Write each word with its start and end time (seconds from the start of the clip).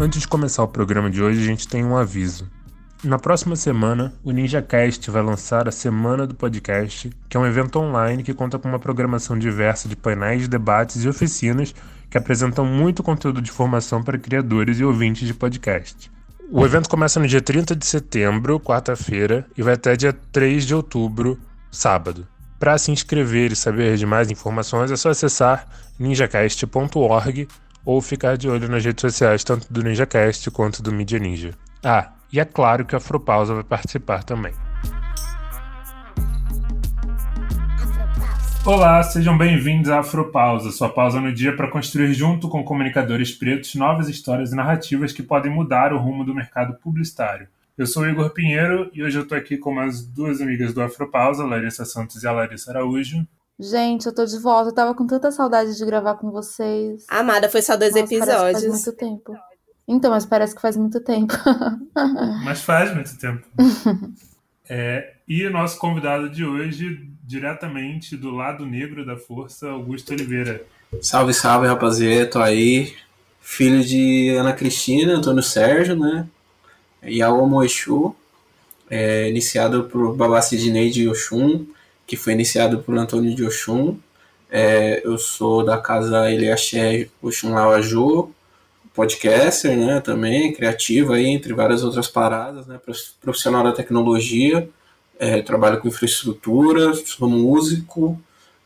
Antes 0.00 0.20
de 0.20 0.28
começar 0.28 0.62
o 0.62 0.68
programa 0.68 1.10
de 1.10 1.20
hoje, 1.20 1.42
a 1.42 1.44
gente 1.44 1.66
tem 1.66 1.84
um 1.84 1.96
aviso. 1.96 2.48
Na 3.02 3.18
próxima 3.18 3.56
semana, 3.56 4.14
o 4.22 4.30
NinjaCast 4.30 5.10
vai 5.10 5.22
lançar 5.22 5.66
a 5.66 5.72
Semana 5.72 6.24
do 6.24 6.36
Podcast, 6.36 7.10
que 7.28 7.36
é 7.36 7.40
um 7.40 7.46
evento 7.46 7.80
online 7.80 8.22
que 8.22 8.32
conta 8.32 8.60
com 8.60 8.68
uma 8.68 8.78
programação 8.78 9.36
diversa 9.36 9.88
de 9.88 9.96
painéis, 9.96 10.46
debates 10.46 11.02
e 11.02 11.08
oficinas 11.08 11.74
que 12.08 12.16
apresentam 12.16 12.64
muito 12.64 13.02
conteúdo 13.02 13.42
de 13.42 13.50
formação 13.50 14.00
para 14.00 14.16
criadores 14.16 14.78
e 14.78 14.84
ouvintes 14.84 15.26
de 15.26 15.34
podcast. 15.34 16.08
O 16.48 16.64
evento 16.64 16.88
começa 16.88 17.18
no 17.18 17.26
dia 17.26 17.42
30 17.42 17.74
de 17.74 17.84
setembro, 17.84 18.60
quarta-feira, 18.60 19.44
e 19.56 19.62
vai 19.64 19.74
até 19.74 19.96
dia 19.96 20.12
3 20.12 20.64
de 20.64 20.76
outubro, 20.76 21.40
sábado. 21.72 22.24
Para 22.56 22.78
se 22.78 22.92
inscrever 22.92 23.50
e 23.50 23.56
saber 23.56 23.96
de 23.96 24.06
mais 24.06 24.30
informações, 24.30 24.92
é 24.92 24.96
só 24.96 25.10
acessar 25.10 25.66
ninjacast.org 25.98 27.48
ou 27.88 28.02
ficar 28.02 28.36
de 28.36 28.50
olho 28.50 28.68
nas 28.68 28.84
redes 28.84 29.00
sociais 29.00 29.42
tanto 29.42 29.72
do 29.72 29.82
NinjaCast 29.82 30.50
quanto 30.50 30.82
do 30.82 30.92
Media 30.92 31.18
Ninja. 31.18 31.54
Ah, 31.82 32.12
e 32.30 32.38
é 32.38 32.44
claro 32.44 32.84
que 32.84 32.94
a 32.94 32.98
Afropausa 32.98 33.54
vai 33.54 33.64
participar 33.64 34.22
também. 34.22 34.52
Olá, 38.62 39.02
sejam 39.02 39.38
bem-vindos 39.38 39.88
à 39.88 40.00
Afropausa, 40.00 40.70
sua 40.70 40.90
pausa 40.90 41.18
no 41.18 41.32
dia 41.32 41.56
para 41.56 41.70
construir 41.70 42.12
junto 42.12 42.46
com 42.50 42.62
comunicadores 42.62 43.32
pretos 43.32 43.74
novas 43.74 44.10
histórias 44.10 44.52
e 44.52 44.54
narrativas 44.54 45.10
que 45.10 45.22
podem 45.22 45.50
mudar 45.50 45.90
o 45.94 45.98
rumo 45.98 46.26
do 46.26 46.34
mercado 46.34 46.74
publicitário. 46.74 47.48
Eu 47.78 47.86
sou 47.86 48.06
Igor 48.06 48.28
Pinheiro 48.34 48.90
e 48.92 49.02
hoje 49.02 49.16
eu 49.16 49.22
estou 49.22 49.38
aqui 49.38 49.56
com 49.56 49.80
as 49.80 50.04
duas 50.04 50.42
amigas 50.42 50.74
do 50.74 50.82
Afropausa, 50.82 51.46
Larissa 51.46 51.86
Santos 51.86 52.22
e 52.22 52.28
a 52.28 52.32
Larissa 52.32 52.70
Araújo. 52.70 53.26
Gente, 53.60 54.06
eu 54.06 54.14
tô 54.14 54.24
de 54.24 54.38
volta. 54.38 54.70
Eu 54.70 54.74
tava 54.74 54.94
com 54.94 55.06
tanta 55.06 55.32
saudade 55.32 55.76
de 55.76 55.84
gravar 55.84 56.14
com 56.14 56.30
vocês. 56.30 57.04
Amada, 57.08 57.48
foi 57.48 57.60
só 57.60 57.76
dois 57.76 57.94
Nossa, 57.94 58.04
episódios. 58.04 58.62
Faz 58.62 58.64
muito 58.64 58.92
tempo. 58.92 59.36
Então, 59.86 60.10
mas 60.10 60.24
parece 60.26 60.54
que 60.54 60.60
faz 60.60 60.76
muito 60.76 61.00
tempo. 61.00 61.32
Mas 62.44 62.60
faz 62.60 62.94
muito 62.94 63.16
tempo. 63.18 63.46
É, 64.68 65.14
e 65.26 65.46
o 65.46 65.50
nosso 65.50 65.78
convidado 65.78 66.28
de 66.28 66.44
hoje, 66.44 67.08
diretamente 67.24 68.14
do 68.18 68.30
lado 68.30 68.66
negro 68.66 69.04
da 69.04 69.16
força, 69.16 69.70
Augusto 69.70 70.12
Oliveira. 70.12 70.62
Salve, 71.00 71.32
salve, 71.32 71.66
rapaziada. 71.66 72.30
Tô 72.30 72.38
aí. 72.38 72.94
Filho 73.40 73.82
de 73.82 74.36
Ana 74.38 74.52
Cristina, 74.52 75.14
Antônio 75.14 75.42
Sérgio, 75.42 75.96
né? 75.96 76.28
Yaomo 77.02 77.64
Exu. 77.64 78.14
É, 78.90 79.28
iniciado 79.30 79.84
por 79.84 80.14
Babá 80.14 80.42
Sidney 80.42 80.90
de 80.90 81.08
Oxum, 81.08 81.66
que 82.08 82.16
foi 82.16 82.32
iniciado 82.32 82.78
por 82.78 82.96
Antônio 82.96 83.34
de 83.34 83.44
Oxum. 83.44 83.98
É, 84.50 85.02
eu 85.04 85.18
sou 85.18 85.62
da 85.62 85.76
casa 85.76 86.32
Eliaxé 86.32 87.06
Oxum 87.22 87.52
Lawaju, 87.52 88.32
podcaster, 88.94 89.76
né, 89.76 90.00
também, 90.00 90.54
criativo 90.54 91.12
aí, 91.12 91.26
entre 91.26 91.52
várias 91.52 91.84
outras 91.84 92.08
paradas, 92.08 92.66
né, 92.66 92.80
profissional 93.20 93.62
da 93.62 93.72
tecnologia, 93.72 94.68
é, 95.18 95.42
trabalho 95.42 95.80
com 95.80 95.86
infraestrutura, 95.86 96.94
sou 96.94 97.28
músico, 97.28 98.18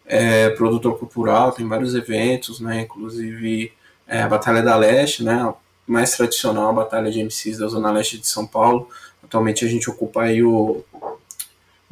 é, 0.06 0.50
produtor 0.50 0.96
cultural, 0.96 1.50
tem 1.50 1.66
vários 1.66 1.96
eventos, 1.96 2.60
né, 2.60 2.82
inclusive 2.82 3.72
é, 4.06 4.22
a 4.22 4.28
Batalha 4.28 4.62
da 4.62 4.76
Leste, 4.76 5.24
né, 5.24 5.52
mais 5.84 6.16
tradicional 6.16 6.70
a 6.70 6.72
Batalha 6.72 7.10
de 7.10 7.20
MCs 7.20 7.58
da 7.58 7.66
Zona 7.66 7.90
Leste 7.90 8.18
de 8.18 8.28
São 8.28 8.46
Paulo, 8.46 8.88
atualmente 9.22 9.64
a 9.64 9.68
gente 9.68 9.90
ocupa 9.90 10.22
aí 10.22 10.44
o, 10.44 10.84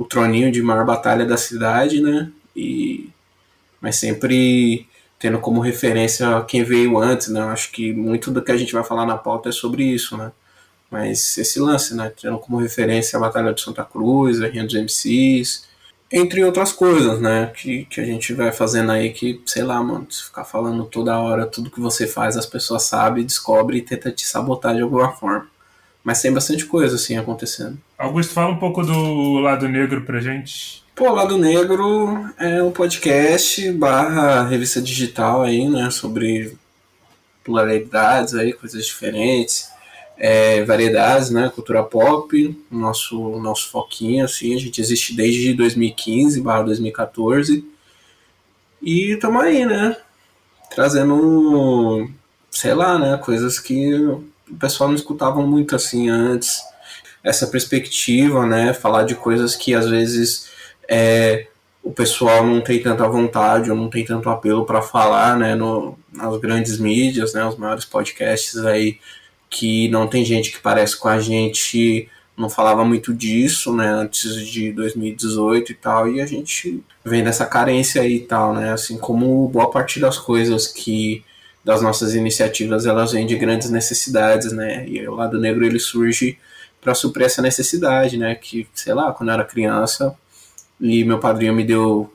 o 0.00 0.04
troninho 0.06 0.50
de 0.50 0.62
maior 0.62 0.86
batalha 0.86 1.26
da 1.26 1.36
cidade, 1.36 2.00
né, 2.00 2.32
e, 2.56 3.10
mas 3.82 3.96
sempre 3.96 4.88
tendo 5.18 5.38
como 5.38 5.60
referência 5.60 6.42
quem 6.48 6.64
veio 6.64 6.98
antes, 6.98 7.28
né? 7.28 7.42
Acho 7.42 7.70
que 7.70 7.92
muito 7.92 8.30
do 8.30 8.42
que 8.42 8.50
a 8.50 8.56
gente 8.56 8.72
vai 8.72 8.82
falar 8.82 9.04
na 9.04 9.18
pauta 9.18 9.50
é 9.50 9.52
sobre 9.52 9.84
isso, 9.84 10.16
né? 10.16 10.32
Mas 10.90 11.36
esse 11.36 11.60
lance, 11.60 11.94
né? 11.94 12.10
Tendo 12.20 12.38
como 12.38 12.56
referência 12.56 13.18
a 13.18 13.20
Batalha 13.20 13.52
de 13.52 13.60
Santa 13.60 13.84
Cruz, 13.84 14.40
a 14.40 14.48
Rinha 14.48 14.64
dos 14.64 14.74
MCs, 14.74 15.68
entre 16.10 16.42
outras 16.42 16.72
coisas, 16.72 17.20
né? 17.20 17.52
Que, 17.54 17.84
que 17.84 18.00
a 18.00 18.04
gente 18.04 18.32
vai 18.32 18.50
fazendo 18.50 18.92
aí 18.92 19.12
que, 19.12 19.42
sei 19.44 19.62
lá, 19.62 19.82
mano, 19.82 20.06
se 20.10 20.24
ficar 20.24 20.44
falando 20.44 20.86
toda 20.86 21.18
hora 21.18 21.46
tudo 21.46 21.70
que 21.70 21.80
você 21.80 22.06
faz, 22.06 22.38
as 22.38 22.46
pessoas 22.46 22.84
sabem, 22.84 23.24
descobrem 23.24 23.80
e 23.80 23.82
tentam 23.82 24.10
te 24.12 24.26
sabotar 24.26 24.74
de 24.74 24.80
alguma 24.80 25.12
forma. 25.12 25.46
Mas 26.02 26.22
tem 26.22 26.32
bastante 26.32 26.64
coisa, 26.64 26.96
assim, 26.96 27.16
acontecendo. 27.16 27.78
Augusto, 27.98 28.32
fala 28.32 28.52
um 28.52 28.58
pouco 28.58 28.82
do 28.82 29.38
lado 29.38 29.68
negro 29.68 30.02
pra 30.02 30.20
gente. 30.20 30.80
Pô, 31.00 31.12
Lado 31.12 31.38
Negro 31.38 32.30
é 32.38 32.62
um 32.62 32.70
podcast 32.70 33.72
barra 33.72 34.46
revista 34.46 34.82
digital 34.82 35.40
aí, 35.40 35.66
né, 35.66 35.90
sobre 35.90 36.58
pluralidades 37.42 38.34
aí, 38.34 38.52
coisas 38.52 38.84
diferentes, 38.84 39.70
é, 40.18 40.62
variedades, 40.62 41.30
né, 41.30 41.50
cultura 41.54 41.82
pop, 41.82 42.54
nosso, 42.70 43.40
nosso 43.40 43.70
foquinho, 43.70 44.26
assim, 44.26 44.54
a 44.54 44.58
gente 44.58 44.78
existe 44.78 45.16
desde 45.16 45.54
2015 45.54 46.38
barra 46.42 46.64
2014, 46.64 47.64
e 48.82 49.12
estamos 49.12 49.42
aí, 49.42 49.64
né, 49.64 49.96
trazendo, 50.70 52.10
sei 52.50 52.74
lá, 52.74 52.98
né, 52.98 53.16
coisas 53.16 53.58
que 53.58 53.90
o 54.50 54.56
pessoal 54.56 54.88
não 54.88 54.96
escutava 54.96 55.40
muito, 55.42 55.76
assim, 55.76 56.08
antes, 56.08 56.60
essa 57.22 57.46
perspectiva, 57.46 58.46
né, 58.46 58.72
falar 58.72 59.04
de 59.04 59.14
coisas 59.14 59.54
que 59.54 59.74
às 59.74 59.88
vezes 59.88 60.50
é, 60.88 61.46
o 61.82 61.92
pessoal 61.92 62.44
não 62.44 62.60
tem 62.60 62.82
tanta 62.82 63.08
vontade 63.08 63.70
ou 63.70 63.76
não 63.76 63.88
tem 63.88 64.04
tanto 64.04 64.28
apelo 64.28 64.64
para 64.64 64.82
falar, 64.82 65.36
né, 65.36 65.54
no, 65.54 65.98
nas 66.12 66.36
grandes 66.38 66.78
mídias, 66.78 67.34
né, 67.34 67.44
os 67.44 67.56
maiores 67.56 67.84
podcasts 67.84 68.56
aí 68.58 68.98
que 69.48 69.88
não 69.88 70.06
tem 70.06 70.24
gente 70.24 70.52
que 70.52 70.60
parece 70.60 70.96
com 70.96 71.08
a 71.08 71.18
gente 71.18 72.08
não 72.36 72.48
falava 72.48 72.84
muito 72.84 73.12
disso, 73.12 73.74
né, 73.74 73.88
antes 73.88 74.46
de 74.46 74.72
2018 74.72 75.72
e 75.72 75.74
tal, 75.74 76.08
e 76.08 76.20
a 76.22 76.26
gente 76.26 76.82
vem 77.04 77.22
dessa 77.22 77.44
carência 77.44 78.00
aí 78.00 78.16
e 78.16 78.20
tal, 78.20 78.54
né, 78.54 78.72
assim 78.72 78.96
como 78.96 79.46
boa 79.48 79.70
parte 79.70 80.00
das 80.00 80.18
coisas 80.18 80.66
que 80.66 81.22
das 81.70 81.82
nossas 81.82 82.16
iniciativas 82.16 82.84
elas 82.84 83.12
vêm 83.12 83.24
de 83.24 83.36
grandes 83.36 83.70
necessidades, 83.70 84.50
né, 84.50 84.84
e 84.88 85.06
o 85.06 85.14
lado 85.14 85.38
negro 85.38 85.64
ele 85.64 85.78
surge 85.78 86.36
para 86.80 86.94
suprir 86.94 87.26
essa 87.26 87.40
necessidade, 87.40 88.16
né, 88.16 88.34
que 88.34 88.66
sei 88.74 88.92
lá, 88.92 89.12
quando 89.12 89.28
eu 89.28 89.34
era 89.34 89.44
criança 89.44 90.12
e 90.80 91.04
meu 91.04 91.20
padrinho 91.20 91.54
me 91.54 91.62
deu 91.62 92.12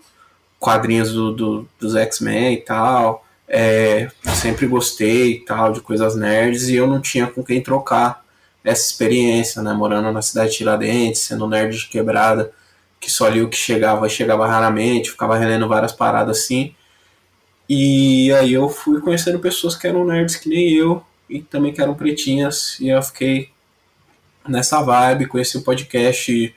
quadrinhos 0.59 1.13
do, 1.13 1.31
do 1.31 1.69
dos 1.79 1.95
X-Men 1.95 2.55
e 2.55 2.57
tal. 2.57 3.23
É, 3.47 4.09
sempre 4.41 4.65
gostei 4.65 5.33
e 5.33 5.45
tal 5.45 5.71
de 5.71 5.79
coisas 5.79 6.15
nerds 6.15 6.67
e 6.67 6.75
eu 6.75 6.87
não 6.87 6.99
tinha 6.99 7.27
com 7.27 7.43
quem 7.43 7.61
trocar 7.61 8.25
essa 8.63 8.83
experiência, 8.91 9.61
né? 9.61 9.71
Morando 9.71 10.11
na 10.11 10.21
cidade 10.21 10.51
de 10.51 10.57
Tiradentes, 10.57 11.21
sendo 11.21 11.47
nerd 11.47 11.77
de 11.77 11.87
quebrada, 11.87 12.51
que 12.99 13.09
só 13.11 13.27
li 13.29 13.41
o 13.43 13.47
que 13.49 13.55
chegava 13.55 14.09
chegava 14.09 14.47
raramente, 14.47 15.11
ficava 15.11 15.37
relendo 15.37 15.67
várias 15.67 15.93
paradas 15.93 16.39
assim. 16.39 16.73
E 17.67 18.31
aí 18.33 18.53
eu 18.53 18.69
fui 18.69 19.01
conhecendo 19.01 19.39
pessoas 19.39 19.75
que 19.75 19.87
eram 19.87 20.05
nerds 20.05 20.35
que 20.35 20.49
nem 20.49 20.73
eu 20.73 21.03
e 21.29 21.41
também 21.41 21.73
que 21.73 21.81
eram 21.81 21.95
pretinhas 21.95 22.79
e 22.79 22.89
eu 22.89 23.01
fiquei 23.01 23.49
nessa 24.47 24.81
vibe, 24.81 25.27
conheci 25.27 25.57
o 25.57 25.63
podcast 25.63 26.53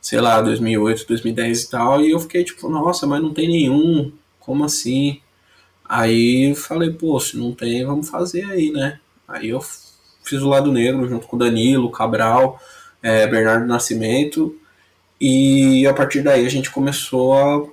sei 0.00 0.20
lá, 0.20 0.40
2008, 0.40 1.06
2010 1.06 1.62
e 1.62 1.70
tal, 1.70 2.00
e 2.00 2.10
eu 2.10 2.20
fiquei 2.20 2.42
tipo, 2.42 2.68
nossa, 2.68 3.06
mas 3.06 3.22
não 3.22 3.34
tem 3.34 3.48
nenhum, 3.48 4.12
como 4.38 4.64
assim? 4.64 5.20
Aí 5.84 6.54
falei, 6.54 6.90
pô, 6.90 7.18
se 7.20 7.36
não 7.36 7.52
tem, 7.52 7.84
vamos 7.84 8.08
fazer 8.08 8.44
aí, 8.44 8.70
né? 8.70 8.98
Aí 9.28 9.50
eu 9.50 9.60
fiz 10.24 10.40
o 10.42 10.48
lado 10.48 10.72
negro 10.72 11.08
junto 11.08 11.26
com 11.26 11.36
Danilo, 11.36 11.90
Cabral, 11.90 12.60
é, 13.02 13.26
Bernardo 13.26 13.66
Nascimento, 13.66 14.56
e 15.20 15.86
a 15.86 15.92
partir 15.92 16.22
daí 16.22 16.46
a 16.46 16.50
gente 16.50 16.70
começou 16.70 17.34
a 17.34 17.66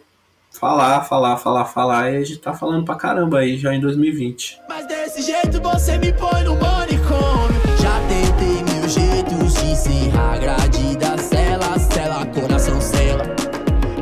falar, 0.57 1.01
falar, 1.03 1.37
falar, 1.37 1.65
falar, 1.65 2.11
e 2.11 2.17
a 2.17 2.23
gente 2.23 2.39
tá 2.39 2.53
falando 2.53 2.83
pra 2.83 2.95
caramba 2.95 3.39
aí 3.39 3.57
já 3.57 3.73
em 3.73 3.79
2020. 3.79 4.61
Mas 4.67 4.87
desse 4.87 5.21
jeito 5.21 5.61
você 5.61 5.97
me 5.97 6.11
põe 6.13 6.43
no 6.43 6.55
manicômio. 6.55 7.57
Já 7.79 7.99
tentei 8.07 8.63
mil 8.63 8.89
jeitos 8.89 9.53
de 9.53 9.71
encerrar 9.71 10.33
a 10.33 10.37
grade 10.37 10.97
da 10.97 11.17
cela, 11.17 11.79
cela, 11.79 12.25
coração 12.25 12.81
cela. 12.81 13.23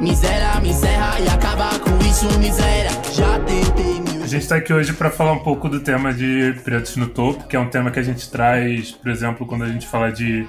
Miséria, 0.02 0.60
miséria 0.62 1.20
e 1.20 1.28
acabar 1.28 1.78
com 1.80 1.98
isso, 2.00 2.28
miséria. 2.40 2.92
Já 3.12 3.40
tentei 3.40 4.00
mil 4.00 4.24
A 4.24 4.28
gente 4.28 4.44
está 4.44 4.56
aqui 4.56 4.74
hoje 4.74 4.94
para 4.94 5.12
falar 5.12 5.34
um 5.34 5.44
pouco 5.44 5.68
do 5.68 5.82
tema 5.82 6.14
de 6.14 6.56
Pretos 6.64 6.96
no 6.96 7.08
Topo, 7.08 7.48
que 7.48 7.56
é 7.56 7.60
um 7.60 7.70
tema 7.70 7.92
que 7.92 8.00
a 8.00 8.04
gente 8.04 8.30
traz, 8.32 8.92
por 8.92 9.12
exemplo, 9.12 9.46
quando 9.46 9.64
a 9.66 9.68
gente 9.68 9.88
fala 9.88 10.12
de 10.12 10.48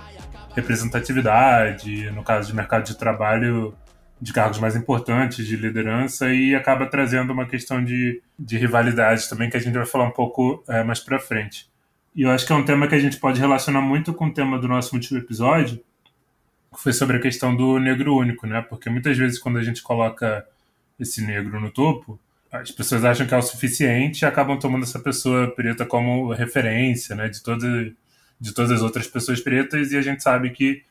representatividade, 0.55 2.11
no 2.13 2.23
caso 2.23 2.49
de 2.49 2.57
mercado 2.57 2.85
de 2.85 2.97
trabalho, 2.97 3.75
de 4.21 4.33
cargos 4.33 4.59
mais 4.59 4.75
importantes, 4.75 5.47
de 5.47 5.57
liderança, 5.57 6.33
e 6.33 6.55
acaba 6.55 6.87
trazendo 6.87 7.33
uma 7.33 7.47
questão 7.47 7.85
de, 7.85 8.23
de 8.39 8.57
rivalidade 8.57 9.29
também, 9.29 9.51
que 9.51 9.57
a 9.57 9.61
gente 9.61 9.75
vai 9.75 9.87
falar 9.87 10.05
um 10.05 10.13
pouco 10.13 10.65
é, 10.69 10.83
mais 10.83 11.01
para 11.01 11.19
frente. 11.19 11.69
E 12.15 12.23
eu 12.23 12.31
acho 12.31 12.47
que 12.47 12.53
é 12.53 12.57
um 12.57 12.65
tema 12.65 12.89
que 12.89 12.95
a 12.95 12.99
gente 12.99 13.19
pode 13.19 13.39
relacionar 13.39 13.83
muito 13.83 14.15
com 14.15 14.27
o 14.27 14.33
tema 14.33 14.59
do 14.59 14.67
nosso 14.67 14.95
último 14.95 15.19
episódio, 15.19 15.83
que 16.75 16.83
foi 16.83 16.93
sobre 16.93 17.19
a 17.19 17.21
questão 17.21 17.55
do 17.55 17.79
negro 17.79 18.17
único, 18.17 18.47
né? 18.47 18.63
Porque 18.63 18.89
muitas 18.89 19.17
vezes 19.19 19.39
quando 19.39 19.59
a 19.59 19.63
gente 19.63 19.83
coloca 19.83 20.47
esse 20.99 21.21
negro 21.23 21.61
no 21.61 21.71
topo, 21.71 22.19
as 22.51 22.71
pessoas 22.71 23.05
acham 23.05 23.27
que 23.27 23.35
é 23.35 23.37
o 23.37 23.43
suficiente 23.43 24.23
e 24.23 24.25
acabam 24.25 24.59
tomando 24.59 24.85
essa 24.85 24.99
pessoa 24.99 25.55
preta 25.55 25.85
como 25.85 26.33
referência, 26.33 27.15
né, 27.15 27.29
de 27.29 27.43
todas 27.43 27.93
de 28.39 28.53
todas 28.53 28.71
as 28.71 28.83
outras 28.83 29.07
pessoas 29.07 29.41
pretas 29.41 29.93
e 29.93 29.97
a 29.97 30.03
gente 30.03 30.23
sabe 30.23 30.51
que 30.51 30.83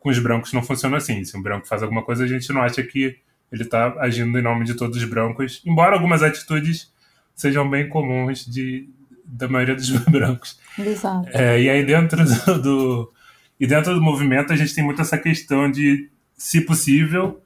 com 0.00 0.08
os 0.08 0.18
brancos 0.18 0.52
não 0.52 0.62
funciona 0.62 0.96
assim. 0.96 1.22
Se 1.24 1.36
um 1.36 1.42
branco 1.42 1.68
faz 1.68 1.82
alguma 1.82 2.02
coisa, 2.02 2.24
a 2.24 2.26
gente 2.26 2.52
não 2.52 2.62
acha 2.62 2.82
que 2.82 3.18
ele 3.52 3.62
está 3.62 3.94
agindo 4.00 4.36
em 4.36 4.42
nome 4.42 4.64
de 4.64 4.74
todos 4.74 4.96
os 4.96 5.04
brancos, 5.04 5.62
embora 5.64 5.94
algumas 5.94 6.22
atitudes 6.22 6.92
sejam 7.34 7.68
bem 7.68 7.88
comuns 7.88 8.44
de 8.44 8.88
da 9.24 9.46
maioria 9.46 9.76
dos 9.76 9.88
brancos. 10.10 10.58
Exato. 10.76 11.28
É, 11.32 11.60
e 11.60 11.70
aí 11.70 11.84
dentro 11.84 12.24
do, 12.24 12.58
do 12.62 13.12
e 13.60 13.66
dentro 13.66 13.94
do 13.94 14.00
movimento 14.00 14.52
a 14.52 14.56
gente 14.56 14.74
tem 14.74 14.82
muito 14.82 15.02
essa 15.02 15.18
questão 15.18 15.70
de, 15.70 16.10
se 16.36 16.62
possível, 16.62 17.40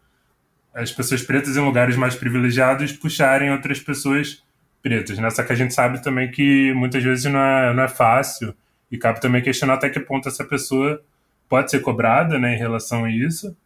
as 0.72 0.90
pessoas 0.92 1.22
pretas 1.22 1.56
em 1.56 1.60
lugares 1.60 1.96
mais 1.96 2.14
privilegiados 2.14 2.92
puxarem 2.92 3.50
outras 3.50 3.80
pessoas 3.80 4.42
pretas. 4.82 5.18
Né? 5.18 5.28
Só 5.30 5.42
que 5.42 5.52
a 5.52 5.56
gente 5.56 5.74
sabe 5.74 6.02
também 6.02 6.30
que 6.30 6.72
muitas 6.74 7.02
vezes 7.02 7.24
não 7.24 7.40
é, 7.40 7.74
não 7.74 7.82
é 7.82 7.88
fácil 7.88 8.54
e 8.90 8.96
cabe 8.96 9.20
também 9.20 9.42
questionar 9.42 9.74
até 9.74 9.90
que 9.90 10.00
ponto 10.00 10.28
essa 10.28 10.44
pessoa 10.44 11.02
pode 11.54 11.70
ser 11.70 11.80
cobrada 11.80 12.36
né, 12.36 12.56
em 12.56 12.58
relação 12.58 13.04
a 13.04 13.10
isso. 13.12 13.56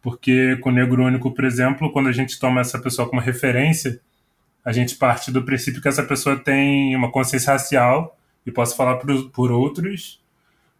Porque 0.00 0.56
com 0.58 0.68
o 0.68 0.72
negro 0.72 1.02
único, 1.02 1.32
por 1.32 1.44
exemplo, 1.44 1.90
quando 1.90 2.08
a 2.08 2.12
gente 2.12 2.38
toma 2.38 2.60
essa 2.60 2.78
pessoa 2.78 3.08
como 3.08 3.20
referência, 3.20 4.00
a 4.64 4.70
gente 4.70 4.94
parte 4.94 5.32
do 5.32 5.42
princípio 5.42 5.82
que 5.82 5.88
essa 5.88 6.04
pessoa 6.04 6.36
tem 6.36 6.94
uma 6.94 7.10
consciência 7.10 7.52
racial, 7.52 8.16
e 8.46 8.52
posso 8.52 8.76
falar 8.76 8.98
por, 8.98 9.30
por 9.30 9.50
outros, 9.50 10.22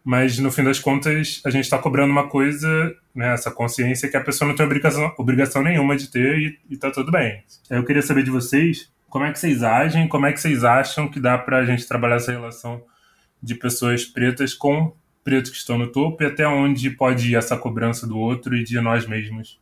mas 0.01 0.39
no 0.39 0.49
fim 0.49 0.63
das 0.63 0.79
contas 0.79 1.41
a 1.45 1.49
gente 1.49 1.65
está 1.65 1.77
cobrando 1.77 2.13
uma 2.13 2.29
coisa, 2.29 2.95
né, 3.13 3.33
essa 3.33 3.51
consciência 3.51 4.07
que 4.07 4.15
a 4.15 4.21
pessoa 4.21 4.47
não 4.47 4.55
tem 4.55 4.65
obrigação, 4.65 5.13
obrigação 5.17 5.61
nenhuma 5.61 5.97
de 5.97 6.07
ter 6.09 6.37
e, 6.37 6.59
e 6.69 6.77
tá 6.77 6.89
tudo 6.89 7.11
bem. 7.11 7.43
Eu 7.69 7.83
queria 7.83 8.01
saber 8.01 8.23
de 8.23 8.31
vocês 8.31 8.89
como 9.09 9.25
é 9.25 9.31
que 9.33 9.39
vocês 9.39 9.61
agem, 9.61 10.07
como 10.07 10.25
é 10.25 10.31
que 10.31 10.39
vocês 10.39 10.63
acham 10.63 11.09
que 11.09 11.19
dá 11.19 11.37
para 11.37 11.57
a 11.57 11.65
gente 11.65 11.85
trabalhar 11.85 12.15
essa 12.15 12.31
relação 12.31 12.81
de 13.43 13.55
pessoas 13.55 14.05
pretas 14.05 14.53
com 14.53 14.95
pretos 15.25 15.51
que 15.51 15.57
estão 15.57 15.77
no 15.77 15.91
topo 15.91 16.23
e 16.23 16.27
até 16.27 16.47
onde 16.47 16.89
pode 16.91 17.31
ir 17.31 17.35
essa 17.35 17.57
cobrança 17.57 18.07
do 18.07 18.17
outro 18.17 18.55
e 18.55 18.63
de 18.63 18.79
nós 18.79 19.05
mesmos 19.05 19.59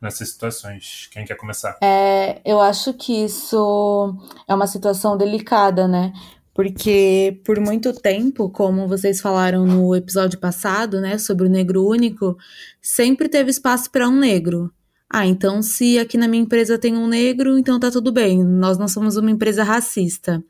nessas 0.00 0.28
situações. 0.28 1.08
Quem 1.10 1.24
quer 1.24 1.34
começar? 1.34 1.78
É, 1.82 2.40
eu 2.44 2.60
acho 2.60 2.94
que 2.94 3.24
isso 3.24 4.14
é 4.46 4.54
uma 4.54 4.66
situação 4.68 5.16
delicada, 5.16 5.88
né? 5.88 6.12
porque 6.58 7.40
por 7.44 7.60
muito 7.60 7.92
tempo, 7.92 8.50
como 8.50 8.88
vocês 8.88 9.20
falaram 9.20 9.64
no 9.64 9.94
episódio 9.94 10.40
passado, 10.40 11.00
né, 11.00 11.16
sobre 11.16 11.46
o 11.46 11.48
negro 11.48 11.86
único, 11.86 12.36
sempre 12.82 13.28
teve 13.28 13.48
espaço 13.48 13.88
para 13.92 14.08
um 14.08 14.18
negro. 14.18 14.68
Ah, 15.08 15.24
então 15.24 15.62
se 15.62 16.00
aqui 16.00 16.18
na 16.18 16.26
minha 16.26 16.42
empresa 16.42 16.76
tem 16.76 16.96
um 16.96 17.06
negro, 17.06 17.56
então 17.56 17.78
tá 17.78 17.92
tudo 17.92 18.10
bem. 18.10 18.42
Nós 18.42 18.76
não 18.76 18.88
somos 18.88 19.16
uma 19.16 19.30
empresa 19.30 19.62
racista. 19.62 20.42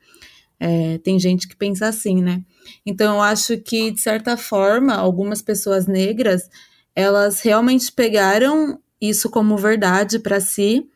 É, 0.59 0.97
tem 0.97 1.19
gente 1.19 1.47
que 1.47 1.55
pensa 1.55 1.87
assim, 1.87 2.23
né? 2.23 2.43
Então 2.85 3.17
eu 3.17 3.23
acho 3.23 3.59
que 3.59 3.91
de 3.91 4.01
certa 4.01 4.37
forma 4.37 4.95
algumas 4.95 5.43
pessoas 5.43 5.87
negras 5.87 6.49
elas 6.95 7.41
realmente 7.41 7.93
pegaram 7.93 8.81
isso 9.01 9.31
como 9.31 9.57
verdade 9.57 10.19
para 10.19 10.41
si. 10.41 10.89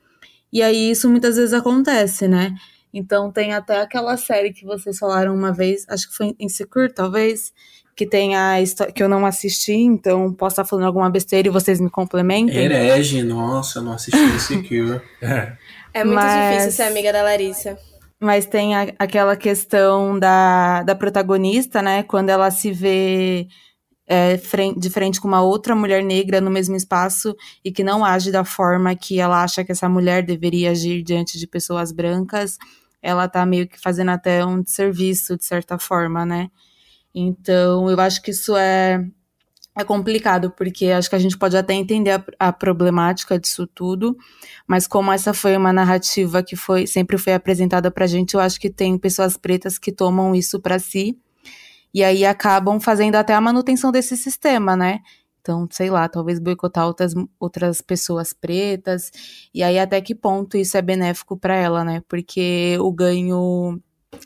E 0.53 0.63
aí 0.63 0.91
isso 0.91 1.09
muitas 1.09 1.37
vezes 1.37 1.53
acontece, 1.53 2.27
né? 2.27 2.55
Então 2.93 3.31
tem 3.31 3.55
até 3.55 3.81
aquela 3.81 4.17
série 4.17 4.53
que 4.53 4.67
vocês 4.67 4.99
falaram 4.99 5.35
uma 5.35 5.53
vez, 5.53 5.87
acho 5.89 6.11
que 6.11 6.17
foi 6.17 6.37
Insecure, 6.39 6.93
talvez, 6.93 7.53
que 7.97 8.07
tem 8.07 8.37
a 8.37 8.61
história 8.61 8.93
que 8.93 9.03
eu 9.03 9.09
não 9.09 9.25
assisti, 9.25 9.73
então 9.75 10.33
posso 10.33 10.55
estar 10.55 10.65
falando 10.65 10.87
alguma 10.87 11.09
besteira 11.09 11.49
e 11.49 11.51
vocês 11.51 11.81
me 11.81 11.89
complementem. 11.89 12.57
Herege, 12.57 13.23
nossa, 13.23 13.79
eu 13.79 13.83
não 13.83 13.93
assisti 13.93 14.19
Insecure. 14.37 15.01
é. 15.23 15.57
é 15.95 16.05
muito 16.05 16.17
Mas... 16.17 16.51
difícil 16.51 16.73
ser 16.73 16.83
amiga 16.91 17.13
da 17.13 17.23
Larissa. 17.23 17.79
Mas 18.23 18.47
tem 18.47 18.75
a, 18.75 18.93
aquela 18.99 19.37
questão 19.37 20.19
da, 20.19 20.83
da 20.83 20.95
protagonista, 20.95 21.83
né? 21.83 22.03
Quando 22.05 22.31
ela 22.31 22.51
se 22.51 22.71
vê 22.71 23.49
é, 24.07 24.39
frente, 24.39 24.79
de 24.79 24.91
frente 24.91 25.21
com 25.21 25.29
uma 25.29 25.43
outra 25.43 25.75
mulher 25.75 26.05
negra 26.05 26.41
no 26.41 26.51
mesmo 26.51 26.77
espaço 26.77 27.35
e 27.65 27.73
que 27.73 27.83
não 27.83 28.05
age 28.05 28.31
da 28.31 28.45
forma 28.45 28.95
que 28.95 29.21
ela 29.21 29.43
acha 29.43 29.65
que 29.65 29.73
essa 29.73 29.89
mulher 29.89 30.23
deveria 30.23 30.71
agir 30.71 31.03
diante 31.03 31.39
de 31.39 31.47
pessoas 31.47 31.91
brancas 31.93 32.59
ela 33.03 33.29
tá 33.29 33.45
meio 33.45 33.69
que 33.69 33.79
fazendo 33.79 34.11
até 34.11 34.47
um 34.47 34.65
serviço, 34.65 35.37
de 35.37 35.45
certa 35.45 35.79
forma, 35.79 36.25
né? 36.25 36.49
Então, 37.15 37.91
eu 37.91 38.01
acho 38.01 38.23
que 38.23 38.31
isso 38.31 38.57
é, 38.57 39.05
é 39.77 39.85
complicado, 39.85 40.51
porque 40.51 40.87
acho 40.87 41.09
que 41.09 41.17
a 41.17 41.19
gente 41.19 41.39
pode 41.39 41.57
até 41.57 41.73
entender 41.73 42.11
a, 42.11 42.25
a, 42.39 42.53
problemática 42.53 43.39
disso 43.39 43.67
tudo, 43.67 44.17
mas 44.67 44.87
como 44.87 45.11
essa 45.11 45.33
foi 45.33 45.57
uma 45.57 45.73
narrativa 45.73 46.43
que 46.43 46.57
foi 46.57 46.87
sempre 46.87 47.17
foi 47.17 47.33
apresentada 47.35 47.91
pra 47.91 48.07
gente, 48.07 48.35
eu 48.35 48.41
acho 48.41 48.61
que 48.61 48.71
tem 48.71 48.99
pessoas 48.99 49.37
pretas 49.37 49.79
que 49.79 49.91
tomam 49.91 50.35
isso 50.35 50.61
para 50.61 50.79
si 50.79 51.19
e 51.95 52.03
aí 52.03 52.25
acabam 52.25 52.81
fazendo 52.81 53.17
até 53.17 53.35
a 53.35 53.41
manutenção 53.41 53.93
desse 53.93 54.17
sistema, 54.17 54.77
né? 54.77 55.01
Então, 55.41 55.67
sei 55.71 55.91
lá, 55.91 56.09
talvez 56.09 56.39
boicotar 56.39 56.87
outras, 56.87 57.15
outras 57.39 57.81
pessoas 57.81 58.33
pretas. 58.33 59.11
E 59.53 59.63
aí, 59.63 59.79
até 59.79 60.01
que 60.01 60.15
ponto 60.15 60.57
isso 60.57 60.77
é 60.77 60.83
benéfico 60.83 61.37
para 61.37 61.57
ela, 61.57 61.85
né? 61.85 62.01
Porque 62.09 62.79
o 62.81 62.93
ganho 62.93 63.81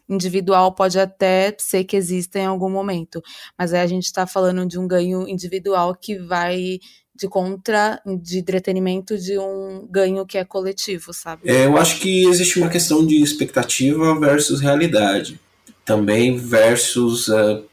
individual 0.09 0.73
pode 0.73 0.99
até 0.99 1.55
ser 1.59 1.85
que 1.85 1.97
exista 1.97 2.39
em 2.39 2.47
algum 2.47 2.71
momento. 2.71 3.23
Mas 3.59 3.73
aí 3.73 3.81
a 3.81 3.87
gente 3.87 4.05
está 4.05 4.27
falando 4.27 4.67
de 4.67 4.79
um 4.79 4.87
ganho 4.87 5.29
individual 5.29 5.95
que 5.95 6.19
vai 6.19 6.79
de 7.15 7.29
contra 7.29 8.01
de 8.05 8.39
entretenimento 8.39 9.17
de 9.19 9.39
um 9.39 9.87
ganho 9.91 10.27
que 10.27 10.37
é 10.37 10.45
coletivo, 10.45 11.15
sabe? 11.15 11.49
É, 11.49 11.65
eu 11.65 11.77
acho 11.79 11.99
que 11.99 12.27
existe 12.27 12.59
uma 12.59 12.69
questão 12.69 13.05
de 13.07 13.23
expectativa 13.23 14.19
versus 14.21 14.61
realidade. 14.61 15.41
Também 15.85 16.37
versus 16.37 17.29
uh, 17.29 17.65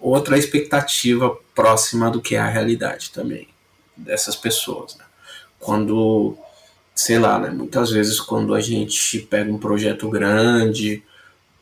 outra 0.00 0.38
expectativa 0.38 1.36
próxima 1.54 2.10
do 2.10 2.22
que 2.22 2.34
é 2.34 2.38
a 2.38 2.48
realidade 2.48 3.10
também 3.10 3.48
dessas 3.96 4.34
pessoas. 4.34 4.96
Né? 4.96 5.04
Quando, 5.58 6.36
sei 7.00 7.18
lá, 7.18 7.38
né, 7.38 7.48
muitas 7.48 7.90
vezes 7.90 8.20
quando 8.20 8.54
a 8.54 8.60
gente 8.60 9.20
pega 9.20 9.50
um 9.50 9.56
projeto 9.56 10.06
grande, 10.10 11.02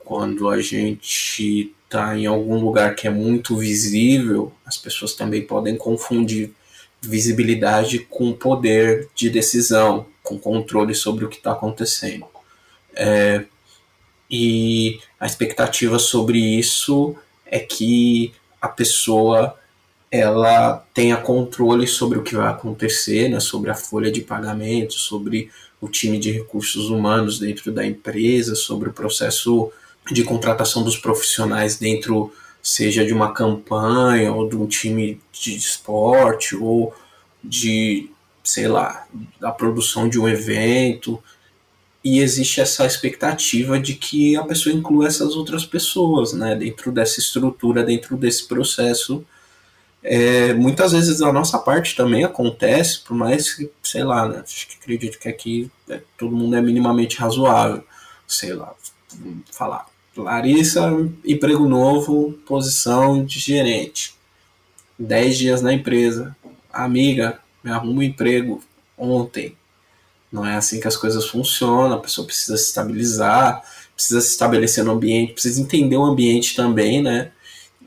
quando 0.01 0.49
a 0.49 0.61
gente 0.61 1.73
está 1.85 2.19
em 2.19 2.27
algum 2.27 2.59
lugar 2.59 2.97
que 2.97 3.07
é 3.07 3.11
muito 3.11 3.57
visível, 3.57 4.53
as 4.67 4.77
pessoas 4.77 5.15
também 5.15 5.47
podem 5.47 5.77
confundir 5.77 6.53
visibilidade 7.01 8.01
com 8.01 8.33
poder 8.33 9.11
de 9.15 9.31
decisão, 9.31 10.07
com 10.25 10.37
controle 10.37 10.93
sobre 10.93 11.25
o 11.25 11.29
que 11.29 11.37
está 11.37 11.53
acontecendo. 11.53 12.27
É, 12.93 13.45
e 14.29 14.99
a 15.21 15.27
expectativa 15.27 16.01
sobre 16.01 16.41
isso 16.41 17.15
é 17.47 17.61
que 17.61 18.35
a 18.61 18.67
pessoa 18.67 19.57
ela 20.11 20.85
tenha 20.95 21.17
controle 21.17 21.87
sobre 21.87 22.19
o 22.19 22.23
que 22.23 22.35
vai 22.35 22.49
acontecer, 22.49 23.29
né, 23.29 23.41
sobre 23.41 23.71
a 23.71 23.75
folha 23.75 24.11
de 24.11 24.23
pagamento, 24.23 24.95
sobre 24.95 25.51
o 25.81 25.89
time 25.89 26.19
de 26.19 26.31
recursos 26.31 26.91
humanos 26.91 27.39
dentro 27.39 27.71
da 27.71 27.87
empresa, 27.87 28.55
sobre 28.55 28.89
o 28.89 28.93
processo 28.93 29.71
de 30.11 30.25
contratação 30.25 30.83
dos 30.83 30.97
profissionais 30.97 31.77
dentro, 31.77 32.33
seja 32.63 33.05
de 33.05 33.13
uma 33.13 33.33
campanha 33.33 34.33
ou 34.33 34.49
de 34.49 34.57
um 34.57 34.67
time 34.67 35.21
de 35.33 35.55
esporte 35.55 36.57
ou 36.57 36.95
de, 37.45 38.11
sei 38.43 38.67
lá, 38.67 39.07
da 39.39 39.53
produção 39.53 40.09
de 40.09 40.19
um 40.19 40.29
evento 40.29 41.23
e 42.03 42.21
existe 42.21 42.61
essa 42.61 42.87
expectativa 42.87 43.79
de 43.79 43.95
que 43.95 44.37
a 44.37 44.45
pessoa 44.45 44.75
inclua 44.75 45.07
essas 45.07 45.37
outras 45.37 45.67
pessoas, 45.67 46.33
né, 46.33 46.55
dentro 46.55 46.93
dessa 46.93 47.21
estrutura, 47.21 47.83
dentro 47.83 48.17
desse 48.17 48.47
processo. 48.47 49.25
É, 50.03 50.55
muitas 50.55 50.93
vezes 50.93 51.21
a 51.21 51.33
nossa 51.33 51.59
parte 51.59 51.97
também 51.97 52.25
acontece, 52.25 53.01
por 53.01 53.17
mais 53.17 53.53
que, 53.55 53.71
sei 53.83 54.05
lá, 54.05 54.29
né, 54.29 54.43
acho 54.45 54.69
que 54.69 54.77
acredito 54.81 55.19
que 55.19 55.29
aqui 55.29 55.71
é, 55.89 56.01
todo 56.17 56.35
mundo 56.35 56.57
é 56.57 56.61
minimamente 56.61 57.17
razoável, 57.17 57.85
sei 58.27 58.55
lá, 58.55 58.75
falar. 59.51 59.87
Larissa, 60.17 60.91
emprego 61.25 61.69
novo, 61.69 62.33
posição 62.47 63.25
de 63.25 63.39
gerente. 63.39 64.17
10 64.99 65.39
dias 65.39 65.63
na 65.63 65.73
empresa. 65.73 66.37
Amiga, 66.73 67.39
me 67.63 67.71
arruma 67.71 68.01
um 68.01 68.03
emprego 68.03 68.61
ontem 68.97 69.57
não 70.31 70.47
é 70.47 70.57
assim 70.57 70.79
que 70.81 70.89
as 70.89 70.97
coisas 70.97 71.27
funcionam, 71.27 71.97
a 71.97 72.01
pessoa 72.01 72.27
precisa 72.27 72.57
se 72.57 72.65
estabilizar, 72.65 73.63
precisa 73.95 74.21
se 74.21 74.31
estabelecer 74.31 74.85
no 74.85 74.93
ambiente, 74.93 75.33
precisa 75.33 75.61
entender 75.61 75.97
o 75.97 76.05
ambiente 76.05 76.55
também, 76.55 77.03
né? 77.03 77.33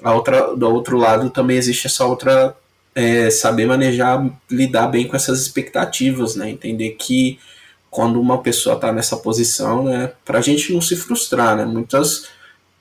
A 0.03 0.13
outra, 0.13 0.55
do 0.55 0.67
outro 0.69 0.97
lado 0.97 1.29
também 1.29 1.57
existe 1.57 1.87
essa 1.87 2.05
outra 2.05 2.55
é, 2.95 3.29
saber 3.29 3.65
manejar, 3.65 4.25
lidar 4.49 4.87
bem 4.87 5.07
com 5.07 5.15
essas 5.15 5.41
expectativas, 5.41 6.35
né? 6.35 6.49
Entender 6.49 6.91
que 6.91 7.39
quando 7.89 8.19
uma 8.19 8.37
pessoa 8.41 8.75
está 8.75 8.91
nessa 8.91 9.17
posição, 9.17 9.83
né, 9.83 10.13
para 10.23 10.39
a 10.39 10.41
gente 10.41 10.73
não 10.73 10.81
se 10.81 10.95
frustrar, 10.95 11.55
né? 11.55 11.65
Muitas 11.65 12.27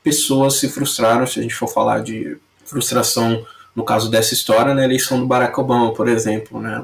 pessoas 0.03 0.55
se 0.55 0.69
frustraram, 0.69 1.27
se 1.27 1.39
a 1.39 1.43
gente 1.43 1.55
for 1.55 1.69
falar 1.69 2.01
de 2.01 2.37
frustração 2.65 3.45
no 3.75 3.85
caso 3.85 4.11
dessa 4.11 4.35
história, 4.35 4.75
na 4.75 4.85
eleição 4.85 5.21
do 5.21 5.27
Barack 5.27 5.59
Obama, 5.59 5.93
por 5.93 6.09
exemplo, 6.09 6.61
né? 6.61 6.83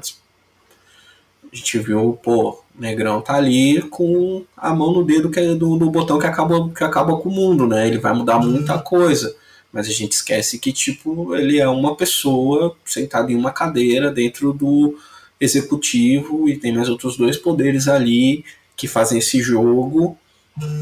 A 1.52 1.56
gente 1.56 1.78
viu, 1.78 2.18
pô, 2.22 2.50
o 2.50 2.80
Negrão 2.80 3.20
tá 3.20 3.34
ali 3.34 3.80
com 3.82 4.44
a 4.56 4.74
mão 4.74 4.92
no 4.92 5.04
dedo 5.04 5.30
que 5.30 5.40
é 5.40 5.54
do, 5.54 5.76
do 5.76 5.90
botão 5.90 6.18
que 6.18 6.26
acaba, 6.26 6.68
que 6.70 6.84
acaba 6.84 7.16
com 7.16 7.28
o 7.28 7.32
mundo, 7.32 7.66
né? 7.66 7.86
Ele 7.86 7.98
vai 7.98 8.12
mudar 8.12 8.38
muita 8.38 8.78
coisa. 8.78 9.34
Mas 9.76 9.88
a 9.88 9.90
gente 9.90 10.12
esquece 10.12 10.58
que, 10.58 10.72
tipo, 10.72 11.36
ele 11.36 11.60
é 11.60 11.68
uma 11.68 11.94
pessoa 11.94 12.74
sentada 12.82 13.30
em 13.30 13.34
uma 13.34 13.52
cadeira 13.52 14.10
dentro 14.10 14.50
do 14.54 14.98
executivo 15.38 16.48
e 16.48 16.56
tem 16.56 16.72
mais 16.72 16.88
outros 16.88 17.18
dois 17.18 17.36
poderes 17.36 17.86
ali 17.86 18.42
que 18.74 18.88
fazem 18.88 19.18
esse 19.18 19.42
jogo 19.42 20.16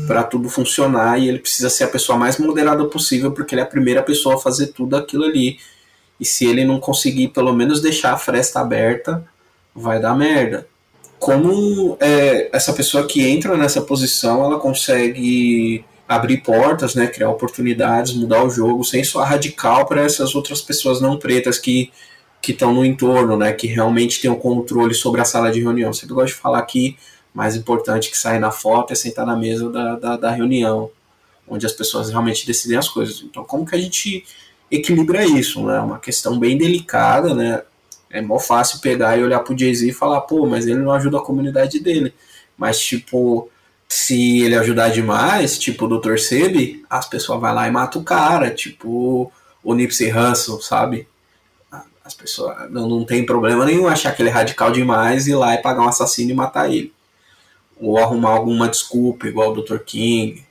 para 0.06 0.22
tudo 0.22 0.48
funcionar 0.48 1.18
e 1.18 1.28
ele 1.28 1.40
precisa 1.40 1.68
ser 1.68 1.82
a 1.82 1.88
pessoa 1.88 2.16
mais 2.16 2.38
moderada 2.38 2.84
possível 2.84 3.32
porque 3.32 3.56
ele 3.56 3.62
é 3.62 3.64
a 3.64 3.66
primeira 3.66 4.00
pessoa 4.00 4.36
a 4.36 4.38
fazer 4.38 4.68
tudo 4.68 4.94
aquilo 4.94 5.24
ali. 5.24 5.58
E 6.20 6.24
se 6.24 6.46
ele 6.46 6.64
não 6.64 6.78
conseguir 6.78 7.30
pelo 7.30 7.52
menos 7.52 7.82
deixar 7.82 8.12
a 8.12 8.16
fresta 8.16 8.60
aberta, 8.60 9.26
vai 9.74 10.00
dar 10.00 10.14
merda. 10.14 10.68
Como 11.18 11.96
é, 11.98 12.48
essa 12.52 12.72
pessoa 12.72 13.08
que 13.08 13.26
entra 13.26 13.56
nessa 13.56 13.82
posição, 13.82 14.44
ela 14.44 14.60
consegue 14.60 15.84
abrir 16.08 16.38
portas, 16.38 16.94
né, 16.94 17.06
criar 17.06 17.30
oportunidades, 17.30 18.14
mudar 18.14 18.44
o 18.44 18.50
jogo 18.50 18.84
sem 18.84 19.02
soar 19.02 19.30
radical 19.30 19.86
para 19.86 20.02
essas 20.02 20.34
outras 20.34 20.60
pessoas 20.60 21.00
não 21.00 21.18
pretas 21.18 21.58
que 21.58 21.90
que 22.42 22.52
estão 22.52 22.74
no 22.74 22.84
entorno, 22.84 23.38
né, 23.38 23.54
que 23.54 23.66
realmente 23.66 24.20
tem 24.20 24.30
o 24.30 24.36
controle 24.36 24.92
sobre 24.92 25.18
a 25.18 25.24
sala 25.24 25.50
de 25.50 25.62
reunião. 25.62 25.94
Sempre 25.94 26.14
gosto 26.14 26.34
de 26.34 26.40
falar 26.40 26.60
que 26.60 26.94
mais 27.32 27.56
importante 27.56 28.10
que 28.10 28.18
sair 28.18 28.38
na 28.38 28.50
foto 28.50 28.92
é 28.92 28.94
sentar 28.94 29.24
na 29.24 29.34
mesa 29.34 29.70
da, 29.70 29.96
da, 29.96 30.16
da 30.18 30.30
reunião, 30.30 30.90
onde 31.48 31.64
as 31.64 31.72
pessoas 31.72 32.10
realmente 32.10 32.46
decidem 32.46 32.76
as 32.76 32.86
coisas. 32.86 33.22
Então, 33.22 33.44
como 33.44 33.64
que 33.64 33.74
a 33.74 33.78
gente 33.78 34.26
equilibra 34.70 35.24
isso? 35.24 35.64
Né? 35.64 35.76
É 35.78 35.80
uma 35.80 35.98
questão 35.98 36.38
bem 36.38 36.58
delicada, 36.58 37.34
né? 37.34 37.62
É 38.10 38.20
mó 38.20 38.38
fácil 38.38 38.78
pegar 38.80 39.16
e 39.16 39.24
olhar 39.24 39.40
pro 39.40 39.58
Jay-Z 39.58 39.88
e 39.88 39.92
falar, 39.92 40.20
pô, 40.20 40.46
mas 40.46 40.66
ele 40.66 40.80
não 40.80 40.92
ajuda 40.92 41.16
a 41.16 41.22
comunidade 41.22 41.80
dele. 41.80 42.12
Mas, 42.58 42.78
tipo, 42.78 43.48
se 43.94 44.42
ele 44.42 44.56
ajudar 44.56 44.88
demais, 44.88 45.56
tipo 45.56 45.84
o 45.84 45.98
Dr. 46.00 46.18
Sebi, 46.18 46.84
as 46.90 47.06
pessoas 47.06 47.40
vão 47.40 47.54
lá 47.54 47.68
e 47.68 47.70
matam 47.70 48.02
o 48.02 48.04
cara, 48.04 48.50
tipo 48.50 49.30
o 49.62 49.72
Nipsey 49.72 50.12
Hussle, 50.12 50.60
sabe? 50.60 51.06
As 52.04 52.12
pessoas 52.12 52.68
não, 52.72 52.88
não 52.88 53.04
tem 53.04 53.24
problema 53.24 53.64
nenhum 53.64 53.86
achar 53.86 54.12
que 54.12 54.20
ele 54.20 54.30
é 54.30 54.32
radical 54.32 54.72
demais 54.72 55.28
e 55.28 55.30
ir 55.30 55.36
lá 55.36 55.54
e 55.54 55.62
pagar 55.62 55.82
um 55.82 55.88
assassino 55.88 56.32
e 56.32 56.34
matar 56.34 56.72
ele. 56.72 56.92
Ou 57.80 57.96
arrumar 57.96 58.30
alguma 58.30 58.68
desculpa, 58.68 59.28
igual 59.28 59.52
o 59.52 59.62
Dr. 59.62 59.78
King, 59.78 60.44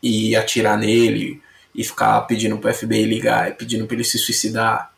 e 0.00 0.36
atirar 0.36 0.78
nele 0.78 1.42
e 1.74 1.82
ficar 1.82 2.20
pedindo 2.22 2.56
pro 2.58 2.72
FBI 2.72 3.06
ligar 3.06 3.50
e 3.50 3.54
pedindo 3.54 3.86
para 3.86 3.96
ele 3.96 4.04
se 4.04 4.18
suicidar 4.18 4.92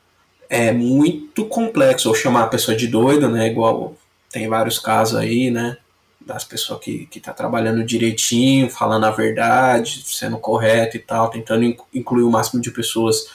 é 0.51 0.71
muito 0.71 1.47
complexo, 1.47 2.11
ou 2.11 2.15
chamar 2.15 2.43
a 2.43 2.49
pessoa 2.49 2.77
de 2.77 2.87
doida, 2.87 3.27
né? 3.27 3.47
Igual 3.47 3.97
tem 4.31 4.49
vários 4.49 4.79
casos 4.79 5.19
aí, 5.19 5.51
né? 5.51 5.79
Das 6.27 6.43
pessoas 6.43 6.81
que, 6.81 7.07
que 7.07 7.21
tá 7.21 7.33
trabalhando 7.33 7.85
direitinho, 7.85 8.69
falando 8.69 9.05
a 9.05 9.13
verdade, 9.13 10.03
sendo 10.05 10.37
correto 10.39 10.97
e 10.97 11.01
tal, 11.01 11.31
tentando 11.31 11.63
incluir 11.95 12.25
o 12.25 12.31
máximo 12.31 12.61
de 12.61 12.73
pessoas 12.73 13.29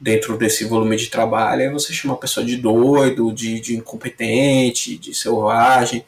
dentro 0.00 0.38
desse 0.38 0.64
volume 0.64 0.96
de 0.96 1.08
trabalho. 1.08 1.60
Aí 1.60 1.68
você 1.68 1.92
chama 1.92 2.14
a 2.14 2.16
pessoa 2.16 2.44
de 2.46 2.56
doido, 2.56 3.30
de, 3.30 3.60
de 3.60 3.76
incompetente, 3.76 4.96
de 4.96 5.14
selvagem. 5.14 6.02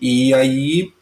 E 0.00 0.32
aí 0.32 0.94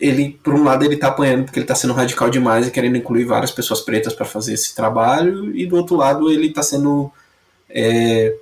ele, 0.00 0.36
por 0.42 0.54
um 0.54 0.64
lado, 0.64 0.84
ele 0.84 0.96
tá 0.96 1.06
apanhando 1.06 1.44
porque 1.44 1.60
ele 1.60 1.66
tá 1.66 1.76
sendo 1.76 1.92
radical 1.92 2.28
demais 2.28 2.66
e 2.66 2.72
querendo 2.72 2.96
incluir 2.96 3.24
várias 3.24 3.52
pessoas 3.52 3.80
pretas 3.82 4.14
para 4.14 4.26
fazer 4.26 4.54
esse 4.54 4.74
trabalho, 4.74 5.54
e 5.54 5.64
do 5.64 5.76
outro 5.76 5.94
lado 5.94 6.28
ele 6.28 6.50
tá 6.50 6.62
sendo 6.62 7.12
é, 7.68 8.34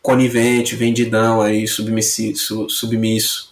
conivente, 0.00 0.74
vendidão, 0.74 1.40
aí, 1.40 1.68
submisso, 1.68 2.68
submisso 2.68 3.51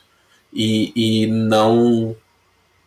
e, 0.52 0.92
e 0.94 1.26
não 1.26 2.14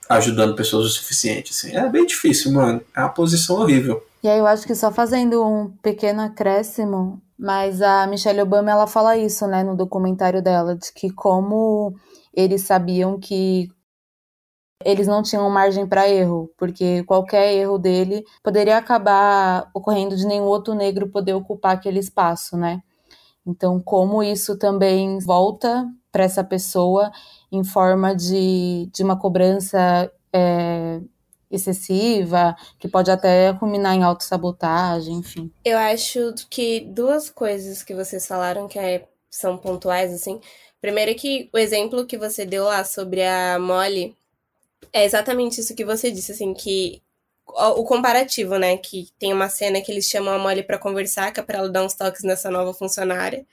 ajudando 0.10 0.55
pessoas 0.55 0.86
o 0.86 0.89
suficiente. 0.89 1.51
Assim. 1.51 1.75
É 1.75 1.89
bem 1.89 2.05
difícil, 2.05 2.51
mano. 2.51 2.82
É 2.96 3.00
uma 3.01 3.10
posição 3.10 3.58
horrível. 3.58 4.03
E 4.22 4.27
aí 4.27 4.39
eu 4.39 4.48
acho 4.48 4.65
que 4.65 4.75
só 4.75 4.91
fazendo 4.91 5.43
um 5.46 5.70
pequeno 5.82 6.22
acréscimo, 6.22 7.22
mas 7.38 7.82
a 7.82 8.08
Michelle 8.08 8.41
Obama 8.41 8.72
ela 8.72 8.88
fala 8.88 9.17
isso, 9.17 9.46
né, 9.48 9.63
no 9.63 9.75
documentário 9.75 10.41
dela, 10.41 10.75
de 10.75 10.93
que 10.93 11.10
como 11.12 11.93
eles 12.34 12.62
sabiam 12.62 13.20
que 13.20 13.70
eles 14.86 15.08
não 15.08 15.22
tinham 15.22 15.50
margem 15.50 15.88
para 15.88 16.10
erro, 16.10 16.50
porque 16.58 17.03
qualquer 17.03 17.53
erro 17.53 17.77
dele 17.77 18.24
poderia 18.43 18.77
acabar 18.77 19.70
ocorrendo 19.74 20.15
de 20.15 20.25
nenhum 20.25 20.46
outro 20.46 20.74
negro 20.74 21.10
poder 21.10 21.34
ocupar 21.34 21.75
aquele 21.75 22.00
espaço, 22.00 22.58
né? 22.58 22.82
Então, 23.46 23.79
como 23.79 24.24
isso 24.24 24.58
também 24.58 25.20
volta 25.20 25.86
para 26.13 26.24
essa 26.24 26.43
pessoa 26.43 27.12
em 27.51 27.63
forma 27.63 28.15
de, 28.15 28.88
de 28.93 29.03
uma 29.03 29.20
cobrança 29.20 30.10
é, 30.32 31.01
excessiva, 31.51 32.55
que 32.79 32.88
pode 32.88 33.12
até 33.12 33.51
culminar 33.53 33.96
em 33.96 34.03
autossabotagem, 34.03 35.15
enfim. 35.15 35.51
Eu 35.65 35.77
acho 35.77 36.34
que 36.50 36.82
duas 36.82 37.29
coisas 37.29 37.84
que 37.84 37.93
vocês 37.93 38.25
falaram 38.25 38.67
que 38.67 38.77
é, 38.77 39.08
são 39.29 39.58
pontuais, 39.58 40.13
assim. 40.13 40.39
Primeiro 40.79 41.15
que 41.15 41.50
o 41.51 41.58
exemplo 41.58 42.05
que 42.05 42.17
você 42.17 42.46
deu 42.46 42.65
lá 42.65 42.84
sobre 42.84 43.24
a 43.24 43.58
Molly 43.60 44.15
é 44.91 45.03
exatamente 45.03 45.60
isso 45.60 45.75
que 45.75 45.86
você 45.86 46.12
disse, 46.12 46.32
assim, 46.32 46.53
que 46.53 47.01
o 47.48 47.84
comparativo, 47.84 48.58
né? 48.58 48.77
Que 48.77 49.10
tem 49.20 49.34
uma 49.34 49.50
cena 49.50 49.82
que 49.82 49.91
eles 49.91 50.05
chamam 50.05 50.34
a 50.34 50.39
Molly 50.39 50.63
para 50.63 50.77
conversar, 50.77 51.32
que 51.32 51.39
é 51.39 51.43
pra 51.43 51.60
ela 51.60 51.70
dar 51.70 51.84
uns 51.84 51.93
toques 51.93 52.24
nessa 52.24 52.50
nova 52.50 52.74
funcionária, 52.74 53.46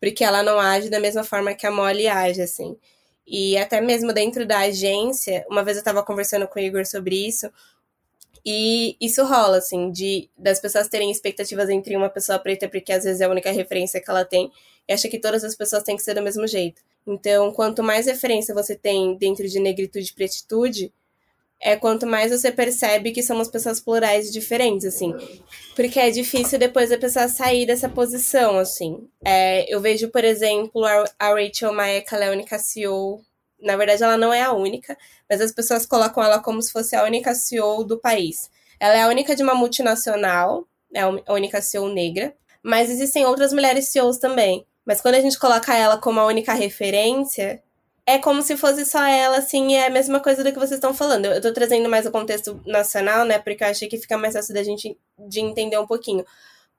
porque 0.00 0.24
ela 0.24 0.42
não 0.42 0.58
age 0.58 0.88
da 0.88 0.98
mesma 0.98 1.22
forma 1.22 1.54
que 1.54 1.66
a 1.66 1.70
Molly 1.70 2.08
age, 2.08 2.40
assim. 2.42 2.76
E 3.26 3.56
até 3.58 3.80
mesmo 3.80 4.12
dentro 4.12 4.46
da 4.46 4.60
agência, 4.60 5.46
uma 5.48 5.62
vez 5.62 5.76
eu 5.76 5.84
tava 5.84 6.02
conversando 6.02 6.48
com 6.48 6.58
o 6.58 6.62
Igor 6.62 6.84
sobre 6.86 7.14
isso, 7.28 7.48
e 8.44 8.96
isso 9.00 9.22
rola, 9.24 9.58
assim, 9.58 9.90
de 9.92 10.30
das 10.36 10.58
pessoas 10.58 10.88
terem 10.88 11.10
expectativas 11.10 11.68
entre 11.68 11.94
uma 11.96 12.08
pessoa 12.08 12.38
preta, 12.38 12.68
porque 12.68 12.92
às 12.92 13.04
vezes 13.04 13.20
é 13.20 13.26
a 13.26 13.28
única 13.28 13.50
referência 13.52 14.00
que 14.00 14.10
ela 14.10 14.24
tem, 14.24 14.50
e 14.88 14.92
acha 14.92 15.08
que 15.08 15.18
todas 15.18 15.44
as 15.44 15.54
pessoas 15.54 15.82
têm 15.82 15.96
que 15.96 16.02
ser 16.02 16.14
do 16.14 16.22
mesmo 16.22 16.46
jeito. 16.46 16.82
Então, 17.06 17.52
quanto 17.52 17.82
mais 17.82 18.06
referência 18.06 18.54
você 18.54 18.74
tem 18.74 19.16
dentro 19.16 19.46
de 19.46 19.60
negritude 19.60 20.10
e 20.10 20.14
pretitude, 20.14 20.92
é 21.62 21.76
quanto 21.76 22.06
mais 22.06 22.30
você 22.30 22.50
percebe 22.50 23.12
que 23.12 23.22
somos 23.22 23.48
pessoas 23.48 23.80
plurais 23.80 24.32
diferentes, 24.32 24.86
assim. 24.86 25.14
Porque 25.76 26.00
é 26.00 26.10
difícil 26.10 26.58
depois 26.58 26.90
a 26.90 26.98
pessoa 26.98 27.28
sair 27.28 27.66
dessa 27.66 27.88
posição, 27.88 28.58
assim. 28.58 29.06
É, 29.24 29.72
eu 29.72 29.80
vejo, 29.80 30.08
por 30.08 30.24
exemplo, 30.24 30.84
a, 30.84 31.04
a 31.18 31.34
Rachel 31.34 31.72
Maia, 31.72 32.00
que 32.00 32.14
ela 32.14 32.24
é 32.24 32.28
a 32.28 32.32
única 32.32 32.58
CEO. 32.58 33.20
Na 33.60 33.76
verdade, 33.76 34.02
ela 34.02 34.16
não 34.16 34.32
é 34.32 34.40
a 34.40 34.52
única, 34.52 34.96
mas 35.28 35.40
as 35.40 35.52
pessoas 35.52 35.84
colocam 35.84 36.22
ela 36.22 36.38
como 36.38 36.62
se 36.62 36.72
fosse 36.72 36.96
a 36.96 37.04
única 37.04 37.34
CEO 37.34 37.84
do 37.84 37.98
país. 37.98 38.50
Ela 38.78 38.94
é 38.94 39.02
a 39.02 39.08
única 39.08 39.36
de 39.36 39.42
uma 39.42 39.54
multinacional, 39.54 40.66
é 40.94 41.00
a 41.02 41.34
única 41.34 41.60
CEO 41.60 41.88
negra, 41.92 42.34
mas 42.62 42.88
existem 42.88 43.26
outras 43.26 43.52
mulheres 43.52 43.88
CEOs 43.88 44.16
também. 44.16 44.64
Mas 44.86 45.02
quando 45.02 45.16
a 45.16 45.20
gente 45.20 45.38
coloca 45.38 45.76
ela 45.76 45.98
como 45.98 46.18
a 46.20 46.26
única 46.26 46.54
referência, 46.54 47.62
é 48.06 48.18
como 48.18 48.42
se 48.42 48.56
fosse 48.56 48.84
só 48.84 49.04
ela, 49.04 49.38
assim, 49.38 49.74
é 49.74 49.86
a 49.86 49.90
mesma 49.90 50.20
coisa 50.20 50.42
do 50.42 50.52
que 50.52 50.58
vocês 50.58 50.72
estão 50.72 50.94
falando. 50.94 51.26
Eu, 51.26 51.40
tô 51.40 51.52
trazendo 51.52 51.88
mais 51.88 52.06
o 52.06 52.10
contexto 52.10 52.60
nacional, 52.66 53.24
né? 53.24 53.38
Porque 53.38 53.62
eu 53.64 53.68
achei 53.68 53.88
que 53.88 53.98
fica 53.98 54.18
mais 54.18 54.34
fácil 54.34 54.54
da 54.54 54.62
gente 54.62 54.96
de 55.18 55.40
entender 55.40 55.78
um 55.78 55.86
pouquinho. 55.86 56.24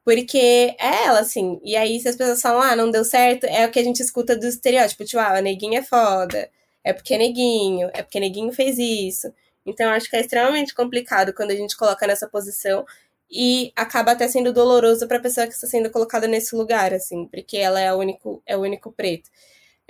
Porque 0.03 0.37
é 0.79 1.05
ela, 1.05 1.19
assim. 1.19 1.59
E 1.63 1.75
aí, 1.75 1.99
se 1.99 2.09
as 2.09 2.15
pessoas 2.15 2.41
falam, 2.41 2.61
ah, 2.61 2.75
não 2.75 2.91
deu 2.91 3.03
certo, 3.05 3.45
é 3.45 3.65
o 3.67 3.71
que 3.71 3.79
a 3.79 3.83
gente 3.83 4.01
escuta 4.01 4.35
do 4.35 4.47
estereótipo. 4.47 5.05
Tipo, 5.05 5.19
ah, 5.21 5.37
a 5.37 5.41
neguinha 5.41 5.79
é 5.79 5.83
foda. 5.83 6.49
É 6.83 6.93
porque 6.93 7.13
é 7.13 7.17
neguinho. 7.17 7.89
É 7.93 8.01
porque 8.03 8.19
neguinho 8.19 8.51
fez 8.51 8.77
isso. 8.79 9.33
Então, 9.65 9.87
eu 9.87 9.93
acho 9.93 10.09
que 10.09 10.15
é 10.15 10.21
extremamente 10.21 10.73
complicado 10.73 11.33
quando 11.33 11.51
a 11.51 11.55
gente 11.55 11.77
coloca 11.77 12.07
nessa 12.07 12.27
posição 12.27 12.85
e 13.31 13.71
acaba 13.75 14.11
até 14.11 14.27
sendo 14.27 14.51
doloroso 14.51 15.07
para 15.07 15.17
a 15.17 15.21
pessoa 15.21 15.47
que 15.47 15.53
está 15.53 15.65
sendo 15.67 15.89
colocada 15.89 16.27
nesse 16.27 16.55
lugar, 16.55 16.93
assim, 16.93 17.25
porque 17.27 17.57
ela 17.57 17.79
é 17.79 17.93
o 17.93 17.97
único, 17.97 18.43
é 18.45 18.57
o 18.57 18.61
único 18.61 18.91
preto. 18.91 19.29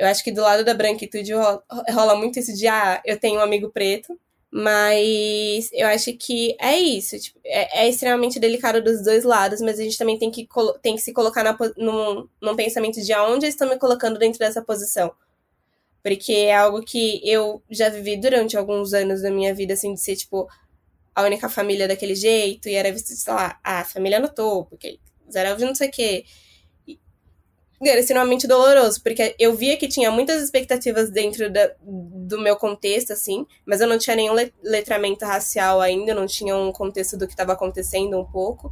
Eu 0.01 0.08
acho 0.08 0.24
que 0.24 0.31
do 0.31 0.41
lado 0.41 0.65
da 0.65 0.74
branquitude 0.74 1.31
rola, 1.31 1.63
rola 1.91 2.15
muito 2.15 2.39
isso 2.39 2.51
de, 2.55 2.67
ah, 2.67 3.00
eu 3.05 3.20
tenho 3.20 3.39
um 3.39 3.43
amigo 3.43 3.70
preto, 3.70 4.20
mas 4.50 5.70
eu 5.72 5.88
acho 5.88 6.12
que 6.13 6.55
é 6.60 6.75
isso. 6.75 7.20
Tipo, 7.20 7.39
é, 7.46 7.84
é, 7.84 7.88
extremamente 7.88 8.39
delicado 8.39 8.84
dos 8.84 9.03
dois 9.03 9.24
lados, 9.24 9.62
mas 9.62 9.79
a 9.79 9.84
gente 9.84 10.00
também 10.00 10.17
tem 10.17 10.31
que, 10.31 10.48
tem 10.81 10.96
que 10.96 11.03
se 11.03 11.13
colocar 11.13 11.43
na, 11.43 11.55
num, 11.77 12.27
num 12.41 12.55
pensamento 12.55 13.00
de 13.00 13.13
aonde 13.13 13.46
eu 13.46 13.50
estou 13.50 13.70
me 13.70 13.77
colocando 13.77 14.17
dentro 14.17 14.39
dessa 14.39 14.60
posição. 14.60 15.13
Porque 16.01 16.34
é 16.34 16.55
algo 16.55 16.81
que 16.81 17.22
eu 17.24 17.62
já 17.70 17.88
vivi 17.89 18.17
durante 18.17 18.58
alguns 18.58 18.96
anos 18.96 19.22
da 19.22 19.29
minha 19.29 19.53
vida, 19.53 19.75
assim, 19.75 19.93
de 19.93 20.01
ser, 20.01 20.15
tipo, 20.15 20.50
a 21.13 21.22
única 21.22 21.48
família 21.48 21.88
daquele 21.88 22.15
jeito, 22.15 22.67
e 22.67 22.74
era 22.74 22.91
visto, 22.91 23.10
sei 23.10 23.34
lá, 23.34 23.60
a 23.63 23.86
família 23.86 24.20
no 24.20 24.29
topo, 24.29 24.75
que 24.77 25.00
zero 25.31 25.63
não 25.63 25.75
sei 25.75 25.89
o 25.89 25.91
quê. 25.91 26.25
Era 27.83 28.00
extremamente 28.00 28.47
doloroso, 28.47 29.01
porque 29.01 29.35
eu 29.39 29.55
via 29.55 29.75
que 29.75 29.88
tinha 29.88 30.11
muitas 30.11 30.41
expectativas 30.43 31.09
dentro 31.09 31.51
da, 31.51 31.71
do 31.81 32.39
meu 32.39 32.55
contexto, 32.55 33.11
assim, 33.11 33.45
mas 33.65 33.81
eu 33.81 33.88
não 33.88 33.97
tinha 33.97 34.15
nenhum 34.15 34.35
letramento 34.63 35.25
racial 35.25 35.81
ainda, 35.81 36.13
não 36.13 36.27
tinha 36.27 36.55
um 36.55 36.71
contexto 36.71 37.17
do 37.17 37.25
que 37.25 37.33
estava 37.33 37.53
acontecendo 37.53 38.19
um 38.19 38.25
pouco. 38.25 38.71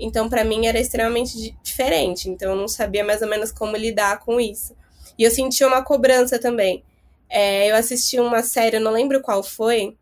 Então, 0.00 0.28
para 0.28 0.44
mim, 0.44 0.66
era 0.66 0.78
extremamente 0.78 1.54
diferente. 1.62 2.30
Então, 2.30 2.52
eu 2.52 2.56
não 2.56 2.68
sabia 2.68 3.04
mais 3.04 3.20
ou 3.20 3.28
menos 3.28 3.52
como 3.52 3.76
lidar 3.76 4.20
com 4.20 4.40
isso. 4.40 4.74
E 5.18 5.24
eu 5.24 5.30
senti 5.30 5.64
uma 5.64 5.82
cobrança 5.82 6.38
também. 6.38 6.84
É, 7.28 7.70
eu 7.70 7.74
assisti 7.74 8.18
uma 8.18 8.42
série, 8.42 8.76
eu 8.76 8.80
não 8.80 8.92
lembro 8.92 9.20
qual 9.20 9.42
foi, 9.42 9.96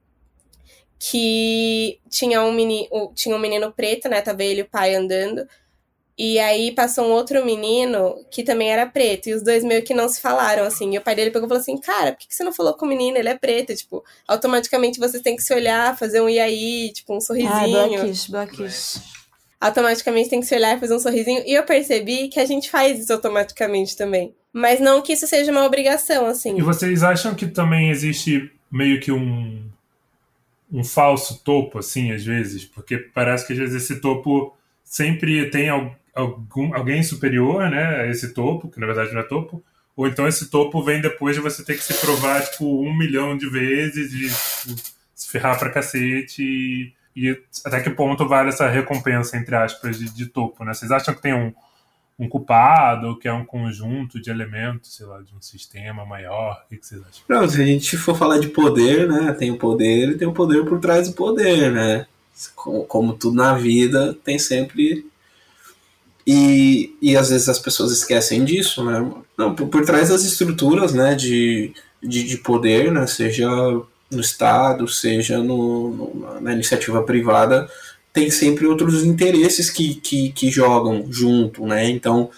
que 0.99 1.99
tinha 2.09 2.43
um, 2.43 2.53
menino, 2.53 3.13
tinha 3.15 3.35
um 3.35 3.39
menino 3.39 3.73
preto, 3.73 4.09
né? 4.09 4.21
Tava 4.21 4.45
ele 4.45 4.61
e 4.61 4.63
o 4.63 4.69
pai 4.69 4.95
andando. 4.95 5.47
E 6.19 6.39
aí 6.39 6.73
passou 6.73 7.07
um 7.07 7.11
outro 7.11 7.45
menino 7.45 8.17
que 8.31 8.43
também 8.43 8.71
era 8.71 8.87
preto. 8.87 9.29
E 9.29 9.35
os 9.35 9.43
dois 9.43 9.63
meio 9.63 9.83
que 9.83 9.93
não 9.93 10.09
se 10.09 10.21
falaram, 10.21 10.65
assim. 10.65 10.95
E 10.95 10.99
o 10.99 11.03
pai 11.03 11.15
dele 11.15 11.31
pegou 11.31 11.47
e 11.47 11.49
falou 11.49 11.61
assim: 11.61 11.79
Cara, 11.79 12.13
por 12.13 12.19
que 12.19 12.35
você 12.35 12.43
não 12.43 12.53
falou 12.53 12.73
com 12.73 12.87
o 12.87 12.89
menino? 12.89 13.19
Ele 13.19 13.29
é 13.29 13.37
preto. 13.37 13.75
Tipo, 13.75 14.03
automaticamente 14.27 14.99
você 14.99 15.21
tem 15.21 15.37
que 15.37 15.43
se 15.43 15.53
olhar, 15.53 15.97
fazer 15.99 16.23
um 16.23 16.29
e 16.29 16.39
aí, 16.39 16.91
tipo, 16.95 17.15
um 17.15 17.21
sorrisinho. 17.21 17.53
Ah, 17.53 17.89
Blackish, 17.89 18.29
Blackish. 18.29 19.01
Automaticamente 19.61 20.31
tem 20.31 20.41
que 20.41 20.47
se 20.47 20.55
olhar 20.55 20.77
e 20.77 20.81
fazer 20.81 20.95
um 20.95 20.99
sorrisinho. 20.99 21.43
E 21.47 21.53
eu 21.53 21.65
percebi 21.65 22.29
que 22.29 22.41
a 22.41 22.47
gente 22.47 22.71
faz 22.71 22.99
isso 22.99 23.13
automaticamente 23.13 23.95
também. 23.95 24.35
Mas 24.53 24.81
não 24.81 25.03
que 25.03 25.13
isso 25.13 25.27
seja 25.27 25.53
uma 25.53 25.67
obrigação, 25.67 26.25
assim. 26.25 26.57
E 26.57 26.63
vocês 26.63 27.03
acham 27.03 27.35
que 27.35 27.47
também 27.47 27.91
existe 27.91 28.51
meio 28.71 29.01
que 29.01 29.13
um 29.13 29.67
um 30.73 30.83
falso 30.83 31.43
topo, 31.45 31.79
assim, 31.79 32.11
às 32.13 32.25
vezes, 32.25 32.65
porque 32.65 32.99
parece 32.99 33.47
que 33.47 33.53
às 33.53 33.59
vezes 33.59 33.85
esse 33.85 34.01
topo 34.01 34.53
sempre 34.83 35.49
tem 35.51 35.71
algum, 36.17 36.75
alguém 36.75 37.03
superior, 37.03 37.71
né, 37.71 38.01
a 38.01 38.07
esse 38.07 38.33
topo, 38.33 38.69
que 38.69 38.81
na 38.81 38.87
verdade 38.87 39.13
não 39.13 39.21
é 39.21 39.25
topo, 39.25 39.63
ou 39.95 40.09
então 40.09 40.27
esse 40.27 40.51
topo 40.51 40.83
vem 40.83 41.01
depois 41.01 41.37
de 41.37 41.43
você 41.43 41.63
ter 41.63 41.77
que 41.77 41.85
se 41.85 41.95
provar, 41.95 42.43
tipo, 42.43 42.83
um 42.83 42.97
milhão 42.97 43.37
de 43.37 43.49
vezes 43.49 44.13
e 44.13 44.69
tipo, 44.69 44.97
se 45.15 45.29
ferrar 45.29 45.59
pra 45.59 45.71
cacete 45.71 46.43
e, 46.43 46.93
e, 47.15 47.39
até 47.65 47.81
que 47.81 47.91
ponto 47.91 48.27
vale 48.27 48.49
essa 48.49 48.69
recompensa, 48.69 49.37
entre 49.37 49.55
aspas, 49.55 49.99
de, 49.99 50.11
de 50.11 50.27
topo, 50.27 50.65
né? 50.65 50.75
Vocês 50.75 50.91
acham 50.91 51.15
que 51.15 51.23
tem 51.23 51.33
um, 51.33 51.53
um 52.19 52.29
culpado, 52.29 53.19
que 53.19 53.27
é 53.27 53.33
um 53.33 53.45
conjunto 53.45 54.21
de 54.21 54.31
elementos, 54.31 54.95
sei 54.95 55.07
lá, 55.07 55.21
de 55.21 55.35
um 55.35 55.41
sistema 55.41 56.05
maior? 56.05 56.63
O 56.65 56.69
que, 56.69 56.85
vocês 56.85 57.01
acham? 57.01 57.25
Não, 57.27 57.49
se 57.49 57.63
a 57.63 57.65
gente 57.65 57.97
for 57.97 58.15
falar 58.15 58.39
de 58.39 58.49
poder, 58.49 59.09
né? 59.09 59.33
Tem 59.33 59.51
o 59.51 59.57
poder 59.57 60.11
e 60.11 60.19
tem 60.19 60.29
o 60.29 60.33
poder 60.33 60.65
por 60.67 60.79
trás 60.79 61.09
do 61.09 61.15
poder, 61.15 61.73
né? 61.73 62.07
Como, 62.55 62.85
como 62.85 63.15
tudo 63.15 63.37
na 63.37 63.55
vida, 63.55 64.15
tem 64.23 64.39
sempre. 64.39 65.07
E, 66.27 66.97
e 67.01 67.17
às 67.17 67.31
vezes 67.31 67.49
as 67.49 67.59
pessoas 67.59 67.93
esquecem 67.93 68.45
disso, 68.45 68.85
né? 68.85 69.13
Não, 69.39 69.55
por, 69.55 69.69
por 69.69 69.85
trás 69.85 70.09
das 70.09 70.25
estruturas, 70.25 70.93
né, 70.93 71.15
de, 71.15 71.73
de, 72.03 72.25
de 72.25 72.37
poder, 72.39 72.91
né? 72.91 73.07
Seja 73.07 73.49
no 74.11 74.21
Estado, 74.21 74.89
seja 74.89 75.39
no, 75.39 75.91
no, 75.91 76.41
na 76.41 76.53
iniciativa 76.53 77.03
privada, 77.03 77.69
tem 78.13 78.31
sempre 78.31 78.67
outros 78.67 79.05
interesses 79.05 79.71
que, 79.71 79.95
que, 79.97 80.33
que 80.33 80.51
jogam 80.51 81.07
junto, 81.11 81.65
né? 81.67 81.89
Então, 81.89 82.31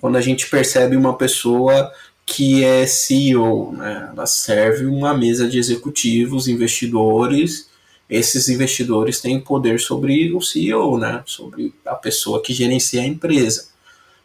quando 0.00 0.16
a 0.16 0.20
gente 0.20 0.48
percebe 0.48 0.96
uma 0.96 1.16
pessoa 1.16 1.92
que 2.24 2.62
é 2.62 2.86
CEO, 2.86 3.72
né? 3.72 4.10
ela 4.12 4.24
serve 4.24 4.86
uma 4.86 5.12
mesa 5.12 5.48
de 5.48 5.58
executivos, 5.58 6.46
investidores, 6.46 7.68
esses 8.10 8.48
investidores 8.48 9.20
têm 9.20 9.40
poder 9.40 9.78
sobre 9.78 10.32
o 10.34 10.40
CEO, 10.40 10.98
né? 10.98 11.22
sobre 11.24 11.72
a 11.86 11.94
pessoa 11.94 12.42
que 12.42 12.52
gerencia 12.52 13.02
a 13.02 13.06
empresa. 13.06 13.68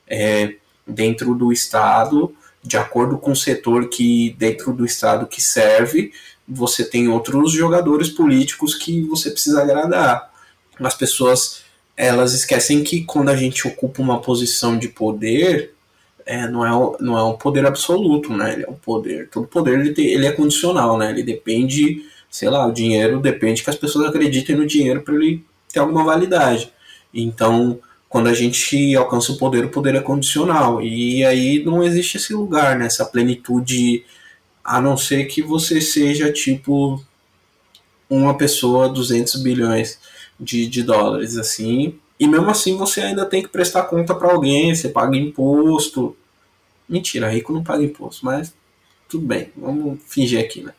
É, 0.08 0.56
dentro 0.86 1.36
do 1.36 1.52
Estado, 1.52 2.36
de 2.64 2.78
acordo 2.78 3.18
com 3.18 3.32
o 3.32 3.36
setor 3.36 3.90
que 3.90 4.36
dentro 4.38 4.74
do 4.74 4.86
Estado 4.86 5.28
que 5.28 5.42
serve, 5.42 6.12
você 6.48 6.84
tem 6.84 7.08
outros 7.08 7.52
jogadores 7.52 8.10
políticos 8.10 8.76
que 8.76 9.02
você 9.02 9.32
precisa 9.32 9.62
agradar 9.62 10.34
as 10.80 10.96
pessoas 10.96 11.64
elas 11.96 12.34
esquecem 12.34 12.84
que 12.84 13.04
quando 13.04 13.30
a 13.30 13.36
gente 13.36 13.66
ocupa 13.68 14.02
uma 14.02 14.20
posição 14.20 14.78
de 14.78 14.90
poder, 14.90 15.74
é, 16.26 16.48
não, 16.48 16.66
é, 16.66 16.98
não 17.00 17.18
é 17.18 17.24
um 17.24 17.38
poder 17.38 17.66
absoluto, 17.66 18.34
né? 18.36 18.54
Ele 18.54 18.64
é 18.64 18.70
um 18.70 18.74
poder. 18.74 19.30
Todo 19.30 19.48
poder 19.48 19.80
ele, 19.80 19.94
tem, 19.94 20.08
ele 20.08 20.26
é 20.26 20.32
condicional, 20.32 20.98
né? 20.98 21.12
Ele 21.12 21.24
depende, 21.24 22.06
sei 22.30 22.50
lá, 22.50 22.66
o 22.68 22.72
dinheiro 22.72 23.20
depende 23.20 23.64
que 23.64 23.70
as 23.70 23.76
pessoas 23.76 24.08
acreditem 24.08 24.56
no 24.56 24.68
dinheiro 24.68 25.02
para 25.02 25.16
ele 25.16 25.46
ter 25.72 25.80
alguma 25.80 26.04
validade. 26.04 26.72
Então, 27.14 27.80
quando 28.10 28.28
a 28.28 28.34
gente 28.34 28.96
alcança 28.96 29.32
o 29.32 29.38
poder, 29.38 29.66
o 29.66 29.70
poder 29.70 29.96
é 29.96 30.02
condicional. 30.02 30.82
E 30.82 31.24
aí 31.26 31.64
não 31.64 31.84
existe 31.84 32.18
esse 32.18 32.34
lugar, 32.34 32.78
né? 32.78 32.86
Essa 32.86 33.06
plenitude, 33.06 34.06
a 34.64 34.82
não 34.82 34.96
ser 34.98 35.26
que 35.26 35.42
você 35.42 35.82
seja 35.82 36.32
tipo 36.32 37.04
uma 38.10 38.38
pessoa 38.38 38.90
200 38.90 39.42
bilhões 39.42 40.00
de, 40.40 40.68
de 40.68 40.84
dólares, 40.84 41.38
assim. 41.38 42.00
E 42.20 42.28
mesmo 42.28 42.50
assim 42.50 42.78
você 42.78 43.02
ainda 43.02 43.26
tem 43.26 43.42
que 43.42 43.50
prestar 43.50 43.84
conta 43.84 44.16
para 44.16 44.32
alguém, 44.32 44.74
você 44.74 44.90
paga 44.90 45.18
imposto. 45.18 46.16
Mentira, 46.88 47.30
rico 47.30 47.52
não 47.52 47.64
paga 47.64 47.84
imposto, 47.84 48.26
mas 48.26 48.54
tudo 49.10 49.26
bem, 49.26 49.52
vamos 49.56 50.00
fingir 50.08 50.40
aqui, 50.40 50.62
né? 50.62 50.74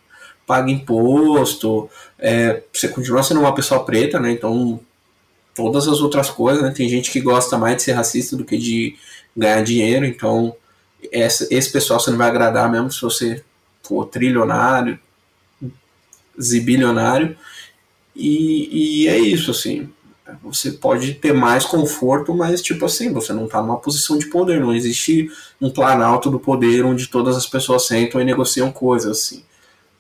Paga 0.47 0.71
imposto, 0.71 1.91
é, 2.19 2.63
você 2.73 2.89
continua 2.89 3.23
sendo 3.23 3.41
uma 3.41 3.55
pessoa 3.55 3.85
preta, 3.85 4.21
né? 4.21 4.31
Então, 4.31 4.79
todas 5.55 5.89
as 5.89 6.01
outras 6.01 6.31
coisas, 6.31 6.63
né? 6.63 6.71
Tem 6.71 6.89
gente 6.89 7.11
que 7.11 7.21
gosta 7.21 7.59
mais 7.59 7.77
de 7.77 7.83
ser 7.83 7.93
racista 7.93 8.37
do 8.37 8.45
que 8.45 8.57
de 8.57 8.97
ganhar 9.37 9.63
dinheiro, 9.63 10.07
então 10.07 10.55
essa, 11.13 11.47
esse 11.51 11.71
pessoal 11.71 12.01
você 12.01 12.11
não 12.11 12.19
vai 12.19 12.29
agradar 12.29 12.71
mesmo 12.71 12.91
se 12.91 13.01
você 13.01 13.43
for 13.83 14.07
trilionário, 14.07 14.99
zibilionário. 16.41 17.37
E, 18.15 19.05
e 19.05 19.09
é 19.09 19.19
isso, 19.19 19.51
assim. 19.51 19.89
Você 20.43 20.73
pode 20.73 21.15
ter 21.15 21.33
mais 21.33 21.65
conforto, 21.65 22.35
mas, 22.35 22.61
tipo 22.61 22.85
assim, 22.85 23.13
você 23.13 23.33
não 23.33 23.45
está 23.45 23.63
numa 23.63 23.79
posição 23.79 24.19
de 24.19 24.27
poder. 24.27 24.61
Não 24.61 24.75
existe 24.75 25.31
um 25.61 25.71
planalto 25.71 26.31
do 26.31 26.41
poder 26.41 26.85
onde 26.85 27.07
todas 27.07 27.37
as 27.37 27.47
pessoas 27.47 27.87
sentam 27.87 28.21
e 28.21 28.25
negociam 28.25 28.73
coisas, 28.73 29.19
assim. 29.19 29.45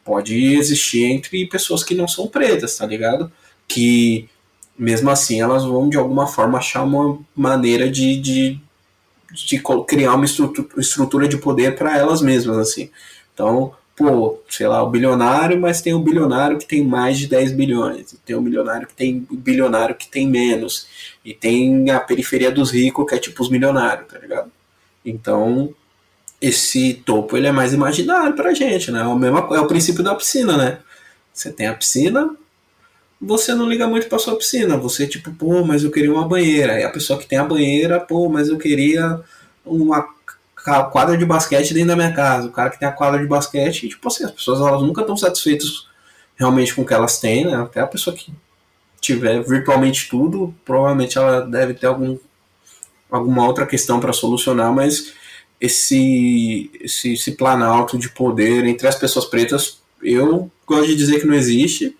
Pode 0.07 0.55
existir 0.55 1.05
entre 1.05 1.47
pessoas 1.47 1.83
que 1.83 1.93
não 1.93 2.07
são 2.07 2.29
pretas, 2.29 2.77
tá 2.77 2.87
ligado? 2.87 3.31
Que, 3.67 4.29
mesmo 4.79 5.11
assim, 5.11 5.41
elas 5.41 5.65
vão, 5.65 5.89
de 5.89 5.97
alguma 5.97 6.29
forma, 6.29 6.59
achar 6.59 6.85
uma 6.85 7.19
maneira 7.35 7.91
de, 7.91 8.17
de, 8.21 8.61
de 9.33 9.61
criar 9.85 10.15
uma 10.15 10.25
estrutura, 10.25 11.27
de 11.27 11.37
poder 11.37 11.75
para 11.75 11.99
elas 11.99 12.23
mesmas, 12.23 12.57
assim. 12.57 12.89
Então, 13.35 13.75
pô, 13.97 14.39
sei 14.49 14.69
lá, 14.69 14.81
o 14.81 14.91
bilionário, 14.91 15.61
mas 15.61 15.83
tem 15.83 15.93
um 15.93 16.05
bilionário 16.05 16.57
que 16.57 16.67
tem 16.67 16.85
mais 16.85 17.19
de 17.19 17.27
10 17.27 17.51
bilhões, 17.53 18.15
tem 18.25 18.37
um 18.37 18.41
milionário 18.41 18.87
que 18.87 18.95
tem 18.95 19.27
um 19.29 19.37
bilionário 19.37 19.97
que 19.97 20.07
tem 20.07 20.29
menos, 20.29 20.87
e 21.25 21.35
tem 21.35 21.91
a 21.91 21.99
periferia 21.99 22.53
dos 22.53 22.71
ricos, 22.71 23.09
que 23.09 23.15
é 23.17 23.19
tipo 23.19 23.43
os 23.43 23.51
milionários, 23.51 24.07
tá 24.07 24.21
ligado? 24.21 24.53
Então, 25.05 25.75
esse 26.41 26.95
topo 26.95 27.37
ele 27.37 27.47
é 27.47 27.53
mais 27.53 27.73
imaginário 27.73 28.35
pra 28.35 28.55
gente, 28.55 28.91
né? 28.91 29.01
É 29.01 29.07
o, 29.07 29.17
mesmo, 29.17 29.39
é 29.39 29.61
o 29.61 29.67
princípio 29.67 30.03
da 30.03 30.15
piscina, 30.15 30.57
né? 30.57 30.79
Você 31.33 31.51
tem 31.51 31.67
a 31.67 31.75
piscina, 31.75 32.35
você 33.21 33.55
não 33.55 33.69
liga 33.69 33.87
muito 33.87 34.09
pra 34.09 34.19
sua 34.19 34.37
piscina, 34.37 34.77
você 34.77 35.07
tipo, 35.07 35.33
pô, 35.33 35.65
mas 35.65 35.83
eu 35.85 35.91
queria 35.91 36.13
uma 36.13 36.27
banheira, 36.29 36.81
e 36.81 36.85
a 36.85 36.91
pessoa 36.91 37.19
que 37.19 37.27
tem 37.27 37.39
a 37.39 37.45
banheira, 37.45 38.01
pô, 38.01 38.29
mas 38.29 38.49
eu 38.49 38.59
queria 38.59 39.21
uma 39.65 40.07
quadra 40.91 41.17
de 41.17 41.25
basquete 41.25 41.73
dentro 41.73 41.89
da 41.89 41.97
minha 41.97 42.13
casa, 42.13 42.49
o 42.49 42.53
cara 42.53 42.71
que 42.71 42.79
tem 42.79 42.89
a 42.89 42.93
quadra 42.93 43.21
de 43.21 43.27
basquete, 43.27 43.89
tipo 43.89 44.09
assim, 44.09 44.25
as 44.25 44.31
pessoas 44.31 44.61
elas 44.61 44.83
nunca 44.83 45.01
estão 45.01 45.17
satisfeitas 45.17 45.87
realmente 46.37 46.75
com 46.75 46.83
o 46.83 46.87
que 46.87 46.95
elas 46.95 47.19
têm, 47.19 47.47
né? 47.47 47.57
Até 47.57 47.81
a 47.81 47.87
pessoa 47.87 48.15
que 48.15 48.33
tiver 49.01 49.43
virtualmente 49.43 50.09
tudo, 50.09 50.55
provavelmente 50.65 51.17
ela 51.17 51.41
deve 51.41 51.75
ter 51.75 51.87
algum, 51.87 52.19
alguma 53.11 53.47
outra 53.47 53.65
questão 53.65 54.01
para 54.01 54.13
solucionar, 54.13 54.73
mas 54.73 55.13
esse, 55.61 56.71
esse, 56.81 57.15
esse 57.15 57.33
planalto 57.33 57.99
de 57.99 58.09
poder 58.09 58.65
entre 58.67 58.87
as 58.87 58.95
pessoas 58.95 59.25
pretas, 59.25 59.81
eu 60.03 60.51
gosto 60.67 60.87
de 60.87 60.97
dizer 60.97 61.21
que 61.21 61.27
não 61.27 61.35
existe 61.35 61.97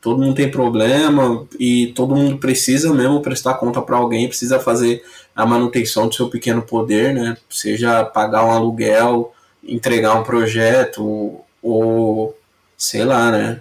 todo 0.00 0.20
mundo 0.20 0.34
tem 0.34 0.50
problema 0.50 1.46
e 1.58 1.88
todo 1.88 2.14
mundo 2.14 2.38
precisa 2.38 2.92
mesmo 2.92 3.20
prestar 3.20 3.54
conta 3.54 3.82
para 3.82 3.96
alguém, 3.96 4.28
precisa 4.28 4.60
fazer 4.60 5.04
a 5.34 5.44
manutenção 5.44 6.08
do 6.08 6.14
seu 6.14 6.28
pequeno 6.28 6.62
poder, 6.62 7.14
né? 7.14 7.36
Seja 7.50 8.04
pagar 8.04 8.44
um 8.44 8.50
aluguel, 8.50 9.32
entregar 9.62 10.14
um 10.14 10.22
projeto 10.22 11.40
ou 11.62 12.36
sei 12.76 13.04
lá, 13.04 13.30
né? 13.30 13.60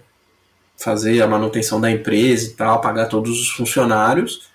Fazer 0.78 1.22
a 1.22 1.28
manutenção 1.28 1.82
da 1.82 1.90
empresa 1.90 2.48
e 2.48 2.52
tal, 2.52 2.82
pagar 2.82 3.08
todos 3.08 3.42
os 3.42 3.50
funcionários 3.50 4.48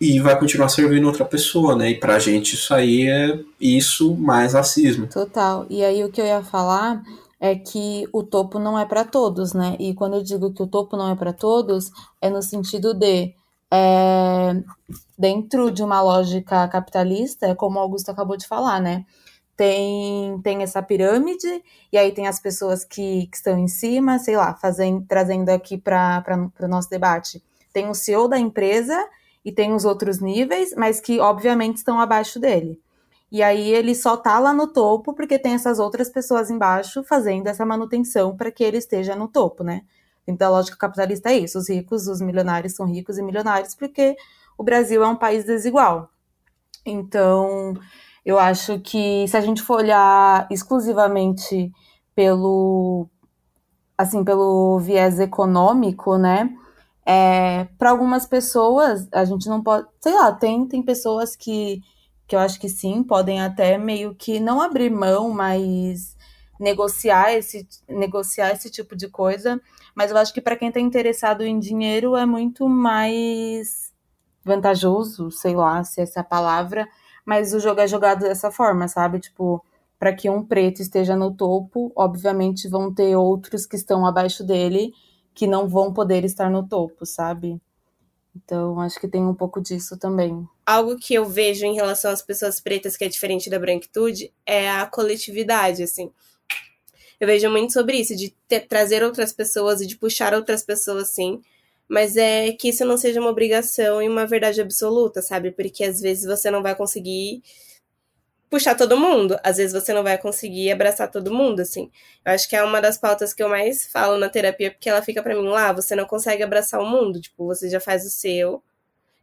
e 0.00 0.18
vai 0.18 0.38
continuar 0.38 0.70
servindo 0.70 1.06
outra 1.06 1.26
pessoa, 1.26 1.76
né? 1.76 1.90
E 1.90 2.00
pra 2.00 2.18
gente 2.18 2.54
isso 2.54 2.72
aí 2.72 3.06
é 3.06 3.38
isso 3.60 4.16
mais 4.16 4.54
racismo. 4.54 5.06
Total. 5.06 5.66
E 5.68 5.84
aí 5.84 6.02
o 6.02 6.10
que 6.10 6.20
eu 6.20 6.24
ia 6.24 6.42
falar 6.42 7.02
é 7.38 7.54
que 7.54 8.08
o 8.12 8.22
topo 8.22 8.58
não 8.58 8.78
é 8.78 8.86
para 8.86 9.04
todos, 9.04 9.52
né? 9.52 9.76
E 9.78 9.92
quando 9.92 10.14
eu 10.14 10.22
digo 10.22 10.52
que 10.52 10.62
o 10.62 10.66
topo 10.66 10.96
não 10.96 11.10
é 11.10 11.14
para 11.14 11.34
todos, 11.34 11.90
é 12.20 12.30
no 12.30 12.42
sentido 12.42 12.94
de 12.94 13.34
é, 13.70 14.62
dentro 15.18 15.70
de 15.70 15.82
uma 15.82 16.00
lógica 16.00 16.66
capitalista, 16.68 17.46
é 17.46 17.54
como 17.54 17.78
o 17.78 17.82
Augusto 17.82 18.10
acabou 18.10 18.36
de 18.36 18.46
falar, 18.46 18.80
né? 18.80 19.04
Tem, 19.54 20.40
tem 20.42 20.62
essa 20.62 20.82
pirâmide, 20.82 21.62
e 21.92 21.98
aí 21.98 22.12
tem 22.12 22.26
as 22.26 22.40
pessoas 22.40 22.84
que, 22.84 23.26
que 23.26 23.36
estão 23.36 23.58
em 23.58 23.68
cima, 23.68 24.18
sei 24.18 24.34
lá, 24.36 24.54
fazendo, 24.54 25.04
trazendo 25.06 25.50
aqui 25.50 25.76
para 25.76 26.24
o 26.58 26.68
nosso 26.68 26.88
debate. 26.88 27.42
Tem 27.70 27.88
o 27.88 27.94
CEO 27.94 28.26
da 28.26 28.38
empresa 28.38 28.96
e 29.44 29.52
tem 29.52 29.72
os 29.72 29.84
outros 29.84 30.20
níveis, 30.20 30.74
mas 30.76 31.00
que 31.00 31.20
obviamente 31.20 31.76
estão 31.76 32.00
abaixo 32.00 32.38
dele. 32.38 32.80
E 33.32 33.42
aí 33.42 33.70
ele 33.70 33.94
só 33.94 34.16
tá 34.16 34.38
lá 34.38 34.52
no 34.52 34.66
topo 34.66 35.14
porque 35.14 35.38
tem 35.38 35.54
essas 35.54 35.78
outras 35.78 36.10
pessoas 36.10 36.50
embaixo 36.50 37.04
fazendo 37.04 37.46
essa 37.46 37.64
manutenção 37.64 38.36
para 38.36 38.50
que 38.50 38.64
ele 38.64 38.78
esteja 38.78 39.14
no 39.14 39.28
topo, 39.28 39.62
né? 39.62 39.82
Então 40.26 40.48
a 40.48 40.50
lógica 40.50 40.76
capitalista 40.76 41.30
é 41.30 41.38
isso: 41.38 41.58
os 41.58 41.68
ricos, 41.68 42.08
os 42.08 42.20
milionários 42.20 42.74
são 42.74 42.86
ricos 42.86 43.18
e 43.18 43.22
milionários 43.22 43.74
porque 43.74 44.16
o 44.58 44.64
Brasil 44.64 45.02
é 45.02 45.08
um 45.08 45.16
país 45.16 45.44
desigual. 45.44 46.10
Então, 46.84 47.74
eu 48.24 48.38
acho 48.38 48.80
que 48.80 49.26
se 49.28 49.36
a 49.36 49.40
gente 49.40 49.62
for 49.62 49.78
olhar 49.78 50.46
exclusivamente 50.50 51.70
pelo 52.14 53.06
assim, 53.96 54.24
pelo 54.24 54.78
viés 54.78 55.20
econômico, 55.20 56.16
né? 56.16 56.50
É, 57.12 57.64
para 57.76 57.90
algumas 57.90 58.24
pessoas, 58.24 59.08
a 59.10 59.24
gente 59.24 59.48
não 59.48 59.60
pode, 59.60 59.88
sei 60.00 60.14
lá, 60.14 60.30
tem, 60.30 60.64
tem 60.68 60.80
pessoas 60.80 61.34
que, 61.34 61.82
que 62.28 62.36
eu 62.36 62.38
acho 62.38 62.60
que 62.60 62.68
sim, 62.68 63.02
podem 63.02 63.42
até 63.42 63.76
meio 63.76 64.14
que 64.14 64.38
não 64.38 64.60
abrir 64.60 64.90
mão, 64.90 65.28
mas 65.28 66.16
negociar 66.60 67.32
esse, 67.32 67.66
negociar 67.88 68.52
esse 68.52 68.70
tipo 68.70 68.94
de 68.94 69.08
coisa. 69.08 69.60
Mas 69.92 70.12
eu 70.12 70.16
acho 70.18 70.32
que 70.32 70.40
para 70.40 70.54
quem 70.54 70.68
está 70.68 70.78
interessado 70.78 71.42
em 71.42 71.58
dinheiro 71.58 72.14
é 72.14 72.24
muito 72.24 72.68
mais 72.68 73.92
vantajoso, 74.44 75.32
sei 75.32 75.56
lá 75.56 75.82
se 75.82 76.00
essa 76.00 76.20
é 76.20 76.22
a 76.22 76.24
palavra, 76.24 76.86
mas 77.26 77.52
o 77.52 77.58
jogo 77.58 77.80
é 77.80 77.88
jogado 77.88 78.20
dessa 78.20 78.52
forma, 78.52 78.86
sabe? 78.86 79.18
Tipo, 79.18 79.64
para 79.98 80.14
que 80.14 80.30
um 80.30 80.44
preto 80.44 80.80
esteja 80.80 81.16
no 81.16 81.34
topo, 81.34 81.90
obviamente 81.96 82.68
vão 82.68 82.94
ter 82.94 83.16
outros 83.16 83.66
que 83.66 83.74
estão 83.74 84.06
abaixo 84.06 84.44
dele 84.44 84.92
que 85.34 85.46
não 85.46 85.68
vão 85.68 85.92
poder 85.92 86.24
estar 86.24 86.50
no 86.50 86.66
topo, 86.66 87.06
sabe? 87.06 87.60
Então, 88.34 88.80
acho 88.80 89.00
que 89.00 89.08
tem 89.08 89.22
um 89.24 89.34
pouco 89.34 89.60
disso 89.60 89.96
também. 89.96 90.46
Algo 90.64 90.96
que 90.96 91.14
eu 91.14 91.24
vejo 91.24 91.64
em 91.66 91.74
relação 91.74 92.10
às 92.10 92.22
pessoas 92.22 92.60
pretas 92.60 92.96
que 92.96 93.04
é 93.04 93.08
diferente 93.08 93.50
da 93.50 93.58
branquitude 93.58 94.32
é 94.46 94.70
a 94.70 94.86
coletividade, 94.86 95.82
assim. 95.82 96.10
Eu 97.18 97.26
vejo 97.26 97.50
muito 97.50 97.72
sobre 97.72 97.98
isso, 97.98 98.16
de 98.16 98.34
ter, 98.48 98.60
trazer 98.60 99.02
outras 99.02 99.32
pessoas 99.32 99.80
e 99.80 99.86
de 99.86 99.96
puxar 99.96 100.32
outras 100.32 100.62
pessoas, 100.62 101.08
sim. 101.08 101.42
Mas 101.88 102.16
é 102.16 102.52
que 102.52 102.68
isso 102.68 102.84
não 102.84 102.96
seja 102.96 103.20
uma 103.20 103.30
obrigação 103.30 104.00
e 104.00 104.08
uma 104.08 104.26
verdade 104.26 104.60
absoluta, 104.60 105.20
sabe? 105.20 105.50
Porque 105.50 105.84
às 105.84 106.00
vezes 106.00 106.24
você 106.24 106.50
não 106.50 106.62
vai 106.62 106.74
conseguir 106.74 107.42
puxar 108.50 108.74
todo 108.74 108.98
mundo. 108.98 109.38
Às 109.44 109.56
vezes 109.58 109.72
você 109.72 109.92
não 109.94 110.02
vai 110.02 110.18
conseguir 110.18 110.72
abraçar 110.72 111.10
todo 111.10 111.32
mundo, 111.32 111.60
assim. 111.60 111.90
Eu 112.24 112.32
acho 112.32 112.48
que 112.48 112.56
é 112.56 112.62
uma 112.64 112.80
das 112.80 112.98
pautas 112.98 113.32
que 113.32 113.42
eu 113.42 113.48
mais 113.48 113.86
falo 113.86 114.18
na 114.18 114.28
terapia, 114.28 114.70
porque 114.72 114.90
ela 114.90 115.00
fica 115.02 115.22
para 115.22 115.34
mim 115.34 115.48
lá, 115.48 115.72
você 115.72 115.94
não 115.94 116.04
consegue 116.04 116.42
abraçar 116.42 116.80
o 116.80 116.86
mundo, 116.86 117.20
tipo, 117.20 117.46
você 117.46 117.70
já 117.70 117.80
faz 117.80 118.04
o 118.04 118.10
seu 118.10 118.62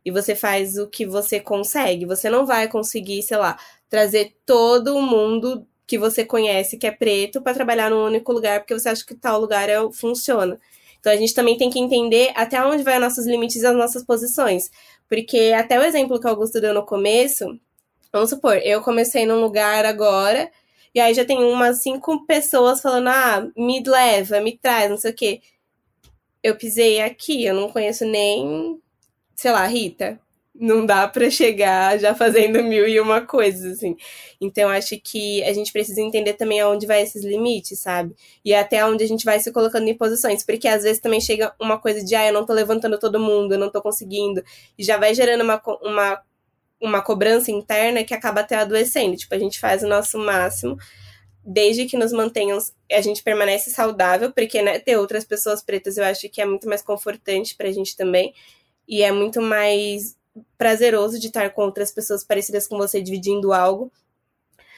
e 0.05 0.11
você 0.11 0.35
faz 0.35 0.77
o 0.77 0.87
que 0.87 1.05
você 1.05 1.39
consegue. 1.39 2.05
Você 2.05 2.29
não 2.29 2.45
vai 2.45 2.67
conseguir, 2.69 3.21
sei 3.23 3.37
lá, 3.37 3.59
trazer 3.89 4.35
todo 4.45 5.01
mundo 5.01 5.67
que 5.85 5.97
você 5.97 6.25
conhece 6.25 6.77
que 6.77 6.87
é 6.87 6.91
preto 6.91 7.41
para 7.41 7.53
trabalhar 7.53 7.89
num 7.89 8.05
único 8.05 8.31
lugar, 8.33 8.59
porque 8.61 8.73
você 8.73 8.89
acha 8.89 9.05
que 9.05 9.15
tal 9.15 9.39
lugar 9.39 9.69
é, 9.69 9.75
funciona. 9.93 10.59
Então 10.99 11.11
a 11.11 11.15
gente 11.15 11.33
também 11.33 11.57
tem 11.57 11.69
que 11.69 11.79
entender 11.79 12.31
até 12.35 12.63
onde 12.65 12.83
vai 12.83 12.95
os 12.95 13.01
nossos 13.01 13.25
limites 13.25 13.61
e 13.61 13.65
as 13.65 13.75
nossas 13.75 14.03
posições. 14.03 14.69
Porque 15.07 15.53
até 15.55 15.79
o 15.79 15.83
exemplo 15.83 16.19
que 16.19 16.25
o 16.27 16.29
Augusto 16.29 16.59
deu 16.59 16.73
no 16.73 16.85
começo, 16.85 17.57
Vamos 18.11 18.29
supor, 18.29 18.57
eu 18.63 18.81
comecei 18.81 19.25
num 19.25 19.41
lugar 19.41 19.85
agora, 19.85 20.49
e 20.93 20.99
aí 20.99 21.13
já 21.13 21.25
tem 21.25 21.37
umas 21.43 21.81
cinco 21.81 22.25
pessoas 22.25 22.81
falando, 22.81 23.09
ah, 23.09 23.47
me 23.55 23.83
leva, 23.83 24.39
me 24.41 24.57
traz, 24.57 24.89
não 24.89 24.97
sei 24.97 25.11
o 25.11 25.15
quê. 25.15 25.41
Eu 26.41 26.55
pisei 26.55 27.01
aqui, 27.01 27.45
eu 27.45 27.53
não 27.53 27.69
conheço 27.69 28.05
nem, 28.05 28.81
sei 29.35 29.51
lá, 29.51 29.65
Rita. 29.67 30.19
Não 30.59 30.85
dá 30.85 31.07
para 31.07 31.29
chegar 31.29 31.99
já 31.99 32.15
fazendo 32.15 32.63
mil 32.63 32.87
e 32.87 32.99
uma 32.99 33.21
coisas, 33.21 33.73
assim. 33.77 33.95
Então, 34.41 34.69
acho 34.69 34.99
que 34.99 35.43
a 35.43 35.53
gente 35.53 35.71
precisa 35.71 36.01
entender 36.01 36.33
também 36.33 36.59
aonde 36.59 36.87
vai 36.87 37.03
esses 37.03 37.23
limites, 37.23 37.79
sabe? 37.79 38.15
E 38.43 38.55
até 38.55 38.83
onde 38.83 39.03
a 39.03 39.07
gente 39.07 39.23
vai 39.23 39.39
se 39.39 39.51
colocando 39.51 39.87
em 39.87 39.95
posições. 39.95 40.43
Porque 40.43 40.67
às 40.67 40.81
vezes 40.83 40.99
também 40.99 41.21
chega 41.21 41.53
uma 41.61 41.77
coisa 41.79 42.03
de, 42.03 42.15
ah, 42.15 42.25
eu 42.27 42.33
não 42.33 42.45
tô 42.45 42.53
levantando 42.53 42.97
todo 42.97 43.19
mundo, 43.19 43.53
eu 43.53 43.59
não 43.59 43.69
tô 43.71 43.81
conseguindo. 43.83 44.43
E 44.77 44.83
já 44.83 44.97
vai 44.97 45.13
gerando 45.13 45.43
uma, 45.43 45.61
uma 45.83 46.23
uma 46.79 47.01
cobrança 47.01 47.51
interna 47.51 48.03
que 48.03 48.13
acaba 48.13 48.41
até 48.41 48.55
adoecendo. 48.55 49.15
Tipo, 49.15 49.35
a 49.35 49.39
gente 49.39 49.59
faz 49.59 49.83
o 49.83 49.87
nosso 49.87 50.17
máximo, 50.17 50.77
desde 51.43 51.85
que 51.85 51.97
nos 51.97 52.11
mantenham, 52.11 52.57
a 52.91 53.01
gente 53.01 53.23
permanece 53.23 53.69
saudável, 53.69 54.31
porque 54.31 54.61
né, 54.61 54.79
ter 54.79 54.97
outras 54.97 55.25
pessoas 55.25 55.63
pretas 55.63 55.97
eu 55.97 56.03
acho 56.03 56.29
que 56.29 56.41
é 56.41 56.45
muito 56.45 56.67
mais 56.67 56.81
confortante 56.81 57.55
pra 57.55 57.71
gente 57.71 57.95
também. 57.95 58.33
E 58.87 59.01
é 59.03 59.11
muito 59.11 59.41
mais 59.41 60.15
prazeroso 60.57 61.19
de 61.19 61.27
estar 61.27 61.49
com 61.51 61.63
outras 61.63 61.91
pessoas 61.91 62.23
parecidas 62.23 62.67
com 62.67 62.77
você 62.77 63.01
dividindo 63.01 63.53
algo. 63.53 63.91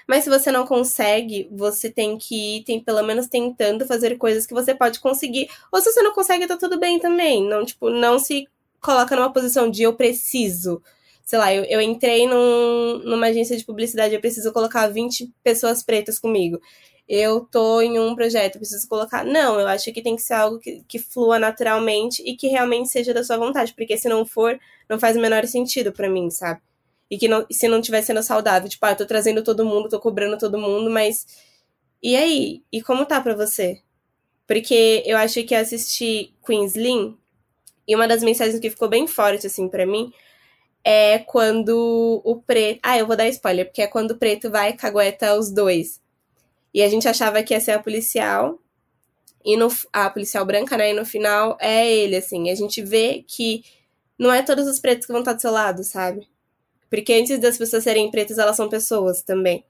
Mas 0.07 0.23
se 0.23 0.29
você 0.29 0.51
não 0.51 0.65
consegue, 0.65 1.47
você 1.51 1.87
tem 1.89 2.17
que 2.17 2.57
ir, 2.57 2.63
tem 2.63 2.79
pelo 2.83 3.03
menos 3.03 3.27
tentando 3.27 3.85
fazer 3.85 4.17
coisas 4.17 4.47
que 4.47 4.53
você 4.55 4.73
pode 4.73 4.99
conseguir. 4.99 5.47
Ou 5.71 5.79
se 5.79 5.91
você 5.91 6.01
não 6.01 6.13
consegue, 6.13 6.47
tá 6.47 6.57
tudo 6.57 6.79
bem 6.79 6.99
também. 6.99 7.47
Não, 7.47 7.63
tipo, 7.63 7.91
não 7.91 8.17
se 8.17 8.47
coloca 8.81 9.15
numa 9.15 9.31
posição 9.31 9.69
de 9.69 9.83
eu 9.83 9.93
preciso 9.93 10.81
sei 11.29 11.37
lá, 11.37 11.53
eu, 11.53 11.63
eu 11.65 11.79
entrei 11.79 12.25
num, 12.25 13.03
numa 13.03 13.27
agência 13.27 13.55
de 13.55 13.63
publicidade, 13.63 14.15
eu 14.15 14.19
preciso 14.19 14.51
colocar 14.51 14.87
20 14.87 15.31
pessoas 15.43 15.83
pretas 15.83 16.17
comigo. 16.17 16.59
Eu 17.07 17.41
tô 17.41 17.79
em 17.81 17.99
um 17.99 18.15
projeto, 18.15 18.55
eu 18.55 18.61
preciso 18.61 18.87
colocar. 18.89 19.23
Não, 19.23 19.59
eu 19.59 19.67
acho 19.67 19.93
que 19.93 20.01
tem 20.01 20.15
que 20.15 20.23
ser 20.23 20.33
algo 20.33 20.57
que, 20.57 20.83
que 20.87 20.97
flua 20.97 21.37
naturalmente 21.37 22.23
e 22.25 22.35
que 22.35 22.47
realmente 22.47 22.89
seja 22.89 23.13
da 23.13 23.23
sua 23.23 23.37
vontade, 23.37 23.75
porque 23.75 23.95
se 23.95 24.09
não 24.09 24.25
for, 24.25 24.59
não 24.89 24.97
faz 24.99 25.15
o 25.15 25.19
menor 25.19 25.45
sentido 25.45 25.91
para 25.91 26.09
mim, 26.09 26.31
sabe? 26.31 26.61
E 27.11 27.15
que 27.15 27.27
não, 27.27 27.45
se 27.51 27.67
não 27.67 27.79
estiver 27.79 28.01
sendo 28.01 28.23
saudável, 28.23 28.67
tipo, 28.67 28.83
ah, 28.87 28.93
eu 28.93 28.97
tô 28.97 29.05
trazendo 29.05 29.43
todo 29.43 29.63
mundo, 29.63 29.87
tô 29.87 29.99
cobrando 29.99 30.35
todo 30.35 30.57
mundo, 30.57 30.89
mas. 30.89 31.27
E 32.01 32.15
aí? 32.15 32.63
E 32.71 32.81
como 32.81 33.05
tá 33.05 33.21
pra 33.21 33.35
você? 33.35 33.83
Porque 34.47 35.03
eu 35.05 35.15
acho 35.15 35.43
que 35.43 35.53
assisti 35.53 36.33
Queensland 36.43 37.15
e 37.87 37.95
uma 37.95 38.07
das 38.07 38.23
mensagens 38.23 38.59
que 38.59 38.71
ficou 38.71 38.89
bem 38.89 39.05
forte, 39.05 39.45
assim, 39.45 39.67
para 39.69 39.85
mim, 39.85 40.11
é 40.83 41.19
quando 41.19 42.21
o 42.23 42.41
preto. 42.41 42.79
Ah, 42.83 42.97
eu 42.97 43.07
vou 43.07 43.15
dar 43.15 43.27
spoiler, 43.29 43.65
porque 43.65 43.81
é 43.81 43.87
quando 43.87 44.11
o 44.11 44.17
preto 44.17 44.49
vai 44.49 44.69
e 44.69 44.73
cagueta 44.73 45.37
os 45.37 45.51
dois. 45.51 46.01
E 46.73 46.81
a 46.81 46.89
gente 46.89 47.07
achava 47.07 47.41
que 47.43 47.53
ia 47.53 47.59
ser 47.59 47.71
a 47.71 47.79
policial. 47.79 48.59
E 49.43 49.55
no, 49.55 49.69
a 49.93 50.09
policial 50.09 50.45
branca, 50.45 50.77
né? 50.77 50.91
E 50.91 50.93
no 50.93 51.05
final 51.05 51.57
é 51.59 51.89
ele, 51.91 52.17
assim. 52.17 52.49
A 52.49 52.55
gente 52.55 52.81
vê 52.81 53.23
que 53.27 53.63
não 54.17 54.31
é 54.31 54.41
todos 54.41 54.67
os 54.67 54.79
pretos 54.79 55.05
que 55.05 55.11
vão 55.11 55.21
estar 55.21 55.33
do 55.33 55.41
seu 55.41 55.51
lado, 55.51 55.83
sabe? 55.83 56.27
Porque 56.89 57.13
antes 57.13 57.39
das 57.39 57.57
pessoas 57.57 57.83
serem 57.83 58.11
pretas, 58.11 58.37
elas 58.37 58.55
são 58.55 58.67
pessoas 58.67 59.21
também. 59.21 59.63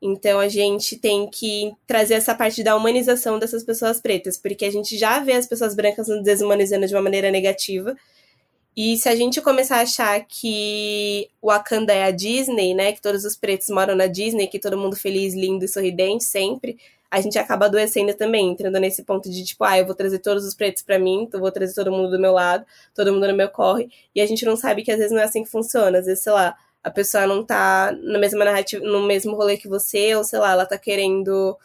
Então 0.00 0.38
a 0.38 0.48
gente 0.48 0.98
tem 0.98 1.28
que 1.30 1.72
trazer 1.86 2.14
essa 2.14 2.34
parte 2.34 2.62
da 2.62 2.76
humanização 2.76 3.38
dessas 3.38 3.64
pessoas 3.64 4.00
pretas, 4.00 4.36
porque 4.36 4.64
a 4.64 4.70
gente 4.70 4.98
já 4.98 5.20
vê 5.20 5.32
as 5.32 5.46
pessoas 5.46 5.74
brancas 5.74 6.08
nos 6.08 6.22
desumanizando 6.22 6.86
de 6.86 6.94
uma 6.94 7.02
maneira 7.02 7.30
negativa. 7.30 7.96
E 8.76 8.96
se 8.98 9.08
a 9.08 9.16
gente 9.16 9.40
começar 9.40 9.78
a 9.78 9.82
achar 9.82 10.22
que 10.26 11.30
o 11.40 11.48
Wakanda 11.48 11.94
é 11.94 12.04
a 12.04 12.10
Disney, 12.10 12.74
né? 12.74 12.92
Que 12.92 13.00
todos 13.00 13.24
os 13.24 13.34
pretos 13.34 13.70
moram 13.70 13.94
na 13.94 14.06
Disney, 14.06 14.48
que 14.48 14.58
todo 14.58 14.76
mundo 14.76 14.94
feliz, 14.94 15.32
lindo 15.34 15.64
e 15.64 15.68
sorridente 15.68 16.24
sempre, 16.24 16.78
a 17.10 17.20
gente 17.20 17.38
acaba 17.38 17.66
adoecendo 17.66 18.12
também, 18.14 18.50
entrando 18.50 18.78
nesse 18.78 19.02
ponto 19.02 19.30
de 19.30 19.44
tipo, 19.44 19.64
ah, 19.64 19.78
eu 19.78 19.86
vou 19.86 19.94
trazer 19.94 20.18
todos 20.18 20.44
os 20.44 20.54
pretos 20.54 20.82
para 20.82 20.98
mim, 20.98 21.22
então 21.22 21.40
vou 21.40 21.50
trazer 21.50 21.74
todo 21.74 21.90
mundo 21.90 22.10
do 22.10 22.18
meu 22.18 22.32
lado, 22.32 22.66
todo 22.94 23.12
mundo 23.12 23.26
no 23.28 23.34
meu 23.34 23.48
corre, 23.48 23.88
e 24.14 24.20
a 24.20 24.26
gente 24.26 24.44
não 24.44 24.56
sabe 24.56 24.82
que 24.82 24.90
às 24.90 24.98
vezes 24.98 25.12
não 25.12 25.20
é 25.20 25.24
assim 25.24 25.42
que 25.42 25.50
funciona, 25.50 25.98
às 25.98 26.06
vezes, 26.06 26.22
sei 26.22 26.32
lá, 26.32 26.54
a 26.82 26.90
pessoa 26.90 27.26
não 27.26 27.44
tá 27.44 27.92
na 28.02 28.18
mesma 28.18 28.44
narrativa, 28.44 28.84
no 28.84 29.06
mesmo 29.06 29.34
rolê 29.36 29.56
que 29.56 29.68
você, 29.68 30.14
ou 30.14 30.24
sei 30.24 30.38
lá, 30.38 30.52
ela 30.52 30.66
tá 30.66 30.76
querendo 30.76 31.56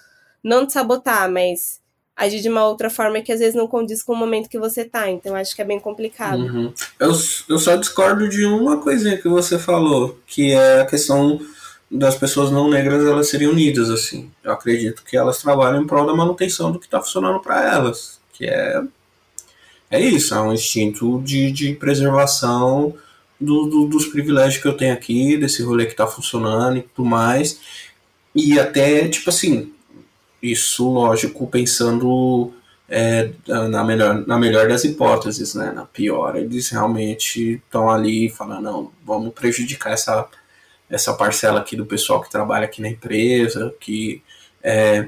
não 0.43 0.65
te 0.65 0.74
sabotar, 0.74 1.30
mas 1.30 1.82
agir 2.15 2.41
de 2.41 2.50
uma 2.50 2.67
outra 2.67 2.89
forma 2.89 3.21
que 3.21 3.32
às 3.32 3.39
vezes 3.39 3.56
não 3.56 3.67
condiz 3.67 4.04
com 4.04 4.13
o 4.13 4.17
momento 4.17 4.50
que 4.50 4.60
você 4.60 4.86
tá. 4.86 5.10
Então 5.10 5.36
acho 5.36 5.56
que 5.56 5.62
é 5.62 5.65
bem 5.65 5.80
complicado. 5.80 6.41
Uhum. 6.41 6.74
Eu, 7.00 7.12
eu 7.50 7.60
só 7.60 7.76
discordo 7.76 8.30
de 8.30 8.45
uma 8.45 8.78
coisinha 8.78 9.17
que 9.17 9.28
você 9.28 9.58
falou, 9.58 10.17
que 10.28 10.52
é 10.52 10.82
a 10.82 10.86
questão 10.86 11.39
das 11.89 12.15
pessoas 12.15 12.52
não 12.52 12.69
negras 12.69 13.06
elas 13.06 13.28
serem 13.28 13.47
unidas 13.47 13.89
assim. 13.89 14.32
Eu 14.43 14.52
acredito 14.52 15.04
que 15.04 15.17
elas 15.17 15.41
trabalham 15.41 15.82
em 15.82 15.88
prol 15.88 16.06
da 16.06 16.13
manutenção 16.13 16.71
do 16.71 16.80
que 16.80 16.86
está 16.86 17.02
funcionando 17.02 17.39
para 17.39 17.74
elas, 17.74 18.19
que 18.34 18.45
é 18.45 18.82
é 19.91 20.00
isso, 20.00 20.34
é 20.34 20.41
um 20.41 20.54
instinto 20.54 21.21
de, 21.21 21.52
de 21.52 21.74
preservação 21.74 22.95
do, 23.38 23.65
do, 23.65 23.86
dos 23.88 24.06
privilégios 24.06 24.62
que 24.62 24.67
eu 24.67 24.78
tenho 24.78 24.93
aqui, 24.93 25.36
desse 25.36 25.62
rolê 25.62 25.86
que 25.86 25.91
está 25.91 26.08
funcionando 26.08 26.78
e 26.78 26.82
tudo 26.82 27.10
mais. 27.10 27.60
E 28.34 28.58
até, 28.58 29.10
tipo 29.10 29.30
assim, 29.30 29.74
isso, 30.41 30.89
lógico, 30.89 31.47
pensando 31.47 32.54
é, 32.89 33.32
na, 33.47 33.84
melhor, 33.84 34.27
na 34.27 34.38
melhor 34.38 34.67
das 34.67 34.84
hipóteses, 34.84 35.56
né? 35.56 35.71
Na 35.71 35.86
pior, 35.86 36.36
eles 36.36 36.69
realmente 36.69 37.54
estão 37.54 37.89
ali 37.89 38.30
falando, 38.30 38.63
não, 38.63 38.91
vamos 39.06 39.34
prejudicar 39.34 39.93
essa, 39.93 40.27
essa 40.89 41.13
parcela 41.13 41.62
aqui 41.62 41.75
do 41.75 41.86
pessoal 41.86 42.21
que 42.21 42.30
trabalha 42.30 42.65
aqui 42.65 42.82
na 42.82 42.89
empresa, 42.89 43.73
que, 43.80 44.21
é, 44.62 45.08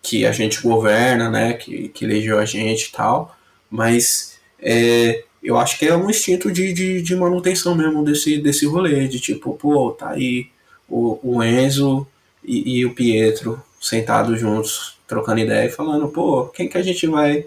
que 0.00 0.24
a 0.24 0.32
gente 0.32 0.62
governa, 0.62 1.28
né? 1.28 1.54
Que, 1.54 1.88
que 1.88 2.04
elegeu 2.04 2.38
a 2.38 2.44
gente 2.44 2.84
e 2.84 2.92
tal. 2.92 3.36
Mas 3.68 4.38
é, 4.60 5.24
eu 5.42 5.58
acho 5.58 5.76
que 5.78 5.86
é 5.86 5.96
um 5.96 6.08
instinto 6.08 6.52
de, 6.52 6.72
de, 6.72 7.02
de 7.02 7.16
manutenção 7.16 7.74
mesmo 7.74 8.04
desse, 8.04 8.38
desse 8.38 8.64
rolê, 8.64 9.08
de 9.08 9.18
tipo, 9.18 9.54
pô, 9.54 9.90
tá 9.90 10.10
aí 10.10 10.48
o, 10.88 11.18
o 11.22 11.42
Enzo 11.42 12.06
e, 12.44 12.78
e 12.78 12.86
o 12.86 12.94
Pietro 12.94 13.60
sentados 13.84 14.40
juntos, 14.40 14.98
trocando 15.06 15.40
ideia 15.40 15.66
e 15.66 15.72
falando, 15.72 16.08
pô, 16.08 16.46
quem 16.46 16.68
que 16.68 16.78
a 16.78 16.82
gente 16.82 17.06
vai 17.06 17.46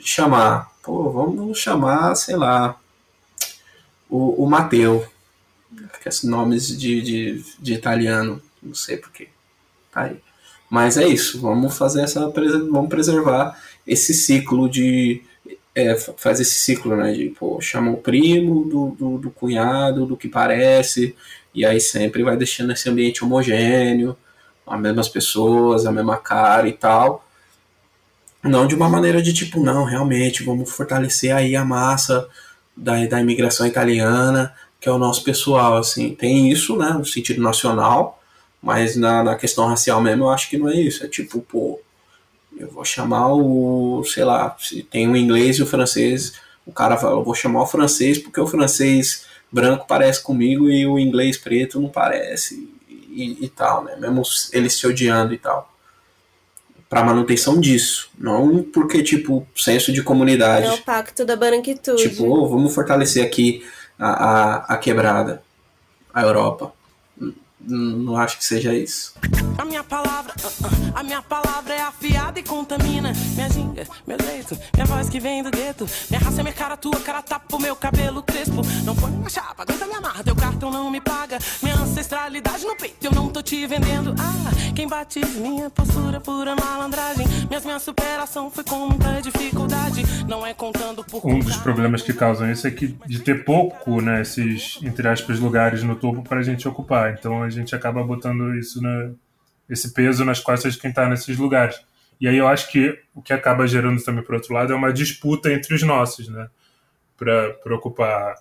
chamar? 0.00 0.70
Pô, 0.82 1.10
vamos 1.10 1.58
chamar, 1.58 2.14
sei 2.14 2.36
lá, 2.36 2.78
o, 4.08 4.44
o 4.44 4.46
Mateu. 4.46 5.06
Esses 6.04 6.24
nomes 6.24 6.66
de, 6.78 7.02
de, 7.02 7.44
de 7.58 7.74
italiano, 7.74 8.40
não 8.62 8.74
sei 8.74 8.96
porquê. 8.96 9.28
Tá 9.92 10.04
aí. 10.04 10.16
Mas 10.70 10.96
é 10.96 11.06
isso, 11.06 11.38
vamos 11.38 11.76
fazer 11.76 12.02
essa. 12.02 12.30
Vamos 12.30 12.88
preservar 12.88 13.58
esse 13.86 14.14
ciclo 14.14 14.68
de. 14.68 15.22
É, 15.74 15.94
faz 15.94 16.40
esse 16.40 16.54
ciclo, 16.54 16.96
né? 16.96 17.12
De, 17.12 17.28
pô, 17.38 17.60
chama 17.60 17.90
o 17.90 17.98
primo 17.98 18.64
do, 18.64 18.90
do, 18.98 19.18
do 19.18 19.30
cunhado, 19.30 20.06
do 20.06 20.16
que 20.16 20.28
parece, 20.28 21.14
e 21.54 21.64
aí 21.66 21.80
sempre 21.80 22.22
vai 22.22 22.36
deixando 22.36 22.72
esse 22.72 22.88
ambiente 22.88 23.22
homogêneo, 23.22 24.16
as 24.70 24.80
mesmas 24.80 25.08
pessoas, 25.08 25.86
a 25.86 25.92
mesma 25.92 26.16
cara 26.16 26.68
e 26.68 26.72
tal. 26.72 27.24
Não 28.42 28.66
de 28.66 28.74
uma 28.74 28.88
maneira 28.88 29.20
de 29.20 29.32
tipo, 29.32 29.60
não, 29.60 29.84
realmente, 29.84 30.44
vamos 30.44 30.70
fortalecer 30.70 31.34
aí 31.34 31.56
a 31.56 31.64
massa 31.64 32.28
da, 32.76 33.04
da 33.06 33.20
imigração 33.20 33.66
italiana, 33.66 34.54
que 34.80 34.88
é 34.88 34.92
o 34.92 34.98
nosso 34.98 35.24
pessoal, 35.24 35.76
assim. 35.76 36.14
Tem 36.14 36.50
isso, 36.50 36.76
né, 36.76 36.90
no 36.90 37.04
sentido 37.04 37.42
nacional, 37.42 38.22
mas 38.62 38.96
na, 38.96 39.24
na 39.24 39.36
questão 39.36 39.66
racial 39.66 40.00
mesmo 40.00 40.24
eu 40.24 40.30
acho 40.30 40.48
que 40.48 40.58
não 40.58 40.68
é 40.68 40.76
isso. 40.76 41.04
É 41.04 41.08
tipo, 41.08 41.40
pô, 41.40 41.80
eu 42.56 42.70
vou 42.70 42.84
chamar 42.84 43.32
o, 43.34 44.04
sei 44.04 44.24
lá, 44.24 44.56
se 44.58 44.82
tem 44.82 45.08
o 45.08 45.16
inglês 45.16 45.56
e 45.58 45.62
o 45.62 45.66
francês, 45.66 46.34
o 46.66 46.72
cara 46.72 46.96
fala, 46.96 47.16
eu 47.16 47.24
vou 47.24 47.34
chamar 47.34 47.62
o 47.62 47.66
francês 47.66 48.18
porque 48.18 48.40
o 48.40 48.46
francês 48.46 49.26
branco 49.50 49.86
parece 49.88 50.22
comigo 50.22 50.70
e 50.70 50.86
o 50.86 50.98
inglês 50.98 51.36
preto 51.36 51.80
não 51.80 51.88
parece 51.88 52.77
e, 53.22 53.44
e 53.44 53.48
tal, 53.48 53.84
né? 53.84 53.96
Mesmo 53.96 54.22
eles 54.52 54.74
se 54.74 54.86
odiando 54.86 55.34
e 55.34 55.38
tal. 55.38 55.72
Para 56.88 57.04
manutenção 57.04 57.60
disso, 57.60 58.10
não 58.18 58.62
porque 58.62 59.02
tipo 59.02 59.46
senso 59.54 59.92
de 59.92 60.02
comunidade. 60.02 60.66
É 60.66 60.72
o 60.72 60.78
pacto 60.78 61.24
da 61.24 61.36
branquitude. 61.36 62.02
Tipo, 62.02 62.24
oh, 62.24 62.48
vamos 62.48 62.74
fortalecer 62.74 63.24
aqui 63.24 63.66
a, 63.98 64.08
a, 64.08 64.56
a 64.74 64.76
quebrada, 64.78 65.42
a 66.14 66.22
Europa 66.22 66.72
não 67.68 68.16
acho 68.16 68.38
que 68.38 68.44
seja 68.44 68.74
isso. 68.74 69.14
A 69.58 69.64
minha 69.64 69.82
palavra, 69.82 70.32
uh, 70.40 70.46
uh, 70.46 70.92
a 70.94 71.02
minha 71.02 71.20
palavra 71.20 71.74
é 71.74 71.82
afiada 71.82 72.38
e 72.38 72.44
contamina. 72.44 73.12
Minha 73.34 73.50
ginga, 73.50 73.84
meu 74.06 74.16
jeito, 74.16 74.56
minha 74.72 74.86
voz 74.86 75.08
que 75.08 75.18
vem 75.18 75.42
do 75.42 75.50
gueto. 75.50 75.84
Minha 76.08 76.20
raça 76.20 76.38
é 76.38 76.42
minha 76.44 76.54
cara, 76.54 76.76
tua 76.76 77.00
cara 77.00 77.20
tapa 77.22 77.56
o 77.56 77.60
meu 77.60 77.74
cabelo 77.74 78.22
crespo. 78.22 78.62
Não 78.84 78.94
põe 78.94 79.10
uma 79.10 79.28
chapa, 79.28 79.64
aguenta 79.64 79.84
minha 79.84 80.00
marra, 80.00 80.22
teu 80.22 80.36
cartão 80.36 80.70
não 80.70 80.88
me 80.92 81.00
paga. 81.00 81.40
Minha 81.60 81.74
ancestralidade 81.74 82.64
no 82.64 82.76
peito, 82.76 83.04
eu 83.04 83.10
não 83.10 83.28
tô 83.30 83.42
te 83.42 83.66
vendendo. 83.66 84.14
Ah, 84.16 84.72
quem 84.76 84.86
bate 84.86 85.18
minha 85.26 85.68
postura 85.68 86.20
pura 86.20 86.54
malandragem. 86.54 87.26
Minhas 87.48 87.64
minha 87.64 87.80
superação 87.80 88.52
foi 88.52 88.62
com 88.62 88.86
muita 88.86 89.20
dificuldade. 89.20 90.04
Não 90.28 90.46
é 90.46 90.54
contando 90.54 91.02
por. 91.02 91.26
Um 91.26 91.40
dos 91.40 91.56
problemas 91.56 92.00
que 92.00 92.12
causam 92.12 92.48
isso 92.48 92.64
é 92.68 92.70
que 92.70 92.96
de 93.06 93.18
ter 93.18 93.44
pouco, 93.44 94.00
né, 94.00 94.22
esses, 94.22 94.78
entre 94.84 95.08
aspas, 95.08 95.40
lugares 95.40 95.82
no 95.82 95.96
topo 95.96 96.22
pra 96.22 96.42
gente 96.42 96.68
ocupar. 96.68 97.14
Então 97.18 97.42
a 97.42 97.50
gente 97.50 97.74
acaba 97.74 98.04
botando 98.04 98.54
isso 98.54 98.80
na, 98.80 99.10
esse 99.68 99.92
peso 99.92 100.24
nas 100.24 100.40
costas 100.40 100.74
de 100.74 100.80
quem 100.80 100.90
está 100.90 101.08
nesses 101.08 101.36
lugares. 101.36 101.80
E 102.20 102.26
aí 102.26 102.36
eu 102.36 102.48
acho 102.48 102.70
que 102.70 102.98
o 103.14 103.22
que 103.22 103.32
acaba 103.32 103.66
gerando 103.66 104.02
também, 104.02 104.24
por 104.24 104.34
outro 104.34 104.52
lado, 104.52 104.72
é 104.72 104.76
uma 104.76 104.92
disputa 104.92 105.52
entre 105.52 105.74
os 105.74 105.82
nossos, 105.82 106.28
né? 106.28 106.48
Para 107.16 107.74
ocupar 107.74 108.34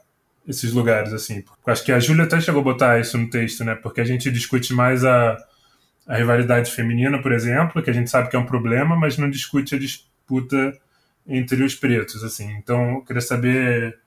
esses 0.47 0.71
lugares, 0.71 1.13
assim. 1.13 1.43
Eu 1.65 1.73
acho 1.73 1.83
que 1.83 1.91
a 1.91 1.99
Júlia 1.99 2.23
até 2.23 2.39
chegou 2.39 2.61
a 2.61 2.63
botar 2.63 2.99
isso 2.99 3.17
no 3.17 3.29
texto, 3.29 3.63
né? 3.63 3.75
Porque 3.75 4.01
a 4.01 4.05
gente 4.05 4.31
discute 4.31 4.73
mais 4.73 5.03
a, 5.03 5.37
a 6.07 6.15
rivalidade 6.15 6.71
feminina, 6.71 7.21
por 7.21 7.31
exemplo, 7.31 7.83
que 7.83 7.89
a 7.89 7.93
gente 7.93 8.09
sabe 8.09 8.29
que 8.29 8.35
é 8.35 8.39
um 8.39 8.45
problema, 8.45 8.95
mas 8.95 9.17
não 9.17 9.29
discute 9.29 9.75
a 9.75 9.79
disputa 9.79 10.73
entre 11.27 11.61
os 11.63 11.75
pretos, 11.75 12.23
assim. 12.23 12.51
Então, 12.53 12.95
eu 12.95 13.01
queria 13.01 13.21
saber 13.21 13.99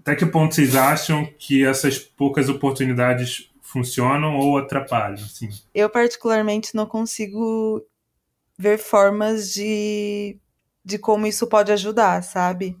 até 0.00 0.16
que 0.16 0.26
ponto 0.26 0.54
vocês 0.54 0.74
acham 0.74 1.28
que 1.38 1.64
essas 1.64 1.98
poucas 1.98 2.48
oportunidades 2.48 3.51
funcionam 3.72 4.38
ou 4.38 4.58
atrapalham, 4.58 5.24
assim? 5.24 5.48
Eu 5.74 5.88
particularmente 5.88 6.74
não 6.74 6.86
consigo 6.86 7.82
ver 8.58 8.78
formas 8.78 9.52
de, 9.52 10.38
de 10.84 10.98
como 10.98 11.26
isso 11.26 11.46
pode 11.46 11.72
ajudar, 11.72 12.22
sabe? 12.22 12.76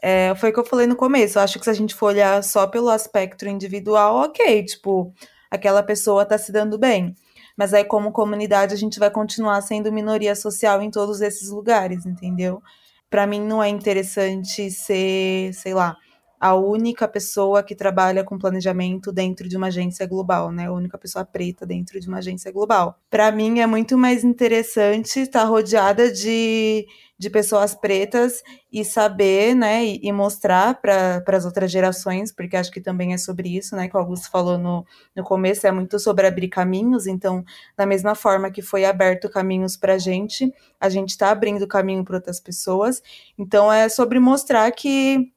É, 0.00 0.34
foi 0.36 0.50
o 0.50 0.52
que 0.52 0.60
eu 0.60 0.64
falei 0.64 0.86
no 0.86 0.96
começo. 0.96 1.38
Eu 1.38 1.42
acho 1.42 1.58
que 1.58 1.64
se 1.64 1.70
a 1.70 1.74
gente 1.74 1.94
for 1.94 2.06
olhar 2.06 2.42
só 2.44 2.66
pelo 2.66 2.88
aspecto 2.88 3.46
individual, 3.46 4.16
ok, 4.16 4.64
tipo, 4.64 5.12
aquela 5.50 5.82
pessoa 5.82 6.24
tá 6.24 6.38
se 6.38 6.52
dando 6.52 6.78
bem. 6.78 7.14
Mas 7.56 7.74
aí, 7.74 7.84
como 7.84 8.12
comunidade, 8.12 8.72
a 8.72 8.76
gente 8.76 9.00
vai 9.00 9.10
continuar 9.10 9.60
sendo 9.62 9.92
minoria 9.92 10.36
social 10.36 10.80
em 10.80 10.90
todos 10.90 11.20
esses 11.20 11.50
lugares, 11.50 12.06
entendeu? 12.06 12.62
Para 13.10 13.26
mim, 13.26 13.40
não 13.40 13.60
é 13.60 13.68
interessante 13.68 14.70
ser, 14.70 15.52
sei 15.54 15.74
lá, 15.74 15.96
a 16.40 16.54
única 16.54 17.08
pessoa 17.08 17.62
que 17.62 17.74
trabalha 17.74 18.22
com 18.22 18.38
planejamento 18.38 19.12
dentro 19.12 19.48
de 19.48 19.56
uma 19.56 19.68
agência 19.68 20.06
global, 20.06 20.52
né? 20.52 20.66
A 20.66 20.72
única 20.72 20.96
pessoa 20.96 21.24
preta 21.24 21.66
dentro 21.66 21.98
de 21.98 22.08
uma 22.08 22.18
agência 22.18 22.52
global. 22.52 22.98
Para 23.10 23.30
mim 23.32 23.60
é 23.60 23.66
muito 23.66 23.98
mais 23.98 24.22
interessante 24.22 25.20
estar 25.20 25.44
rodeada 25.44 26.12
de, 26.12 26.86
de 27.18 27.28
pessoas 27.28 27.74
pretas 27.74 28.42
e 28.72 28.84
saber, 28.84 29.54
né, 29.54 29.84
e, 29.84 30.00
e 30.04 30.12
mostrar 30.12 30.80
para 30.80 31.22
as 31.26 31.44
outras 31.44 31.70
gerações, 31.70 32.30
porque 32.30 32.56
acho 32.56 32.70
que 32.70 32.80
também 32.80 33.12
é 33.12 33.18
sobre 33.18 33.56
isso, 33.56 33.74
né, 33.74 33.88
que 33.88 33.96
o 33.96 34.00
Augusto 34.00 34.30
falou 34.30 34.56
no, 34.56 34.86
no 35.16 35.24
começo, 35.24 35.66
é 35.66 35.72
muito 35.72 35.98
sobre 35.98 36.26
abrir 36.26 36.48
caminhos, 36.48 37.06
então, 37.06 37.44
da 37.76 37.86
mesma 37.86 38.14
forma 38.14 38.50
que 38.50 38.62
foi 38.62 38.84
aberto 38.84 39.28
caminhos 39.28 39.76
para 39.76 39.94
a 39.94 39.98
gente, 39.98 40.52
a 40.78 40.88
gente 40.88 41.10
está 41.10 41.30
abrindo 41.30 41.66
caminho 41.66 42.04
para 42.04 42.16
outras 42.16 42.38
pessoas, 42.38 43.02
então 43.36 43.72
é 43.72 43.88
sobre 43.88 44.20
mostrar 44.20 44.70
que 44.70 45.32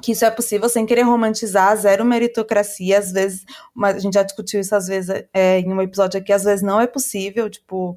que 0.00 0.12
isso 0.12 0.24
é 0.24 0.30
possível 0.30 0.68
sem 0.68 0.86
querer 0.86 1.02
romantizar, 1.02 1.76
zero 1.76 2.04
meritocracia, 2.04 2.98
às 2.98 3.12
vezes, 3.12 3.44
mas 3.74 3.96
a 3.96 3.98
gente 3.98 4.14
já 4.14 4.22
discutiu 4.22 4.60
isso 4.60 4.74
às 4.74 4.86
vezes 4.86 5.24
é, 5.32 5.60
em 5.60 5.72
um 5.72 5.82
episódio 5.82 6.20
aqui, 6.20 6.32
às 6.32 6.44
vezes 6.44 6.62
não 6.62 6.80
é 6.80 6.86
possível, 6.86 7.48
tipo, 7.50 7.96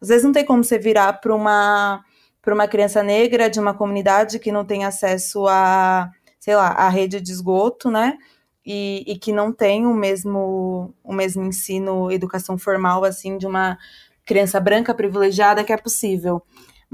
às 0.00 0.08
vezes 0.08 0.24
não 0.24 0.32
tem 0.32 0.44
como 0.44 0.62
você 0.64 0.78
virar 0.78 1.14
para 1.14 1.34
uma 1.34 2.04
para 2.42 2.54
uma 2.54 2.68
criança 2.68 3.02
negra 3.02 3.48
de 3.48 3.58
uma 3.58 3.72
comunidade 3.72 4.38
que 4.38 4.52
não 4.52 4.66
tem 4.66 4.84
acesso 4.84 5.46
a, 5.48 6.10
sei 6.38 6.54
lá, 6.54 6.68
a 6.72 6.90
rede 6.90 7.18
de 7.18 7.32
esgoto, 7.32 7.90
né? 7.90 8.18
E, 8.66 9.02
e 9.06 9.18
que 9.18 9.32
não 9.32 9.50
tem 9.50 9.86
o 9.86 9.94
mesmo 9.94 10.94
o 11.02 11.12
mesmo 11.12 11.42
ensino, 11.44 12.12
educação 12.12 12.58
formal 12.58 13.02
assim 13.04 13.38
de 13.38 13.46
uma 13.46 13.78
criança 14.26 14.60
branca 14.60 14.94
privilegiada 14.94 15.64
que 15.64 15.72
é 15.72 15.76
possível. 15.76 16.42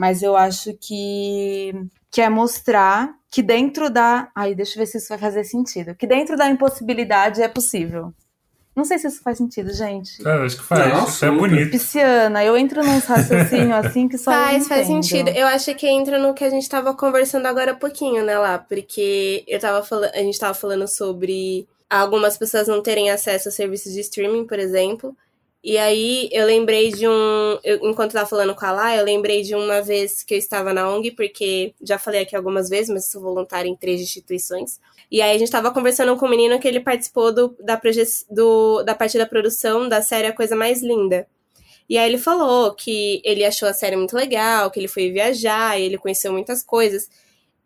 Mas 0.00 0.22
eu 0.22 0.34
acho 0.34 0.72
que 0.80 1.74
que 2.10 2.22
é 2.22 2.30
mostrar 2.30 3.12
que 3.30 3.42
dentro 3.42 3.90
da. 3.90 4.30
Ai, 4.34 4.54
deixa 4.54 4.72
eu 4.72 4.78
ver 4.78 4.86
se 4.86 4.96
isso 4.96 5.10
vai 5.10 5.18
fazer 5.18 5.44
sentido. 5.44 5.94
Que 5.94 6.06
dentro 6.06 6.38
da 6.38 6.48
impossibilidade 6.48 7.42
é 7.42 7.48
possível. 7.48 8.10
Não 8.74 8.82
sei 8.82 8.98
se 8.98 9.08
isso 9.08 9.22
faz 9.22 9.36
sentido, 9.36 9.70
gente. 9.74 10.26
É, 10.26 10.42
acho 10.42 10.56
que 10.56 10.62
faz. 10.62 10.90
Não, 10.90 11.04
isso 11.04 11.22
é 11.22 11.30
bonito. 11.30 11.70
Pisciana, 11.72 12.42
eu 12.42 12.56
entro 12.56 12.82
num 12.82 12.98
raciocínio 12.98 13.74
assim 13.76 14.08
que 14.08 14.16
só. 14.16 14.30
Faz, 14.30 14.66
faz 14.66 14.86
sentido. 14.86 15.28
Eu 15.28 15.46
acho 15.48 15.74
que 15.74 15.86
entra 15.86 16.18
no 16.18 16.32
que 16.32 16.44
a 16.44 16.50
gente 16.50 16.66
tava 16.66 16.94
conversando 16.94 17.44
agora 17.44 17.72
há 17.72 17.76
pouquinho, 17.76 18.24
né, 18.24 18.38
lá? 18.38 18.58
Porque 18.58 19.44
eu 19.46 19.60
tava 19.60 19.84
falando. 19.84 20.14
A 20.14 20.22
gente 20.22 20.40
tava 20.40 20.54
falando 20.54 20.88
sobre 20.88 21.68
algumas 21.90 22.38
pessoas 22.38 22.68
não 22.68 22.82
terem 22.82 23.10
acesso 23.10 23.50
a 23.50 23.52
serviços 23.52 23.92
de 23.92 24.00
streaming, 24.00 24.46
por 24.46 24.58
exemplo. 24.58 25.14
E 25.62 25.77
aí 25.77 26.29
eu 26.33 26.46
lembrei 26.46 26.90
de 26.90 27.07
um. 27.07 27.59
Eu, 27.62 27.87
enquanto 27.90 28.12
tava 28.12 28.27
falando 28.27 28.55
com 28.55 28.64
a 28.64 28.73
Lá, 28.73 28.96
eu 28.96 29.05
lembrei 29.05 29.42
de 29.42 29.55
uma 29.55 29.83
vez 29.83 30.23
que 30.23 30.35
eu 30.35 30.38
estava 30.38 30.73
na 30.73 30.88
ONG, 30.88 31.11
porque 31.11 31.75
já 31.83 31.99
falei 31.99 32.23
aqui 32.23 32.35
algumas 32.35 32.70
vezes, 32.70 32.88
mas 32.88 33.07
sou 33.07 33.20
voluntária 33.20 33.68
em 33.68 33.77
três 33.77 34.01
instituições. 34.01 34.81
E 35.11 35.20
aí 35.20 35.35
a 35.35 35.38
gente 35.38 35.51
tava 35.51 35.70
conversando 35.70 36.16
com 36.16 36.27
um 36.27 36.31
menino 36.31 36.59
que 36.59 36.66
ele 36.66 36.81
participou 36.81 37.33
do, 37.33 37.55
da, 37.61 37.79
do, 38.31 38.83
da 38.85 38.94
parte 38.94 39.18
da 39.18 39.27
produção 39.27 39.87
da 39.88 40.01
série 40.01 40.29
A 40.29 40.33
Coisa 40.33 40.57
Mais 40.57 40.83
Linda. 40.83 41.27
E 41.88 41.99
aí 41.99 42.09
ele 42.09 42.18
falou 42.18 42.73
que 42.75 43.20
ele 43.25 43.44
achou 43.44 43.68
a 43.68 43.73
série 43.75 43.96
muito 43.96 44.16
legal, 44.16 44.70
que 44.70 44.79
ele 44.81 44.88
foi 44.88 45.11
viajar, 45.11 45.79
ele 45.79 45.99
conheceu 45.99 46.33
muitas 46.33 46.62
coisas. 46.62 47.11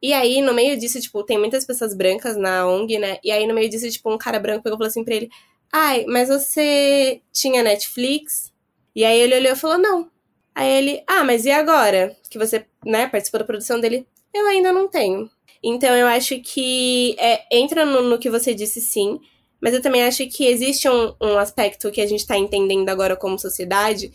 E 0.02 0.12
aí, 0.12 0.42
no 0.42 0.52
meio 0.52 0.78
disso, 0.78 1.00
tipo, 1.00 1.22
tem 1.22 1.38
muitas 1.38 1.64
pessoas 1.64 1.94
brancas 1.94 2.36
na 2.36 2.66
ONG, 2.66 2.98
né? 2.98 3.18
E 3.22 3.30
aí, 3.30 3.46
no 3.46 3.54
meio 3.54 3.70
disso, 3.70 3.88
tipo, 3.90 4.12
um 4.12 4.18
cara 4.18 4.38
branco 4.38 4.62
pegou 4.62 4.76
e 4.76 4.78
falou 4.78 4.88
assim 4.88 5.04
pra 5.04 5.14
ele: 5.14 5.30
Ai, 5.76 6.04
mas 6.06 6.28
você 6.28 7.20
tinha 7.32 7.60
Netflix? 7.60 8.52
E 8.94 9.04
aí 9.04 9.18
ele 9.20 9.34
olhou 9.34 9.54
e 9.54 9.56
falou, 9.56 9.76
não. 9.76 10.08
Aí 10.54 10.70
ele, 10.70 11.02
ah, 11.04 11.24
mas 11.24 11.44
e 11.44 11.50
agora? 11.50 12.16
Que 12.30 12.38
você, 12.38 12.64
né, 12.86 13.08
participou 13.08 13.40
da 13.40 13.44
produção 13.44 13.80
dele? 13.80 14.06
Eu 14.32 14.46
ainda 14.46 14.72
não 14.72 14.86
tenho. 14.86 15.28
Então 15.60 15.92
eu 15.96 16.06
acho 16.06 16.38
que 16.38 17.16
é, 17.18 17.44
entra 17.50 17.84
no, 17.84 18.02
no, 18.02 18.20
que 18.20 18.30
você 18.30 18.54
disse 18.54 18.80
sim, 18.80 19.18
mas 19.60 19.74
eu 19.74 19.82
também 19.82 20.04
acho 20.04 20.24
que 20.28 20.46
existe 20.46 20.88
um, 20.88 21.12
um 21.20 21.38
aspecto 21.38 21.90
que 21.90 22.00
a 22.00 22.06
gente 22.06 22.20
está 22.20 22.38
entendendo 22.38 22.88
agora 22.88 23.16
como 23.16 23.36
sociedade, 23.36 24.12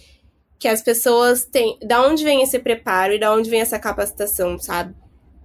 que 0.57 0.67
as 0.69 0.81
pessoas 0.81 1.43
têm. 1.43 1.77
Da 1.81 2.07
onde 2.07 2.23
vem 2.23 2.41
esse 2.41 2.57
preparo 2.59 3.11
e 3.11 3.19
da 3.19 3.33
onde 3.33 3.49
vem 3.49 3.59
essa 3.59 3.77
capacitação, 3.77 4.57
sabe? 4.57 4.95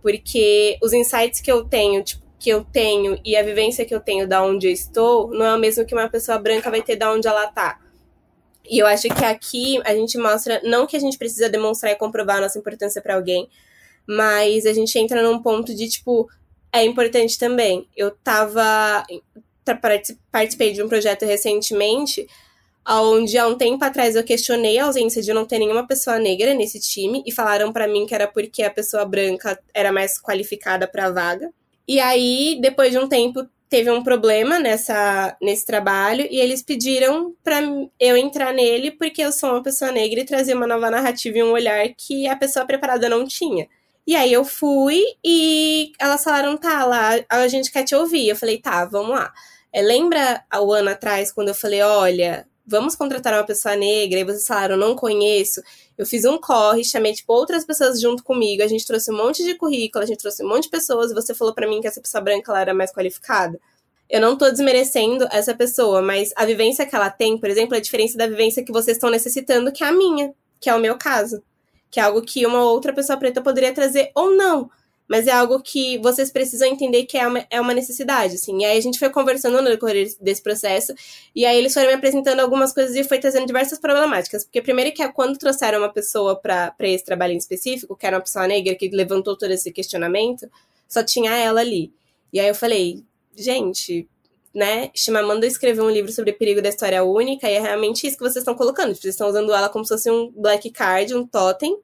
Porque 0.00 0.78
os 0.80 0.92
insights 0.92 1.40
que 1.40 1.50
eu 1.50 1.64
tenho, 1.64 2.04
tipo, 2.04 2.23
que 2.38 2.50
eu 2.50 2.64
tenho 2.64 3.18
e 3.24 3.36
a 3.36 3.42
vivência 3.42 3.84
que 3.84 3.94
eu 3.94 4.00
tenho 4.00 4.28
da 4.28 4.42
onde 4.42 4.66
eu 4.66 4.72
estou 4.72 5.30
não 5.30 5.46
é 5.46 5.54
o 5.54 5.58
mesmo 5.58 5.84
que 5.84 5.94
uma 5.94 6.08
pessoa 6.08 6.38
branca 6.38 6.70
vai 6.70 6.82
ter 6.82 6.96
da 6.96 7.12
onde 7.12 7.26
ela 7.26 7.46
tá. 7.46 7.80
E 8.68 8.78
eu 8.78 8.86
acho 8.86 9.08
que 9.08 9.24
aqui 9.24 9.80
a 9.84 9.94
gente 9.94 10.16
mostra, 10.16 10.60
não 10.64 10.86
que 10.86 10.96
a 10.96 11.00
gente 11.00 11.18
precisa 11.18 11.48
demonstrar 11.48 11.92
e 11.92 11.96
comprovar 11.96 12.38
a 12.38 12.40
nossa 12.42 12.58
importância 12.58 13.00
para 13.02 13.14
alguém, 13.14 13.48
mas 14.06 14.66
a 14.66 14.72
gente 14.72 14.98
entra 14.98 15.22
num 15.22 15.42
ponto 15.42 15.74
de, 15.74 15.88
tipo, 15.88 16.28
é 16.72 16.84
importante 16.84 17.38
também. 17.38 17.88
Eu 17.96 18.10
tava. 18.10 19.04
Participei 20.30 20.72
de 20.72 20.82
um 20.82 20.88
projeto 20.88 21.24
recentemente, 21.24 22.26
onde 22.86 23.38
há 23.38 23.46
um 23.46 23.56
tempo 23.56 23.82
atrás 23.82 24.14
eu 24.14 24.22
questionei 24.22 24.78
a 24.78 24.84
ausência 24.84 25.22
de 25.22 25.32
não 25.32 25.46
ter 25.46 25.58
nenhuma 25.58 25.86
pessoa 25.86 26.18
negra 26.18 26.52
nesse 26.52 26.78
time, 26.78 27.22
e 27.26 27.32
falaram 27.32 27.72
para 27.72 27.88
mim 27.88 28.04
que 28.06 28.14
era 28.14 28.26
porque 28.28 28.62
a 28.62 28.70
pessoa 28.70 29.06
branca 29.06 29.58
era 29.72 29.90
mais 29.90 30.20
qualificada 30.20 30.86
para 30.86 31.06
a 31.06 31.10
vaga. 31.10 31.50
E 31.86 32.00
aí, 32.00 32.58
depois 32.60 32.90
de 32.90 32.98
um 32.98 33.08
tempo, 33.08 33.46
teve 33.68 33.90
um 33.90 34.02
problema 34.02 34.58
nessa, 34.58 35.36
nesse 35.40 35.66
trabalho 35.66 36.26
e 36.30 36.38
eles 36.38 36.62
pediram 36.62 37.34
para 37.42 37.60
eu 37.98 38.16
entrar 38.16 38.52
nele 38.52 38.92
porque 38.92 39.22
eu 39.22 39.32
sou 39.32 39.50
uma 39.50 39.62
pessoa 39.62 39.90
negra 39.90 40.20
e 40.20 40.24
trazer 40.24 40.54
uma 40.54 40.66
nova 40.66 40.90
narrativa 40.90 41.38
e 41.38 41.42
um 41.42 41.52
olhar 41.52 41.88
que 41.96 42.26
a 42.28 42.36
pessoa 42.36 42.64
preparada 42.66 43.08
não 43.08 43.26
tinha. 43.26 43.66
E 44.06 44.14
aí 44.14 44.32
eu 44.32 44.44
fui 44.44 45.02
e 45.24 45.92
elas 45.98 46.22
falaram, 46.22 46.56
tá, 46.56 46.84
lá, 46.84 47.12
a 47.28 47.48
gente 47.48 47.72
quer 47.72 47.84
te 47.84 47.94
ouvir. 47.94 48.28
Eu 48.28 48.36
falei, 48.36 48.58
tá, 48.60 48.84
vamos 48.84 49.10
lá. 49.10 49.32
É, 49.72 49.82
lembra 49.82 50.44
o 50.54 50.72
ano 50.72 50.90
atrás, 50.90 51.32
quando 51.32 51.48
eu 51.48 51.54
falei, 51.54 51.82
olha, 51.82 52.46
vamos 52.66 52.96
contratar 52.96 53.34
uma 53.34 53.44
pessoa 53.44 53.76
negra, 53.76 54.20
e 54.20 54.24
vocês 54.24 54.46
falaram, 54.46 54.76
não 54.76 54.94
conheço. 54.94 55.62
Eu 55.96 56.06
fiz 56.06 56.24
um 56.24 56.38
corre, 56.38 56.84
chamei, 56.84 57.12
tipo, 57.12 57.32
outras 57.32 57.64
pessoas 57.64 58.00
junto 58.00 58.22
comigo, 58.22 58.62
a 58.62 58.66
gente 58.66 58.86
trouxe 58.86 59.10
um 59.10 59.16
monte 59.16 59.44
de 59.44 59.54
currículo, 59.54 60.02
a 60.02 60.06
gente 60.06 60.18
trouxe 60.18 60.44
um 60.44 60.48
monte 60.48 60.64
de 60.64 60.70
pessoas, 60.70 61.10
e 61.10 61.14
você 61.14 61.34
falou 61.34 61.54
para 61.54 61.68
mim 61.68 61.80
que 61.80 61.86
essa 61.86 62.00
pessoa 62.00 62.20
branca, 62.20 62.50
ela 62.50 62.60
era 62.60 62.74
mais 62.74 62.92
qualificada. 62.92 63.60
Eu 64.08 64.20
não 64.20 64.36
tô 64.36 64.50
desmerecendo 64.50 65.26
essa 65.30 65.54
pessoa, 65.54 66.02
mas 66.02 66.32
a 66.36 66.44
vivência 66.44 66.86
que 66.86 66.94
ela 66.94 67.10
tem, 67.10 67.38
por 67.38 67.48
exemplo, 67.48 67.74
é 67.74 67.78
a 67.78 67.82
diferença 67.82 68.18
da 68.18 68.26
vivência 68.26 68.64
que 68.64 68.72
vocês 68.72 68.96
estão 68.96 69.10
necessitando, 69.10 69.72
que 69.72 69.82
é 69.82 69.88
a 69.88 69.92
minha, 69.92 70.32
que 70.60 70.68
é 70.68 70.74
o 70.74 70.80
meu 70.80 70.96
caso 70.96 71.42
que 71.94 72.00
é 72.00 72.02
algo 72.02 72.22
que 72.22 72.44
uma 72.44 72.64
outra 72.64 72.92
pessoa 72.92 73.16
preta 73.16 73.40
poderia 73.40 73.72
trazer 73.72 74.10
ou 74.16 74.34
não. 74.34 74.68
Mas 75.08 75.26
é 75.26 75.32
algo 75.32 75.60
que 75.60 75.98
vocês 75.98 76.30
precisam 76.30 76.66
entender 76.68 77.04
que 77.04 77.18
é 77.18 77.26
uma, 77.26 77.46
é 77.50 77.60
uma 77.60 77.74
necessidade, 77.74 78.36
assim. 78.36 78.62
E 78.62 78.64
aí 78.64 78.78
a 78.78 78.80
gente 78.80 78.98
foi 78.98 79.10
conversando 79.10 79.60
no 79.60 79.68
decorrer 79.68 80.14
desse 80.20 80.42
processo, 80.42 80.94
e 81.34 81.44
aí 81.44 81.58
eles 81.58 81.74
foram 81.74 81.88
me 81.88 81.94
apresentando 81.94 82.40
algumas 82.40 82.72
coisas 82.72 82.96
e 82.96 83.04
foi 83.04 83.18
trazendo 83.18 83.46
diversas 83.46 83.78
problemáticas. 83.78 84.44
Porque 84.44 84.62
primeiro 84.62 84.92
que 84.92 85.02
é 85.02 85.08
quando 85.08 85.38
trouxeram 85.38 85.78
uma 85.80 85.92
pessoa 85.92 86.36
para 86.36 86.74
esse 86.80 87.04
trabalho 87.04 87.34
em 87.34 87.38
específico, 87.38 87.96
que 87.96 88.06
era 88.06 88.16
uma 88.16 88.22
pessoa 88.22 88.46
negra 88.46 88.74
que 88.74 88.88
levantou 88.88 89.36
todo 89.36 89.50
esse 89.50 89.70
questionamento, 89.70 90.48
só 90.88 91.02
tinha 91.02 91.36
ela 91.36 91.60
ali. 91.60 91.92
E 92.32 92.40
aí 92.40 92.48
eu 92.48 92.54
falei, 92.54 93.04
gente, 93.36 94.08
né, 94.54 94.90
Chimamanda 94.94 95.46
escreveu 95.46 95.84
um 95.84 95.90
livro 95.90 96.12
sobre 96.12 96.30
o 96.30 96.38
perigo 96.38 96.62
da 96.62 96.68
história 96.68 97.02
única, 97.02 97.50
e 97.50 97.54
é 97.54 97.60
realmente 97.60 98.06
isso 98.06 98.16
que 98.16 98.22
vocês 98.22 98.36
estão 98.36 98.54
colocando. 98.54 98.94
Vocês 98.94 99.14
estão 99.14 99.28
usando 99.28 99.52
ela 99.52 99.68
como 99.68 99.84
se 99.84 99.88
fosse 99.94 100.10
um 100.10 100.30
black 100.30 100.70
card, 100.70 101.14
um 101.14 101.26
totem. 101.26 101.78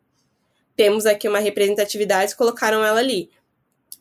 Temos 0.81 1.05
aqui 1.05 1.29
uma 1.29 1.40
representatividade, 1.40 2.35
colocaram 2.35 2.83
ela 2.83 2.99
ali. 3.01 3.29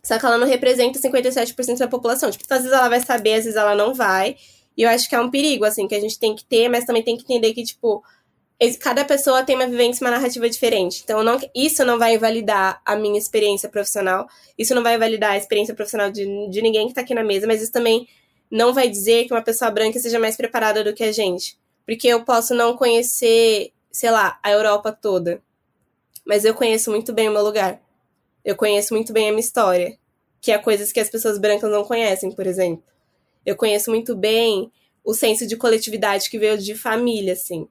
Só 0.02 0.18
que 0.18 0.26
ela 0.26 0.38
não 0.38 0.48
representa 0.48 0.98
57% 0.98 1.78
da 1.78 1.90
população. 1.90 2.32
Tipo, 2.32 2.46
às 2.50 2.62
vezes 2.62 2.72
ela 2.72 2.88
vai 2.88 3.02
saber, 3.02 3.34
às 3.34 3.44
vezes 3.44 3.58
ela 3.58 3.76
não 3.76 3.94
vai. 3.94 4.38
E 4.78 4.84
eu 4.84 4.90
acho 4.90 5.10
que 5.10 5.14
é 5.14 5.20
um 5.20 5.30
perigo, 5.30 5.66
assim, 5.66 5.90
que 5.90 5.96
a 5.96 6.00
gente 6.00 6.18
tem 6.18 6.34
que 6.34 6.46
ter, 6.46 6.70
mas 6.70 6.86
também 6.86 7.04
tem 7.04 7.18
que 7.18 7.24
entender 7.24 7.54
que, 7.54 7.66
tipo, 7.66 8.02
cada 8.80 9.04
pessoa 9.04 9.44
tem 9.44 9.58
uma 9.58 9.68
vivência, 9.68 10.06
uma 10.06 10.12
narrativa 10.12 10.50
diferente. 10.50 11.02
Então, 11.04 11.22
não, 11.22 11.38
isso 11.54 11.84
não 11.84 12.00
vai 12.00 12.16
invalidar 12.16 12.82
a 12.86 12.96
minha 12.96 13.20
experiência 13.20 13.68
profissional, 13.68 14.26
isso 14.58 14.74
não 14.74 14.82
vai 14.82 14.96
invalidar 14.96 15.32
a 15.32 15.38
experiência 15.38 15.76
profissional 15.76 16.10
de, 16.10 16.26
de 16.50 16.62
ninguém 16.62 16.88
que 16.88 16.94
tá 16.94 17.02
aqui 17.02 17.14
na 17.14 17.26
mesa, 17.26 17.46
mas 17.46 17.62
isso 17.62 17.74
também 17.74 18.08
não 18.50 18.74
vai 18.74 18.88
dizer 18.88 19.26
que 19.26 19.34
uma 19.34 19.42
pessoa 19.42 19.70
branca 19.70 20.00
seja 20.00 20.18
mais 20.18 20.38
preparada 20.38 20.82
do 20.82 20.94
que 20.94 21.04
a 21.04 21.12
gente. 21.12 21.60
Porque 21.86 22.08
eu 22.08 22.24
posso 22.24 22.56
não 22.56 22.78
conhecer, 22.78 23.74
sei 23.92 24.12
lá, 24.12 24.40
a 24.42 24.50
Europa 24.50 24.94
toda. 24.94 25.42
Mas 26.30 26.46
eu 26.46 26.54
conheço 26.54 26.92
muito 26.92 27.12
bem 27.12 27.28
o 27.28 27.32
meu 27.32 27.44
lugar. 27.44 27.82
Eu 28.46 28.56
conheço 28.56 28.94
muito 28.94 29.12
bem 29.12 29.30
a 29.30 29.32
minha 29.32 29.40
história. 29.40 29.98
Que 30.40 30.52
é 30.52 30.60
coisas 30.60 30.92
que 30.92 31.00
as 31.00 31.10
pessoas 31.10 31.40
brancas 31.40 31.72
não 31.72 31.84
conhecem, 31.84 32.32
por 32.32 32.46
exemplo. 32.46 32.84
Eu 33.44 33.56
conheço 33.56 33.90
muito 33.90 34.16
bem 34.16 34.72
o 35.04 35.12
senso 35.12 35.48
de 35.48 35.58
coletividade 35.58 36.30
que 36.30 36.38
veio 36.38 36.56
de 36.56 36.76
família, 36.76 37.34
assim. 37.34 37.68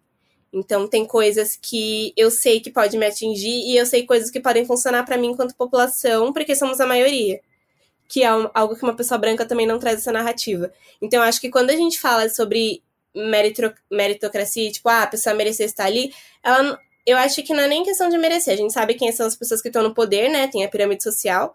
Então 0.52 0.88
tem 0.88 1.06
coisas 1.06 1.56
que 1.56 2.12
eu 2.16 2.32
sei 2.32 2.58
que 2.58 2.68
pode 2.68 2.98
me 2.98 3.06
atingir 3.06 3.48
e 3.48 3.76
eu 3.76 3.86
sei 3.86 4.04
coisas 4.04 4.28
que 4.28 4.40
podem 4.40 4.66
funcionar 4.66 5.04
para 5.04 5.16
mim 5.16 5.28
enquanto 5.28 5.54
população, 5.54 6.32
porque 6.32 6.56
somos 6.56 6.80
a 6.80 6.86
maioria 6.86 7.40
que 8.08 8.22
é 8.24 8.26
algo 8.26 8.74
que 8.74 8.82
uma 8.82 8.96
pessoa 8.96 9.18
branca 9.18 9.44
também 9.44 9.66
não 9.66 9.78
traz 9.78 9.98
essa 9.98 10.10
narrativa. 10.10 10.72
Então, 11.00 11.20
eu 11.20 11.28
acho 11.28 11.40
que 11.40 11.50
quando 11.50 11.68
a 11.68 11.76
gente 11.76 12.00
fala 12.00 12.26
sobre 12.30 12.82
meritocracia, 13.90 14.72
tipo, 14.72 14.88
ah, 14.88 15.02
a 15.02 15.06
pessoa 15.06 15.34
merecer 15.34 15.66
estar 15.66 15.84
ali, 15.84 16.12
ela, 16.42 16.80
eu 17.08 17.16
acho 17.16 17.42
que 17.42 17.54
não 17.54 17.62
é 17.62 17.68
nem 17.68 17.82
questão 17.82 18.10
de 18.10 18.18
merecer. 18.18 18.52
A 18.52 18.56
gente 18.56 18.72
sabe 18.72 18.92
quem 18.92 19.10
são 19.12 19.26
as 19.26 19.34
pessoas 19.34 19.62
que 19.62 19.68
estão 19.68 19.82
no 19.82 19.94
poder, 19.94 20.28
né? 20.28 20.46
Tem 20.46 20.62
a 20.62 20.68
pirâmide 20.68 21.02
social. 21.02 21.54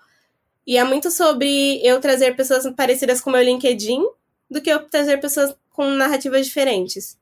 E 0.66 0.78
é 0.78 0.84
muito 0.84 1.12
sobre 1.12 1.80
eu 1.86 2.00
trazer 2.00 2.36
pessoas 2.36 2.68
parecidas 2.76 3.22
com 3.22 3.30
o 3.30 3.34
meu 3.34 3.44
LinkedIn 3.44 4.02
do 4.50 4.60
que 4.62 4.70
eu 4.72 4.80
trazer 4.90 5.20
pessoas 5.20 5.56
com 5.72 5.86
narrativas 5.92 6.48
diferentes. 6.48 7.18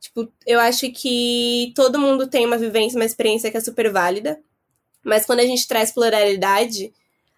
Tipo, 0.00 0.32
eu 0.46 0.58
acho 0.60 0.90
que 0.92 1.72
todo 1.74 1.98
mundo 1.98 2.26
tem 2.26 2.46
uma 2.46 2.56
vivência, 2.56 2.96
uma 2.96 3.04
experiência 3.04 3.50
que 3.50 3.56
é 3.56 3.60
super 3.60 3.92
válida. 3.92 4.38
Mas 5.04 5.26
quando 5.26 5.40
a 5.40 5.46
gente 5.46 5.68
traz 5.68 5.90
pluralidade, 5.90 6.92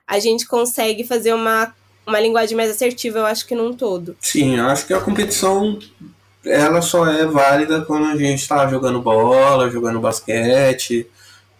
a 0.06 0.20
gente 0.20 0.46
consegue 0.46 1.02
fazer 1.02 1.32
uma, 1.32 1.74
uma 2.06 2.20
linguagem 2.20 2.56
mais 2.56 2.70
assertiva, 2.70 3.18
eu 3.18 3.26
acho 3.26 3.46
que 3.46 3.54
num 3.54 3.72
todo. 3.72 4.16
Sim, 4.20 4.58
eu 4.58 4.66
acho 4.66 4.86
que 4.86 4.94
a 4.94 5.00
competição 5.00 5.78
ela 6.44 6.80
só 6.80 7.06
é 7.06 7.26
válida 7.26 7.82
quando 7.82 8.06
a 8.06 8.16
gente 8.16 8.40
está 8.40 8.66
jogando 8.68 9.00
bola, 9.00 9.70
jogando 9.70 10.00
basquete, 10.00 11.06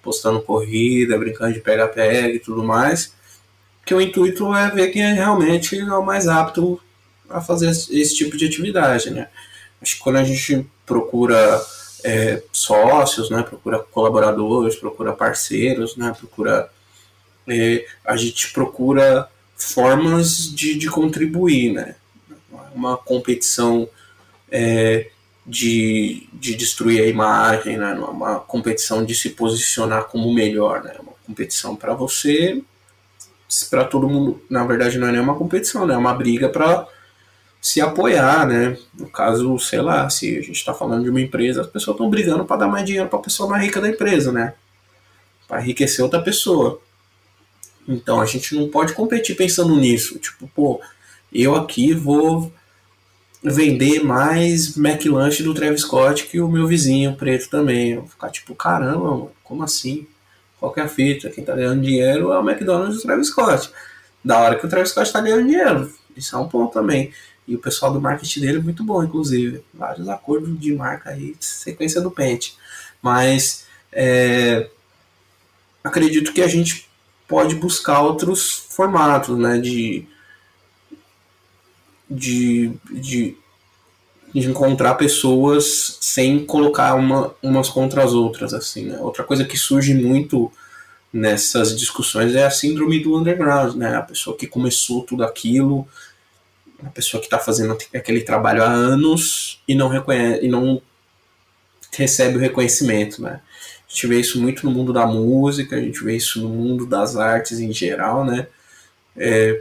postando 0.03 0.41
corrida, 0.41 1.19
brincando 1.19 1.53
de 1.53 1.61
pega-pega 1.61 2.35
e 2.35 2.39
tudo 2.39 2.63
mais. 2.63 3.15
Que 3.85 3.95
o 3.95 4.01
intuito 4.01 4.55
é 4.55 4.71
ver 4.71 4.89
quem 4.89 5.03
é 5.03 5.13
realmente 5.13 5.79
é 5.79 5.95
o 5.95 6.05
mais 6.05 6.29
apto 6.29 6.81
a 7.29 7.41
fazer 7.41 7.71
esse 7.71 8.15
tipo 8.15 8.37
de 8.37 8.47
atividade, 8.47 9.11
né? 9.11 9.29
Acho 9.81 9.97
que 9.97 10.03
quando 10.03 10.17
a 10.17 10.25
gente 10.25 10.67
procura 10.85 11.63
é, 12.05 12.43
sócios, 12.53 13.31
né, 13.31 13.43
procura 13.43 13.79
colaboradores, 13.79 14.77
procura 14.77 15.13
parceiros, 15.13 15.97
né, 15.97 16.15
procura 16.19 16.71
é, 17.49 17.87
a 18.05 18.17
gente 18.17 18.53
procura 18.53 19.29
formas 19.57 20.55
de, 20.55 20.77
de 20.77 20.89
contribuir, 20.89 21.73
né? 21.73 21.95
Uma 22.75 22.97
competição 22.97 23.89
é, 24.51 25.11
de, 25.47 26.29
de 26.33 26.55
destruir 26.55 27.03
a 27.03 27.07
imagem, 27.07 27.77
né? 27.77 27.93
Uma 27.95 28.41
competição 28.41 29.05
de 29.05 29.15
se 29.15 29.31
posicionar 29.31 30.05
como 30.05 30.33
melhor, 30.33 30.83
né? 30.83 30.95
Uma 31.01 31.13
competição 31.27 31.75
para 31.75 31.95
você, 31.95 32.63
para 33.69 33.85
todo 33.85 34.09
mundo. 34.09 34.43
Na 34.49 34.65
verdade, 34.65 34.99
não 34.99 35.09
é 35.09 35.13
nem 35.13 35.21
uma 35.21 35.37
competição, 35.37 35.87
né? 35.87 35.95
É 35.95 35.99
uma 35.99 36.15
briga 36.15 36.49
para 36.49 36.87
se 37.61 37.81
apoiar, 37.81 38.47
né? 38.47 38.79
No 38.95 39.09
caso, 39.09 39.59
sei 39.59 39.81
lá, 39.81 40.09
se 40.09 40.39
a 40.39 40.41
gente 40.41 40.53
está 40.53 40.73
falando 40.73 41.05
de 41.05 41.11
uma 41.11 41.21
empresa, 41.21 41.61
as 41.61 41.67
pessoas 41.67 41.95
estão 41.95 42.09
brigando 42.09 42.45
para 42.45 42.57
dar 42.57 42.69
mais 42.69 42.85
dinheiro 42.87 43.09
para 43.09 43.19
a 43.19 43.23
pessoa 43.23 43.49
mais 43.49 43.63
rica 43.63 43.81
da 43.81 43.89
empresa, 43.89 44.33
né? 44.33 44.55
Para 45.47 45.61
enriquecer 45.61 46.03
outra 46.03 46.23
pessoa. 46.23 46.81
Então 47.89 48.21
a 48.21 48.27
gente 48.27 48.55
não 48.55 48.69
pode 48.69 48.93
competir 48.93 49.37
pensando 49.37 49.75
nisso. 49.77 50.19
Tipo, 50.19 50.49
pô, 50.55 50.81
eu 51.33 51.57
aqui 51.57 51.93
vou 51.93 52.53
vender 53.43 54.03
mais 54.03 54.77
McLanche 54.77 55.43
do 55.43 55.55
Travis 55.55 55.83
Scott 55.83 56.27
que 56.27 56.41
o 56.41 56.49
meu 56.49 56.67
vizinho 56.67 57.17
preto 57.17 57.49
também. 57.49 57.93
Eu 57.93 58.01
vou 58.01 58.11
ficar 58.11 58.31
tipo, 58.31 58.55
caramba, 58.55 58.99
mano, 58.99 59.33
como 59.43 59.63
assim? 59.63 60.07
Qual 60.59 60.73
que 60.73 60.81
é 60.81 60.83
a 60.83 60.89
fita? 60.89 61.31
Quem 61.31 61.45
tá 61.45 61.55
ganhando 61.55 61.81
dinheiro 61.81 62.33
é 62.33 62.39
o 62.39 62.49
McDonald's 62.49 62.97
do 62.97 63.03
Travis 63.03 63.29
Scott. 63.29 63.71
Da 64.23 64.39
hora 64.39 64.57
que 64.57 64.67
o 64.67 64.69
Travis 64.69 64.91
Scott 64.91 65.13
tá 65.13 65.21
ganhando 65.21 65.47
dinheiro. 65.47 65.93
Isso 66.17 66.37
é 66.37 66.39
um 66.39 66.49
ponto 66.49 66.73
também. 66.73 67.13
E 67.49 67.57
o 67.57 67.59
pessoal 67.59 67.93
do 67.93 68.01
marketing 68.01 68.41
dele 68.41 68.59
é 68.59 68.63
muito 68.63 68.85
bom, 68.85 69.03
inclusive. 69.03 69.65
Vários 69.73 70.09
acordos 70.09 70.61
de 70.61 70.75
marca 70.75 71.11
aí, 71.11 71.35
sequência 71.41 72.01
do 72.01 72.11
pente. 72.11 72.57
Mas 73.01 73.65
é, 73.91 74.69
acredito 75.83 76.33
que 76.33 76.43
a 76.43 76.49
gente 76.49 76.89
pode 77.27 77.55
buscar 77.55 78.03
outros 78.03 78.67
formatos, 78.69 79.39
né, 79.39 79.59
de, 79.59 80.07
de, 82.11 82.73
de, 82.91 83.37
de 84.35 84.49
encontrar 84.49 84.95
pessoas 84.95 85.99
sem 86.01 86.45
colocar 86.45 86.95
uma, 86.95 87.35
umas 87.43 87.69
contra 87.69 88.03
as 88.03 88.13
outras, 88.13 88.53
assim, 88.53 88.87
né. 88.87 88.99
Outra 88.99 89.23
coisa 89.23 89.45
que 89.45 89.57
surge 89.57 89.95
muito 89.95 90.51
nessas 91.13 91.79
discussões 91.79 92.35
é 92.35 92.45
a 92.45 92.51
síndrome 92.51 93.01
do 93.01 93.17
underground, 93.17 93.77
né, 93.77 93.97
a 93.97 94.03
pessoa 94.03 94.37
que 94.37 94.47
começou 94.47 95.03
tudo 95.05 95.25
aquilo, 95.25 95.87
a 96.85 96.91
pessoa 96.91 97.21
que 97.21 97.27
está 97.27 97.39
fazendo 97.39 97.77
aquele 97.95 98.23
trabalho 98.23 98.63
há 98.63 98.69
anos 98.69 99.61
e 99.69 99.75
não 99.75 99.89
reconhece, 99.89 100.45
e 100.45 100.49
não 100.49 100.81
recebe 101.93 102.37
o 102.37 102.41
reconhecimento, 102.41 103.23
né. 103.23 103.41
A 103.89 103.93
gente 103.93 104.07
vê 104.07 104.21
isso 104.21 104.41
muito 104.41 104.65
no 104.65 104.71
mundo 104.71 104.93
da 104.93 105.05
música, 105.05 105.77
a 105.77 105.81
gente 105.81 106.03
vê 106.05 106.17
isso 106.17 106.41
no 106.41 106.49
mundo 106.49 106.87
das 106.87 107.17
artes 107.17 107.59
em 107.59 107.73
geral, 107.73 108.25
né? 108.25 108.47
É, 109.17 109.61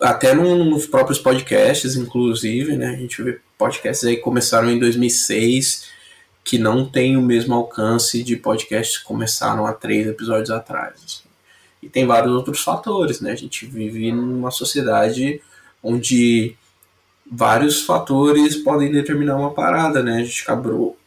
até 0.00 0.34
no, 0.34 0.64
nos 0.64 0.86
próprios 0.86 1.18
podcasts, 1.18 1.96
inclusive, 1.96 2.76
né? 2.76 2.88
A 2.88 2.96
gente 2.96 3.22
vê 3.22 3.40
podcasts 3.58 4.04
aí 4.04 4.16
que 4.16 4.22
começaram 4.22 4.70
em 4.70 4.78
2006 4.78 5.88
que 6.42 6.58
não 6.58 6.84
tem 6.84 7.16
o 7.16 7.22
mesmo 7.22 7.54
alcance 7.54 8.22
de 8.22 8.36
podcasts 8.36 8.98
que 8.98 9.04
começaram 9.04 9.66
há 9.66 9.72
três 9.72 10.06
episódios 10.06 10.50
atrás. 10.50 10.94
Assim. 11.04 11.28
E 11.82 11.88
tem 11.88 12.06
vários 12.06 12.32
outros 12.32 12.60
fatores, 12.62 13.20
né? 13.20 13.32
A 13.32 13.36
gente 13.36 13.66
vive 13.66 14.10
numa 14.10 14.50
sociedade 14.50 15.40
onde 15.82 16.56
vários 17.30 17.82
fatores 17.82 18.56
podem 18.56 18.90
determinar 18.90 19.36
uma 19.36 19.52
parada, 19.52 20.02
né? 20.02 20.16
A 20.16 20.24
gente 20.24 20.44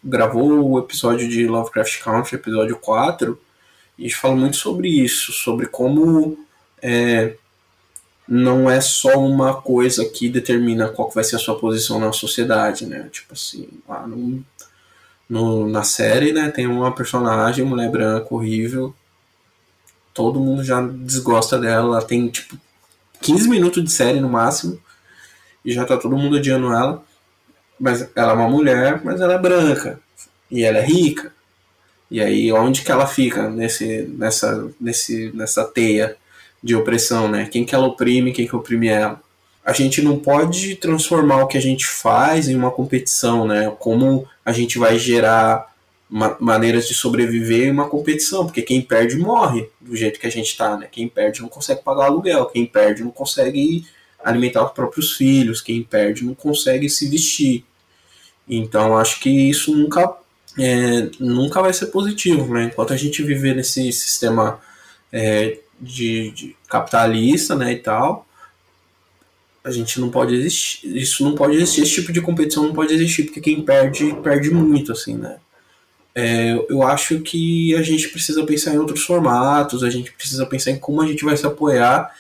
gravou, 0.04 0.72
o 0.72 0.80
episódio 0.80 1.28
de 1.28 1.46
Lovecraft 1.48 2.02
Country, 2.02 2.36
episódio 2.36 2.78
4, 2.78 3.38
e 3.98 4.04
a 4.06 4.08
gente 4.08 4.16
falou 4.16 4.38
muito 4.38 4.56
sobre 4.56 4.88
isso, 4.88 5.34
sobre 5.34 5.68
como 5.68 6.38
é, 6.82 7.36
não 8.28 8.70
é 8.70 8.80
só 8.80 9.20
uma 9.20 9.54
coisa 9.62 10.06
que 10.06 10.30
determina 10.30 10.90
qual 10.90 11.10
vai 11.10 11.24
ser 11.24 11.36
a 11.36 11.40
sua 11.40 11.60
posição 11.60 12.00
na 12.00 12.12
sociedade, 12.12 12.86
né? 12.86 13.10
Tipo 13.12 13.34
assim, 13.34 13.68
lá 13.88 14.08
no, 14.08 14.44
no, 15.30 15.68
na 15.68 15.84
série, 15.84 16.32
né, 16.32 16.50
tem 16.50 16.68
uma 16.68 16.94
personagem, 16.94 17.66
mulher 17.66 17.90
branca, 17.90 18.34
horrível. 18.34 18.94
Todo 20.14 20.40
mundo 20.40 20.64
já 20.64 20.82
desgosta 20.82 21.58
dela. 21.58 21.98
Ela 21.98 22.06
tem, 22.06 22.30
tipo, 22.30 22.58
15 23.22 23.50
minutos 23.50 23.84
de 23.84 23.92
série 23.92 24.20
no 24.20 24.30
máximo. 24.30 24.80
E 25.66 25.74
já 25.74 25.86
tá 25.86 25.98
todo 25.98 26.18
mundo 26.18 26.38
odiando 26.38 26.68
ela. 26.72 27.04
Mas 27.80 28.08
ela 28.16 28.32
é 28.32 28.36
uma 28.36 28.50
mulher, 28.50 29.02
mas 29.04 29.20
ela 29.20 29.34
é 29.34 29.38
branca. 29.38 30.00
E 30.50 30.64
ela 30.64 30.78
é 30.78 30.86
rica. 30.86 31.34
E 32.12 32.22
aí, 32.22 32.52
onde 32.52 32.84
que 32.84 32.92
ela 32.92 33.08
fica 33.08 33.50
nesse, 33.50 34.04
nessa, 34.16 34.70
nesse, 34.80 35.32
nessa 35.34 35.66
teia? 35.66 36.16
De 36.64 36.76
opressão, 36.76 37.28
né? 37.28 37.48
Quem 37.52 37.66
que 37.66 37.76
ela 37.76 37.88
oprime, 37.88 38.32
quem 38.32 38.48
que 38.48 38.56
oprime 38.56 38.88
ela. 38.88 39.22
A 39.66 39.74
gente 39.74 40.02
não 40.02 40.18
pode 40.18 40.76
transformar 40.76 41.44
o 41.44 41.48
que 41.48 41.58
a 41.58 41.62
gente 41.62 41.86
faz 41.86 42.48
em 42.48 42.56
uma 42.56 42.72
competição, 42.72 43.46
né? 43.46 43.72
Como 43.80 44.28
a 44.46 44.52
gente 44.52 44.78
vai 44.78 44.98
gerar 44.98 45.74
ma 46.10 46.38
maneiras 46.40 46.88
de 46.88 46.94
sobreviver 46.94 47.68
em 47.68 47.72
uma 47.72 47.90
competição, 47.90 48.46
porque 48.46 48.62
quem 48.62 48.82
perde 48.82 49.18
morre 49.18 49.68
do 49.82 49.96
jeito 49.96 50.20
que 50.20 50.28
a 50.28 50.32
gente 50.32 50.56
tá, 50.56 50.78
né? 50.78 50.88
Quem 50.90 51.08
perde 51.08 51.42
não 51.42 51.50
consegue 51.50 51.82
pagar 51.84 52.06
aluguel, 52.06 52.46
quem 52.46 52.66
perde 52.66 53.04
não 53.04 53.12
consegue 53.12 53.86
alimentar 54.24 54.66
os 54.66 54.72
próprios 54.72 55.14
filhos, 55.14 55.62
quem 55.62 55.84
perde 55.84 56.24
não 56.24 56.34
consegue 56.34 56.90
se 56.90 57.10
vestir. 57.10 57.66
Então 58.48 58.98
acho 58.98 59.20
que 59.20 59.30
isso 59.30 59.76
nunca 59.76 60.18
é, 60.58 61.10
nunca 61.20 61.62
vai 61.62 61.74
ser 61.74 61.88
positivo, 61.88 62.54
né? 62.54 62.66
Enquanto 62.66 62.94
a 62.94 62.98
gente 62.98 63.24
viver 63.24 63.56
nesse 63.56 63.92
sistema 63.92 64.60
é, 65.12 65.60
de, 65.84 66.32
de, 66.32 66.56
capitalista, 66.70 67.56
né, 67.56 67.74
e 67.74 67.80
tal, 67.80 68.26
a 69.64 69.72
gente 69.72 70.00
não 70.00 70.10
pode 70.10 70.36
existir, 70.36 70.98
isso 70.98 71.24
não 71.24 71.36
pode 71.36 71.56
existir, 71.56 71.82
esse 71.82 71.96
tipo 71.96 72.12
de 72.12 72.22
competição 72.22 72.64
não 72.64 72.74
pode 72.74 72.94
existir, 72.94 73.24
porque 73.24 73.42
quem 73.42 73.62
perde, 73.62 74.14
perde 74.24 74.50
muito, 74.52 74.92
assim, 74.92 75.16
né. 75.16 75.38
É, 76.16 76.54
eu 76.70 76.84
acho 76.84 77.22
que 77.22 77.76
a 77.76 77.82
gente 77.82 78.10
precisa 78.10 78.46
pensar 78.46 78.74
em 78.74 78.78
outros 78.78 79.04
formatos, 79.04 79.84
a 79.84 79.90
gente 79.90 80.12
precisa 80.12 80.46
pensar 80.46 80.72
em 80.72 80.80
como 80.80 81.02
a 81.02 81.08
gente 81.08 81.26
vai 81.26 81.36
se 81.36 81.46
apoiar 81.46 82.14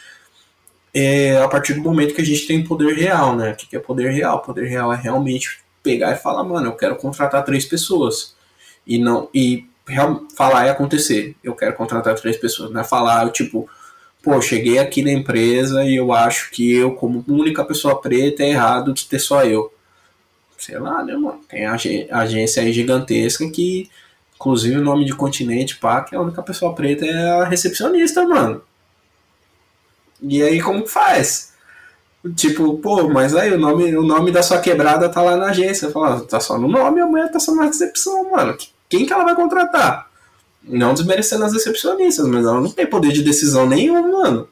é, 0.93 1.37
a 1.37 1.47
partir 1.47 1.73
do 1.73 1.81
momento 1.81 2.13
que 2.13 2.21
a 2.21 2.25
gente 2.25 2.45
tem 2.47 2.63
poder 2.63 2.93
real, 2.95 3.35
né? 3.35 3.51
O 3.51 3.55
que 3.55 3.75
é 3.75 3.79
poder 3.79 4.11
real? 4.11 4.41
Poder 4.41 4.65
real 4.65 4.93
é 4.93 4.95
realmente 4.95 5.59
pegar 5.81 6.11
e 6.11 6.17
falar, 6.17 6.43
mano, 6.43 6.67
eu 6.67 6.75
quero 6.75 6.95
contratar 6.95 7.43
três 7.43 7.65
pessoas. 7.65 8.35
E 8.85 8.97
não 8.97 9.29
e 9.33 9.65
falar 10.35 10.67
e 10.67 10.69
acontecer. 10.69 11.35
Eu 11.43 11.55
quero 11.55 11.73
contratar 11.75 12.15
três 12.15 12.37
pessoas. 12.37 12.71
Não 12.71 12.81
é 12.81 12.83
falar, 12.83 13.25
eu, 13.25 13.31
tipo, 13.31 13.69
pô, 14.21 14.41
cheguei 14.41 14.79
aqui 14.79 15.03
na 15.03 15.11
empresa 15.11 15.83
e 15.83 15.95
eu 15.95 16.13
acho 16.13 16.51
que 16.51 16.73
eu, 16.73 16.95
como 16.95 17.23
única 17.27 17.63
pessoa 17.65 18.01
preta, 18.01 18.43
é 18.43 18.49
errado 18.49 18.93
de 18.93 19.05
ter 19.05 19.19
só 19.19 19.43
eu. 19.43 19.73
Sei 20.57 20.79
lá, 20.79 21.03
né, 21.03 21.13
mano? 21.13 21.41
Tem 21.49 21.65
agência 21.65 22.63
aí 22.63 22.71
gigantesca 22.71 23.49
que, 23.49 23.89
inclusive, 24.35 24.77
o 24.77 24.83
nome 24.83 25.03
de 25.03 25.13
continente, 25.13 25.75
pá, 25.75 26.01
que 26.01 26.15
a 26.15 26.21
única 26.21 26.41
pessoa 26.41 26.73
preta 26.73 27.05
é 27.05 27.41
a 27.41 27.43
recepcionista, 27.43 28.25
mano. 28.25 28.61
E 30.21 30.41
aí, 30.41 30.61
como 30.61 30.83
que 30.83 30.89
faz? 30.89 31.51
Tipo, 32.37 32.77
pô, 32.77 33.09
mas 33.09 33.35
aí 33.35 33.51
o 33.51 33.57
nome, 33.59 33.93
o 33.97 34.03
nome 34.03 34.31
da 34.31 34.41
sua 34.41 34.61
quebrada 34.61 35.09
tá 35.09 35.21
lá 35.21 35.35
na 35.35 35.47
agência. 35.47 35.91
Fala, 35.91 36.21
tá 36.21 36.39
só 36.39 36.57
no 36.57 36.69
nome, 36.69 37.01
amanhã 37.01 37.27
tá 37.27 37.37
só 37.37 37.53
na 37.53 37.65
recepção, 37.65 38.31
mano. 38.31 38.55
Que 38.55 38.69
quem 38.93 39.07
que 39.07 39.13
ela 39.13 39.23
vai 39.23 39.33
contratar? 39.33 40.07
Não 40.63 40.93
desmerecendo 40.93 41.43
as 41.43 41.51
recepcionistas, 41.51 42.27
mas 42.27 42.45
ela 42.45 42.61
não 42.61 42.69
tem 42.69 42.85
poder 42.85 43.11
de 43.11 43.23
decisão 43.23 43.67
nenhum, 43.67 44.11
mano. 44.11 44.47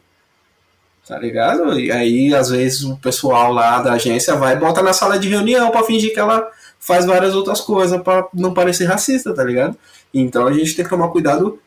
Tá 1.08 1.20
ligado? 1.20 1.80
E 1.80 1.92
aí, 1.92 2.34
às 2.34 2.50
vezes, 2.50 2.84
o 2.84 2.98
pessoal 2.98 3.54
lá 3.54 3.84
da 3.84 3.94
agência 3.94 4.36
vai 4.36 4.56
e 4.56 4.60
bota 4.60 4.82
na 4.82 4.94
sala 4.94 5.20
de 5.20 5.30
reunião 5.30 5.70
para 5.70 5.86
fingir 5.86 6.12
que 6.12 6.20
ela 6.20 6.50
faz 6.80 7.06
várias 7.06 7.36
outras 7.36 7.62
coisas 7.62 8.02
para 8.02 8.28
não 8.34 8.52
parecer 8.52 8.86
racista, 8.86 9.32
tá 9.32 9.44
ligado? 9.44 9.78
Então 10.12 10.48
a 10.48 10.54
gente 10.54 10.76
tem 10.76 10.84
que 10.84 10.90
tomar 10.90 11.10
cuidado 11.10 11.60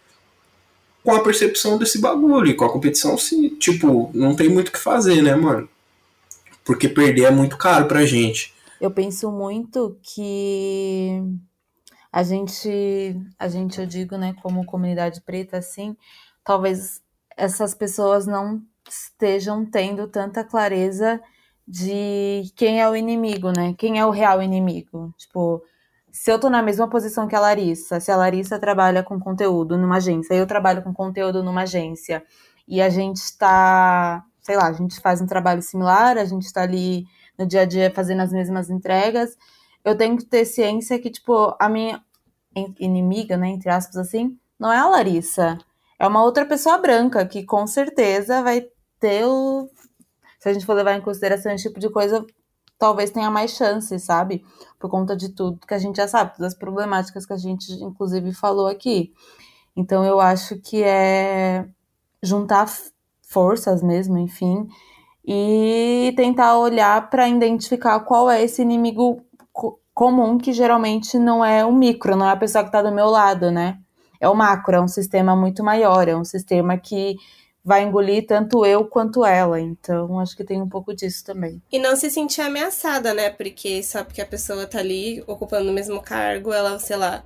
com 1.05 1.14
a 1.14 1.22
percepção 1.22 1.79
desse 1.79 2.01
bagulho. 2.01 2.49
E 2.49 2.55
com 2.55 2.64
a 2.64 2.72
competição, 2.72 3.16
sim, 3.16 3.51
tipo, 3.51 4.11
não 4.12 4.35
tem 4.35 4.49
muito 4.49 4.68
o 4.68 4.72
que 4.72 4.81
fazer, 4.81 5.22
né, 5.22 5.37
mano? 5.37 5.68
Porque 6.64 6.89
perder 6.89 7.27
é 7.27 7.31
muito 7.31 7.57
caro 7.57 7.87
pra 7.87 8.05
gente. 8.05 8.53
Eu 8.81 8.91
penso 8.91 9.31
muito 9.31 9.97
que 10.03 11.22
a 12.15 12.23
gente, 12.23 13.21
a 13.37 13.49
gente, 13.49 13.81
eu 13.81 13.87
digo, 13.87 14.17
né, 14.17 14.37
como 14.41 14.65
comunidade 14.65 15.21
preta, 15.21 15.59
assim, 15.59 15.97
talvez 16.45 17.03
essas 17.37 17.75
pessoas 17.75 18.25
não 18.25 18.62
estejam 18.89 19.67
tendo 19.67 20.07
tanta 20.07 20.45
clareza 20.45 21.21
de 21.67 22.45
quem 22.55 22.81
é 22.81 22.89
o 22.89 22.95
inimigo, 22.95 23.51
né? 23.51 23.75
Quem 23.77 23.99
é 23.99 24.07
o 24.07 24.11
real 24.11 24.41
inimigo. 24.41 25.12
Tipo, 25.19 25.61
se 26.12 26.31
eu 26.31 26.39
tô 26.39 26.49
na 26.49 26.62
mesma 26.62 26.89
posição 26.89 27.27
que 27.27 27.35
a 27.35 27.41
Larissa, 27.41 27.99
se 27.99 28.12
a 28.12 28.17
Larissa 28.17 28.61
trabalha 28.61 29.03
com 29.03 29.19
conteúdo 29.19 29.77
numa 29.77 29.97
agência, 29.97 30.35
eu 30.35 30.47
trabalho 30.47 30.85
com 30.85 30.95
conteúdo 30.95 31.43
numa 31.43 31.62
agência, 31.62 32.23
e 32.69 32.81
a 32.81 32.89
gente 32.91 33.17
está, 33.17 34.25
sei 34.41 34.57
lá, 34.57 34.69
a 34.69 34.73
gente 34.73 35.01
faz 35.01 35.21
um 35.21 35.27
trabalho 35.27 35.62
similar, 35.62 36.17
a 36.17 36.25
gente 36.25 36.45
está 36.45 36.62
ali 36.62 37.07
no 37.37 37.45
dia 37.45 37.62
a 37.62 37.65
dia 37.65 37.93
fazendo 37.93 38.23
as 38.23 38.33
mesmas 38.33 38.71
entregas, 38.71 39.37
eu 39.85 39.97
tenho 39.97 40.17
que 40.17 40.25
ter 40.25 40.45
ciência 40.45 40.99
que, 40.99 41.11
tipo, 41.11 41.55
a 41.61 41.69
minha 41.69 42.03
inimiga, 42.79 43.37
né, 43.37 43.49
entre 43.49 43.71
aspas 43.71 43.97
assim, 43.97 44.39
não 44.59 44.73
é 44.73 44.79
a 44.79 44.87
Larissa. 44.87 45.59
É 45.99 46.07
uma 46.07 46.23
outra 46.23 46.45
pessoa 46.45 46.79
branca 46.79 47.25
que 47.27 47.45
com 47.45 47.67
certeza 47.67 48.43
vai 48.43 48.67
ter 49.01 49.25
o. 49.25 49.69
Se 50.39 50.49
a 50.49 50.53
gente 50.53 50.67
for 50.67 50.75
levar 50.75 50.95
em 50.95 51.01
consideração 51.01 51.53
esse 51.53 51.69
tipo 51.69 51.81
de 51.81 51.89
coisa, 51.89 52.25
talvez 52.79 53.11
tenha 53.11 53.31
mais 53.31 53.53
chances, 53.53 54.03
sabe? 54.03 54.45
Por 54.79 54.91
conta 54.91 55.17
de 55.17 55.31
tudo 55.31 55.67
que 55.67 55.75
a 55.75 55.79
gente 55.79 55.97
já 55.97 56.09
sabe, 56.09 56.37
todas 56.37 56.53
as 56.53 56.59
problemáticas 56.59 57.25
que 57.25 57.33
a 57.33 57.37
gente, 57.37 57.73
inclusive, 57.83 58.33
falou 58.35 58.67
aqui. 58.67 59.13
Então, 59.77 60.05
eu 60.05 60.21
acho 60.21 60.57
que 60.61 60.83
é 60.83 61.67
juntar 62.23 62.69
forças 63.23 63.83
mesmo, 63.83 64.19
enfim, 64.19 64.69
e 65.25 66.13
tentar 66.17 66.59
olhar 66.59 67.09
para 67.11 67.29
identificar 67.29 67.99
qual 68.01 68.31
é 68.31 68.43
esse 68.43 68.63
inimigo 68.63 69.24
comum 69.95 70.37
que 70.37 70.53
geralmente 70.53 71.19
não 71.19 71.45
é 71.45 71.65
o 71.65 71.73
micro, 71.73 72.17
não 72.17 72.29
é 72.29 72.33
a 72.33 72.37
pessoa 72.37 72.65
que 72.65 72.69
está 72.69 72.83
do 72.83 72.93
meu 72.93 73.07
lado, 73.07 73.51
né? 73.51 73.79
É 74.21 74.29
o 74.29 74.35
macro, 74.35 74.75
é 74.75 74.81
um 74.81 74.89
sistema 74.89 75.37
muito 75.37 75.63
maior, 75.63 76.09
é 76.09 76.17
um 76.17 76.25
sistema 76.25 76.77
que 76.77 77.17
vai 77.65 77.83
engolir 77.83 78.27
tanto 78.27 78.67
eu 78.67 78.85
quanto 78.85 79.25
ela. 79.25 79.61
Então, 79.61 80.19
acho 80.19 80.37
que 80.37 80.45
tem 80.45 80.61
um 80.61 80.69
pouco 80.69 80.95
disso 80.95 81.25
também. 81.25 81.63
E 81.73 81.79
não 81.79 81.97
se 81.97 82.11
sentir 82.11 82.43
ameaçada, 82.43 83.15
né? 83.15 83.31
Porque 83.31 83.83
só 83.83 84.05
porque 84.05 84.21
a 84.21 84.27
pessoa 84.27 84.67
tá 84.67 84.81
ali 84.81 85.23
ocupando 85.27 85.71
o 85.71 85.73
mesmo 85.73 86.03
cargo, 86.03 86.53
ela, 86.53 86.79
sei 86.79 86.97
lá, 86.97 87.25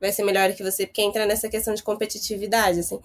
vai 0.00 0.12
ser 0.12 0.24
melhor 0.24 0.52
que 0.52 0.62
você, 0.62 0.86
porque 0.86 1.02
entra 1.02 1.24
nessa 1.24 1.48
questão 1.48 1.72
de 1.72 1.82
competitividade, 1.82 2.80
assim. 2.80 3.00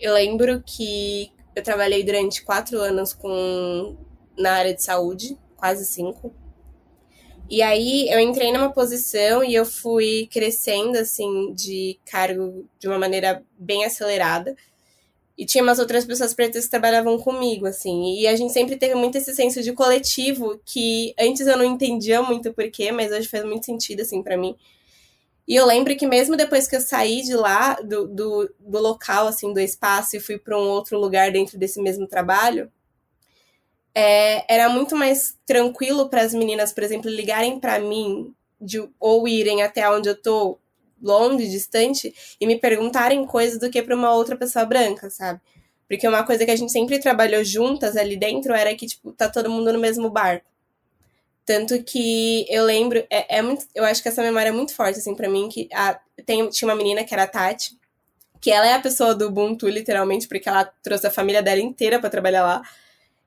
Eu 0.00 0.14
lembro 0.14 0.62
que 0.64 1.30
eu 1.54 1.62
trabalhei 1.62 2.02
durante 2.02 2.42
quatro 2.42 2.80
anos 2.80 3.12
com 3.12 3.96
na 4.36 4.52
área 4.52 4.74
de 4.74 4.82
saúde, 4.82 5.38
quase 5.56 5.84
cinco. 5.84 6.34
E 7.48 7.60
aí 7.60 8.08
eu 8.08 8.18
entrei 8.18 8.52
numa 8.52 8.72
posição 8.72 9.44
e 9.44 9.54
eu 9.54 9.66
fui 9.66 10.28
crescendo 10.30 10.96
assim 10.96 11.52
de 11.52 11.98
cargo 12.10 12.66
de 12.78 12.88
uma 12.88 12.98
maneira 12.98 13.42
bem 13.58 13.84
acelerada. 13.84 14.56
E 15.36 15.44
tinha 15.44 15.64
umas 15.64 15.80
outras 15.80 16.04
pessoas 16.04 16.32
pretas 16.32 16.64
que 16.64 16.70
trabalhavam 16.70 17.18
comigo, 17.18 17.66
assim. 17.66 18.14
E 18.20 18.26
a 18.26 18.36
gente 18.36 18.52
sempre 18.52 18.76
teve 18.76 18.94
muito 18.94 19.18
esse 19.18 19.34
senso 19.34 19.62
de 19.62 19.72
coletivo 19.72 20.60
que 20.64 21.12
antes 21.18 21.46
eu 21.46 21.56
não 21.56 21.64
entendia 21.64 22.22
muito 22.22 22.52
porquê, 22.52 22.92
mas 22.92 23.10
hoje 23.10 23.28
faz 23.28 23.44
muito 23.44 23.66
sentido, 23.66 24.02
assim, 24.02 24.22
para 24.22 24.36
mim. 24.36 24.56
E 25.46 25.56
eu 25.56 25.66
lembro 25.66 25.94
que 25.96 26.06
mesmo 26.06 26.36
depois 26.36 26.68
que 26.68 26.76
eu 26.76 26.80
saí 26.80 27.22
de 27.22 27.34
lá, 27.34 27.74
do, 27.74 28.06
do, 28.06 28.54
do 28.60 28.78
local, 28.78 29.26
assim, 29.26 29.52
do 29.52 29.60
espaço, 29.60 30.16
e 30.16 30.20
fui 30.20 30.38
para 30.38 30.56
um 30.56 30.68
outro 30.68 30.98
lugar 30.98 31.32
dentro 31.32 31.58
desse 31.58 31.82
mesmo 31.82 32.06
trabalho, 32.06 32.70
é, 33.94 34.52
era 34.52 34.68
muito 34.68 34.96
mais 34.96 35.36
tranquilo 35.46 36.08
para 36.08 36.22
as 36.22 36.34
meninas, 36.34 36.72
por 36.72 36.82
exemplo, 36.82 37.10
ligarem 37.10 37.60
para 37.60 37.78
mim 37.78 38.34
de, 38.60 38.82
ou 38.98 39.28
irem 39.28 39.62
até 39.62 39.88
onde 39.88 40.08
eu 40.08 40.20
tô 40.20 40.58
longe, 41.00 41.48
distante, 41.48 42.14
e 42.40 42.46
me 42.46 42.58
perguntarem 42.58 43.26
coisas 43.26 43.58
do 43.58 43.70
que 43.70 43.82
para 43.82 43.94
uma 43.94 44.14
outra 44.14 44.36
pessoa 44.36 44.64
branca, 44.64 45.10
sabe? 45.10 45.40
Porque 45.86 46.08
uma 46.08 46.24
coisa 46.24 46.44
que 46.44 46.50
a 46.50 46.56
gente 46.56 46.72
sempre 46.72 46.98
trabalhou 46.98 47.44
juntas 47.44 47.96
ali 47.96 48.16
dentro 48.16 48.54
era 48.54 48.74
que, 48.74 48.86
tipo, 48.86 49.12
tá 49.12 49.28
todo 49.28 49.50
mundo 49.50 49.72
no 49.72 49.78
mesmo 49.78 50.08
barco. 50.08 50.46
Tanto 51.44 51.82
que 51.84 52.46
eu 52.48 52.64
lembro, 52.64 53.04
é, 53.10 53.36
é 53.36 53.42
muito, 53.42 53.66
eu 53.74 53.84
acho 53.84 54.02
que 54.02 54.08
essa 54.08 54.22
memória 54.22 54.48
é 54.48 54.52
muito 54.52 54.74
forte, 54.74 54.98
assim, 54.98 55.14
para 55.14 55.28
mim, 55.28 55.48
que 55.48 55.68
a, 55.74 56.00
tem, 56.24 56.48
tinha 56.48 56.68
uma 56.68 56.74
menina 56.74 57.04
que 57.04 57.12
era 57.12 57.24
a 57.24 57.28
Tati, 57.28 57.78
que 58.40 58.50
ela 58.50 58.66
é 58.66 58.72
a 58.72 58.80
pessoa 58.80 59.14
do 59.14 59.26
Ubuntu, 59.26 59.68
literalmente, 59.68 60.26
porque 60.26 60.48
ela 60.48 60.64
trouxe 60.82 61.06
a 61.06 61.10
família 61.10 61.42
dela 61.42 61.60
inteira 61.60 62.00
para 62.00 62.08
trabalhar 62.08 62.42
lá. 62.42 62.62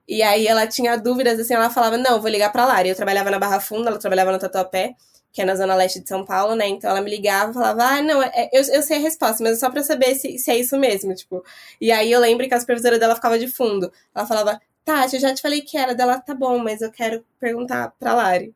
E 0.08 0.22
aí 0.22 0.46
ela 0.46 0.66
tinha 0.66 0.96
dúvidas, 0.96 1.38
assim, 1.38 1.52
ela 1.52 1.68
falava, 1.68 1.98
não, 1.98 2.20
vou 2.20 2.30
ligar 2.30 2.50
pra 2.50 2.64
Lara. 2.64 2.88
Eu 2.88 2.94
trabalhava 2.94 3.30
na 3.30 3.38
Barra 3.38 3.60
Funda, 3.60 3.90
ela 3.90 3.98
trabalhava 3.98 4.32
no 4.32 4.38
Tatuapé, 4.38 4.94
que 5.30 5.42
é 5.42 5.44
na 5.44 5.54
zona 5.54 5.74
leste 5.74 6.00
de 6.00 6.08
São 6.08 6.24
Paulo, 6.24 6.54
né? 6.54 6.66
Então 6.66 6.90
ela 6.90 7.02
me 7.02 7.10
ligava 7.10 7.52
falava, 7.52 7.84
ah, 7.84 8.02
não, 8.02 8.22
é, 8.22 8.48
eu, 8.52 8.62
eu 8.72 8.82
sei 8.82 8.96
a 8.96 9.00
resposta, 9.00 9.42
mas 9.42 9.54
é 9.54 9.56
só 9.56 9.70
pra 9.70 9.82
saber 9.82 10.14
se, 10.14 10.38
se 10.38 10.50
é 10.50 10.56
isso 10.58 10.78
mesmo, 10.78 11.14
tipo. 11.14 11.44
E 11.78 11.92
aí 11.92 12.10
eu 12.10 12.20
lembro 12.20 12.48
que 12.48 12.54
a 12.54 12.60
supervisora 12.60 12.98
dela 12.98 13.14
ficava 13.14 13.38
de 13.38 13.48
fundo. 13.48 13.92
Ela 14.14 14.26
falava, 14.26 14.60
Tati, 14.84 15.16
eu 15.16 15.20
já 15.20 15.34
te 15.34 15.42
falei 15.42 15.60
que 15.60 15.76
era 15.76 15.94
dela, 15.94 16.18
tá 16.18 16.34
bom, 16.34 16.58
mas 16.58 16.80
eu 16.80 16.90
quero 16.90 17.22
perguntar 17.38 17.92
pra 17.98 18.14
Lari. 18.14 18.54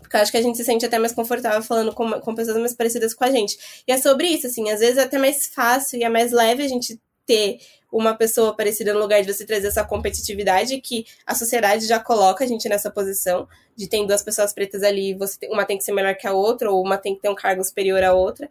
Porque 0.00 0.16
eu 0.16 0.20
acho 0.20 0.30
que 0.32 0.38
a 0.38 0.42
gente 0.42 0.56
se 0.56 0.64
sente 0.64 0.86
até 0.86 0.98
mais 0.98 1.12
confortável 1.12 1.62
falando 1.62 1.92
com, 1.92 2.10
com 2.20 2.34
pessoas 2.34 2.56
mais 2.56 2.72
parecidas 2.72 3.12
com 3.12 3.24
a 3.24 3.30
gente. 3.30 3.84
E 3.86 3.92
é 3.92 3.98
sobre 3.98 4.26
isso, 4.26 4.46
assim, 4.46 4.70
às 4.70 4.80
vezes 4.80 4.96
é 4.96 5.02
até 5.02 5.18
mais 5.18 5.46
fácil 5.46 5.98
e 5.98 6.04
é 6.04 6.08
mais 6.08 6.32
leve 6.32 6.62
a 6.62 6.68
gente 6.68 6.98
ter 7.26 7.58
uma 7.90 8.14
pessoa 8.14 8.54
parecida 8.54 8.92
no 8.92 9.00
lugar 9.00 9.22
de 9.22 9.32
você 9.32 9.44
trazer 9.44 9.68
essa 9.68 9.84
competitividade 9.84 10.80
que 10.80 11.06
a 11.26 11.34
sociedade 11.34 11.86
já 11.86 11.98
coloca 11.98 12.44
a 12.44 12.46
gente 12.46 12.68
nessa 12.68 12.90
posição 12.90 13.48
de 13.74 13.88
ter 13.88 14.06
duas 14.06 14.22
pessoas 14.22 14.52
pretas 14.52 14.82
ali, 14.82 15.14
você 15.14 15.38
tem, 15.38 15.50
uma 15.50 15.64
tem 15.64 15.78
que 15.78 15.84
ser 15.84 15.92
melhor 15.92 16.14
que 16.14 16.26
a 16.26 16.32
outra, 16.32 16.70
ou 16.70 16.84
uma 16.84 16.98
tem 16.98 17.14
que 17.14 17.22
ter 17.22 17.28
um 17.28 17.34
cargo 17.34 17.64
superior 17.64 18.02
à 18.02 18.12
outra. 18.12 18.48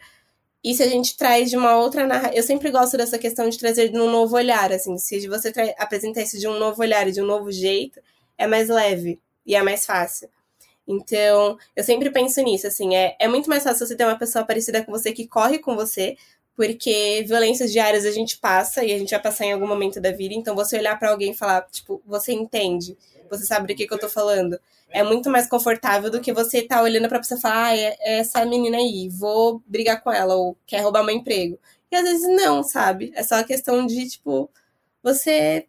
E 0.64 0.74
se 0.74 0.82
a 0.84 0.88
gente 0.88 1.16
traz 1.16 1.50
de 1.50 1.58
uma 1.58 1.78
outra 1.78 2.06
narrativa. 2.06 2.36
Eu 2.36 2.44
sempre 2.44 2.72
gosto 2.72 2.98
dessa 2.98 3.18
questão 3.18 3.48
de 3.48 3.58
trazer 3.58 3.90
de 3.90 3.98
um 4.00 4.10
novo 4.10 4.36
olhar, 4.36 4.72
assim. 4.72 4.98
Se 4.98 5.28
você 5.28 5.54
apresentar 5.78 6.22
isso 6.22 6.40
de 6.40 6.48
um 6.48 6.58
novo 6.58 6.82
olhar 6.82 7.08
e 7.08 7.12
de 7.12 7.22
um 7.22 7.26
novo 7.26 7.52
jeito, 7.52 8.02
é 8.38 8.48
mais 8.48 8.70
leve 8.70 9.20
e 9.46 9.56
é 9.56 9.62
mais 9.62 9.86
fácil. 9.86 10.30
Então, 10.88 11.58
eu 11.76 11.84
sempre 11.84 12.10
penso 12.10 12.42
nisso, 12.42 12.66
assim. 12.66 12.96
É, 12.96 13.16
é 13.20 13.28
muito 13.28 13.50
mais 13.50 13.64
fácil 13.64 13.86
você 13.86 13.96
ter 13.96 14.06
uma 14.06 14.18
pessoa 14.18 14.46
parecida 14.46 14.84
com 14.84 14.92
você 14.92 15.12
que 15.12 15.28
corre 15.28 15.60
com 15.60 15.76
você, 15.76 16.18
porque 16.58 17.24
violências 17.26 17.72
diárias 17.72 18.06
a 18.06 18.12
gente 18.12 18.38
passa 18.38 18.84
e 18.84 18.92
a 18.92 18.98
gente 19.00 19.12
vai 19.12 19.22
passar 19.22 19.46
em 19.46 19.54
algum 19.54 19.68
momento 19.68 20.02
da 20.02 20.12
vida. 20.12 20.34
Então, 20.34 20.56
você 20.56 20.78
olhar 20.78 21.00
para 21.00 21.12
alguém 21.12 21.32
e 21.32 21.36
falar, 21.36 21.62
tipo, 21.72 22.02
você 22.06 22.34
entende, 22.34 22.98
você 23.30 23.46
sabe 23.46 23.68
do 23.68 23.78
que, 23.78 23.88
que 23.88 23.94
eu 23.94 24.00
tô 24.00 24.10
falando 24.10 24.60
é 24.90 25.04
muito 25.04 25.30
mais 25.30 25.48
confortável 25.48 26.10
do 26.10 26.22
que 26.22 26.34
você 26.34 26.62
tá 26.62 26.82
olhando 26.82 27.10
pra 27.10 27.20
pessoa 27.20 27.38
e 27.38 27.42
falar, 27.42 27.66
ah, 27.68 27.78
é, 27.78 27.98
é 28.00 28.20
essa 28.20 28.46
menina 28.46 28.78
aí, 28.78 29.10
vou 29.10 29.62
brigar 29.68 30.02
com 30.02 30.12
ela, 30.12 30.36
ou 30.36 30.58
quer 30.66 30.82
roubar 30.82 31.04
meu 31.04 31.16
emprego. 31.16 31.60
E 31.92 31.96
às 31.96 32.04
vezes 32.04 32.28
não, 32.28 32.64
sabe? 32.64 33.12
É 33.16 33.24
só 33.24 33.36
a 33.36 33.44
questão 33.44 33.86
de, 33.86 34.08
tipo, 34.10 34.50
você 35.04 35.68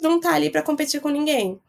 não 0.00 0.20
tá 0.20 0.34
ali 0.34 0.50
para 0.50 0.62
competir 0.62 1.00
com 1.00 1.08
ninguém. 1.08 1.60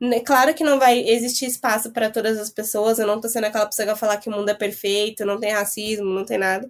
Né, 0.00 0.20
claro 0.20 0.54
que 0.54 0.64
não 0.64 0.78
vai 0.78 1.00
existir 1.00 1.46
espaço 1.46 1.90
para 1.92 2.10
todas 2.10 2.38
as 2.38 2.50
pessoas, 2.50 2.98
eu 2.98 3.06
não 3.06 3.20
tô 3.20 3.28
sendo 3.28 3.44
aquela 3.44 3.66
pessoa 3.66 3.86
que 3.86 3.92
vai 3.92 3.98
falar 3.98 4.18
que 4.18 4.28
o 4.28 4.32
mundo 4.32 4.48
é 4.48 4.54
perfeito, 4.54 5.24
não 5.24 5.38
tem 5.40 5.52
racismo, 5.52 6.06
não 6.06 6.24
tem 6.24 6.38
nada. 6.38 6.68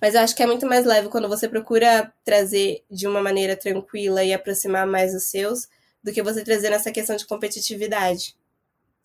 Mas 0.00 0.14
eu 0.14 0.20
acho 0.20 0.34
que 0.34 0.42
é 0.42 0.46
muito 0.46 0.66
mais 0.66 0.84
leve 0.84 1.08
quando 1.08 1.28
você 1.28 1.48
procura 1.48 2.12
trazer 2.24 2.82
de 2.90 3.06
uma 3.06 3.22
maneira 3.22 3.56
tranquila 3.56 4.22
e 4.22 4.32
aproximar 4.32 4.86
mais 4.86 5.14
os 5.14 5.24
seus, 5.24 5.68
do 6.02 6.12
que 6.12 6.22
você 6.22 6.44
trazer 6.44 6.70
nessa 6.70 6.92
questão 6.92 7.16
de 7.16 7.26
competitividade. 7.26 8.34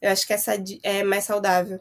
Eu 0.01 0.11
acho 0.11 0.25
que 0.25 0.33
essa 0.33 0.53
é 0.83 1.03
mais 1.03 1.25
saudável. 1.25 1.79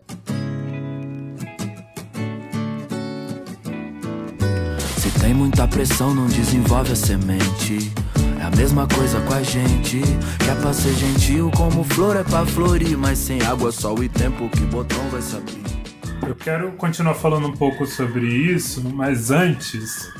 Se 5.00 5.20
tem 5.20 5.32
muita 5.32 5.66
pressão, 5.68 6.14
não 6.14 6.26
desenvolve 6.26 6.92
a 6.92 6.96
semente. 6.96 7.92
É 8.40 8.44
a 8.44 8.50
mesma 8.50 8.88
coisa 8.88 9.20
com 9.20 9.34
a 9.34 9.42
gente. 9.42 10.00
Que 10.44 10.50
é 10.50 10.54
pra 10.60 10.72
ser 10.72 10.94
gentil, 10.94 11.50
como 11.56 11.84
flor 11.84 12.16
é 12.16 12.24
pra 12.24 12.44
florir. 12.44 12.96
Mas 12.96 13.18
sem 13.18 13.40
água, 13.42 13.70
sol 13.70 14.02
e 14.02 14.08
tempo, 14.08 14.48
que 14.50 14.60
botão 14.62 15.08
vai 15.10 15.22
se 15.22 15.36
abrir. 15.36 15.67
Eu 16.26 16.34
quero 16.34 16.72
continuar 16.72 17.14
falando 17.14 17.48
um 17.48 17.56
pouco 17.56 17.86
sobre 17.86 18.26
isso, 18.26 18.82
mas 18.94 19.30
antes 19.30 20.12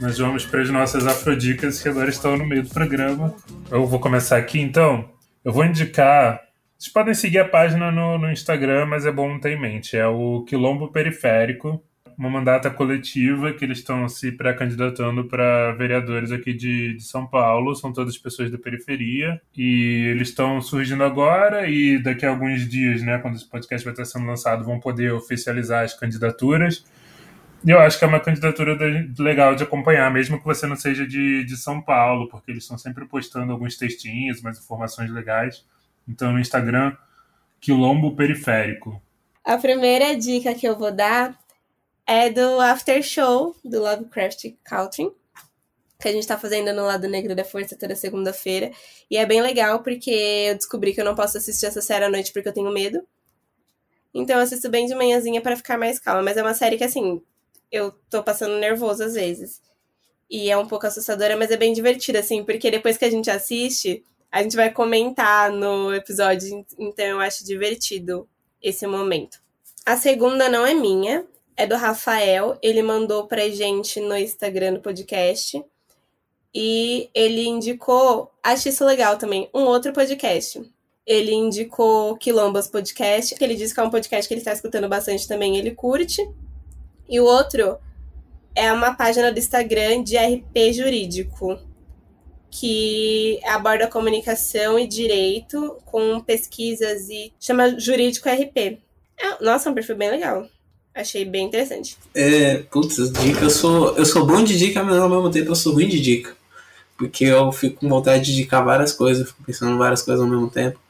nós 0.00 0.18
vamos 0.18 0.44
para 0.44 0.62
as 0.62 0.70
nossas 0.70 1.06
afrodicas 1.06 1.82
que 1.82 1.88
agora 1.88 2.10
estão 2.10 2.36
no 2.36 2.46
meio 2.46 2.62
do 2.62 2.70
programa. 2.70 3.34
Eu 3.70 3.86
vou 3.86 3.98
começar 3.98 4.36
aqui 4.36 4.60
então. 4.60 5.08
Eu 5.44 5.52
vou 5.52 5.64
indicar. 5.64 6.40
Vocês 6.78 6.92
podem 6.92 7.14
seguir 7.14 7.38
a 7.38 7.48
página 7.48 7.90
no, 7.90 8.18
no 8.18 8.30
Instagram, 8.30 8.86
mas 8.86 9.06
é 9.06 9.12
bom 9.12 9.38
ter 9.38 9.52
em 9.52 9.60
mente. 9.60 9.96
É 9.96 10.06
o 10.06 10.44
Quilombo 10.44 10.88
Periférico, 10.88 11.82
uma 12.18 12.30
mandata 12.30 12.70
coletiva 12.70 13.52
que 13.52 13.64
eles 13.64 13.78
estão 13.78 14.08
se 14.08 14.32
pré-candidatando 14.32 15.24
para 15.24 15.72
vereadores 15.72 16.32
aqui 16.32 16.52
de, 16.54 16.94
de, 16.94 17.02
São 17.02 17.26
Paulo. 17.26 17.74
São 17.74 17.92
todas 17.92 18.16
pessoas 18.16 18.50
da 18.50 18.58
periferia. 18.58 19.40
E 19.56 20.06
eles 20.10 20.30
estão 20.30 20.60
surgindo 20.60 21.04
agora 21.04 21.68
e 21.68 21.98
daqui 22.02 22.24
a 22.24 22.30
alguns 22.30 22.68
dias, 22.68 23.02
né, 23.02 23.18
quando 23.18 23.36
esse 23.36 23.48
podcast 23.48 23.84
vai 23.84 23.92
estar 23.92 24.04
sendo 24.04 24.26
lançado, 24.26 24.64
vão 24.64 24.80
poder 24.80 25.12
oficializar 25.12 25.84
as 25.84 25.94
candidaturas 25.94 26.84
eu 27.64 27.80
acho 27.80 27.98
que 27.98 28.04
é 28.04 28.08
uma 28.08 28.20
candidatura 28.20 28.76
legal 29.18 29.54
de 29.54 29.64
acompanhar, 29.64 30.10
mesmo 30.12 30.38
que 30.38 30.44
você 30.44 30.66
não 30.66 30.76
seja 30.76 31.06
de, 31.06 31.44
de 31.44 31.56
São 31.56 31.80
Paulo, 31.80 32.28
porque 32.28 32.50
eles 32.50 32.62
estão 32.62 32.78
sempre 32.78 33.06
postando 33.06 33.52
alguns 33.52 33.76
textinhos, 33.76 34.40
umas 34.40 34.58
informações 34.58 35.10
legais. 35.10 35.64
Então, 36.08 36.32
no 36.32 36.38
Instagram, 36.38 36.96
Quilombo 37.60 38.14
Periférico. 38.14 39.00
A 39.44 39.56
primeira 39.56 40.16
dica 40.16 40.54
que 40.54 40.66
eu 40.66 40.78
vou 40.78 40.92
dar 40.92 41.36
é 42.06 42.30
do 42.30 42.60
After 42.60 43.02
Show 43.02 43.56
do 43.64 43.80
Lovecraft 43.80 44.54
Country, 44.62 45.10
que 46.00 46.08
a 46.08 46.12
gente 46.12 46.26
tá 46.26 46.38
fazendo 46.38 46.72
no 46.72 46.84
Lado 46.84 47.08
Negro 47.08 47.34
da 47.34 47.44
Força 47.44 47.76
toda 47.76 47.96
segunda-feira. 47.96 48.70
E 49.10 49.16
é 49.16 49.26
bem 49.26 49.40
legal 49.40 49.82
porque 49.82 50.10
eu 50.10 50.54
descobri 50.54 50.94
que 50.94 51.00
eu 51.00 51.04
não 51.04 51.14
posso 51.14 51.36
assistir 51.38 51.66
essa 51.66 51.82
série 51.82 52.04
à 52.04 52.08
noite 52.08 52.32
porque 52.32 52.48
eu 52.48 52.52
tenho 52.52 52.70
medo. 52.70 53.02
Então 54.14 54.36
eu 54.36 54.42
assisto 54.42 54.68
bem 54.68 54.86
de 54.86 54.94
manhãzinha 54.94 55.40
para 55.40 55.56
ficar 55.56 55.76
mais 55.76 55.98
calma. 55.98 56.22
Mas 56.22 56.36
é 56.36 56.42
uma 56.42 56.54
série 56.54 56.76
que, 56.76 56.84
assim, 56.84 57.20
eu 57.72 57.92
tô 58.08 58.22
passando 58.22 58.58
nervoso 58.58 59.02
às 59.02 59.14
vezes. 59.14 59.60
E 60.30 60.50
é 60.50 60.56
um 60.56 60.66
pouco 60.66 60.86
assustadora, 60.86 61.36
mas 61.36 61.50
é 61.50 61.56
bem 61.56 61.72
divertida, 61.72 62.18
assim, 62.18 62.44
porque 62.44 62.70
depois 62.70 62.96
que 62.96 63.04
a 63.04 63.10
gente 63.10 63.30
assiste, 63.30 64.04
a 64.30 64.42
gente 64.42 64.56
vai 64.56 64.70
comentar 64.72 65.50
no 65.52 65.94
episódio, 65.94 66.64
então 66.78 67.04
eu 67.06 67.20
acho 67.20 67.44
divertido 67.44 68.28
esse 68.60 68.86
momento. 68.86 69.38
A 69.84 69.96
segunda 69.96 70.48
não 70.48 70.66
é 70.66 70.74
minha, 70.74 71.24
é 71.56 71.66
do 71.66 71.76
Rafael, 71.76 72.58
ele 72.62 72.82
mandou 72.82 73.26
pra 73.26 73.48
gente 73.48 73.98
no 74.00 74.16
Instagram 74.16 74.74
do 74.74 74.80
podcast. 74.80 75.64
E 76.54 77.10
ele 77.14 77.46
indicou, 77.46 78.30
acho 78.42 78.68
isso 78.68 78.84
legal 78.84 79.16
também, 79.18 79.48
um 79.54 79.62
outro 79.62 79.92
podcast. 79.92 80.62
Ele 81.06 81.32
indicou 81.32 82.16
Quilombas 82.16 82.66
Podcast, 82.66 83.34
que 83.34 83.44
ele 83.44 83.54
disse 83.54 83.74
que 83.74 83.80
é 83.80 83.82
um 83.82 83.90
podcast 83.90 84.26
que 84.26 84.34
ele 84.34 84.40
está 84.40 84.52
escutando 84.52 84.88
bastante 84.88 85.28
também, 85.28 85.56
ele 85.56 85.70
curte. 85.70 86.26
E 87.08 87.20
o 87.20 87.24
outro 87.24 87.78
é 88.54 88.72
uma 88.72 88.94
página 88.94 89.30
do 89.30 89.38
Instagram 89.38 90.02
de 90.02 90.16
RP 90.16 90.72
jurídico, 90.72 91.58
que 92.50 93.38
aborda 93.44 93.86
comunicação 93.86 94.78
e 94.78 94.86
direito 94.86 95.76
com 95.84 96.20
pesquisas 96.20 97.08
e 97.10 97.32
chama 97.38 97.78
Jurídico 97.78 98.28
RP. 98.28 98.80
É, 99.18 99.44
nossa, 99.44 99.68
é 99.68 99.72
um 99.72 99.74
perfil 99.74 99.96
bem 99.96 100.10
legal. 100.10 100.48
Achei 100.96 101.26
bem 101.26 101.46
interessante. 101.46 101.98
É, 102.14 102.56
putz, 102.70 103.12
dica, 103.12 103.44
eu 103.44 103.50
sou, 103.50 103.94
eu 103.98 104.06
sou 104.06 104.26
bom 104.26 104.42
de 104.42 104.56
dica, 104.56 104.82
mas 104.82 104.96
ao 104.96 105.10
mesmo 105.10 105.30
tempo 105.30 105.50
eu 105.50 105.54
sou 105.54 105.74
ruim 105.74 105.88
de 105.88 106.00
dica. 106.00 106.34
Porque 106.96 107.26
eu 107.26 107.52
fico 107.52 107.80
com 107.80 107.88
vontade 107.88 108.24
de 108.24 108.32
indicar 108.32 108.64
várias 108.64 108.92
coisas, 108.92 109.28
fico 109.28 109.44
pensando 109.44 109.74
em 109.74 109.78
várias 109.78 110.00
coisas 110.00 110.24
ao 110.24 110.30
mesmo 110.30 110.50
tempo. 110.50 110.80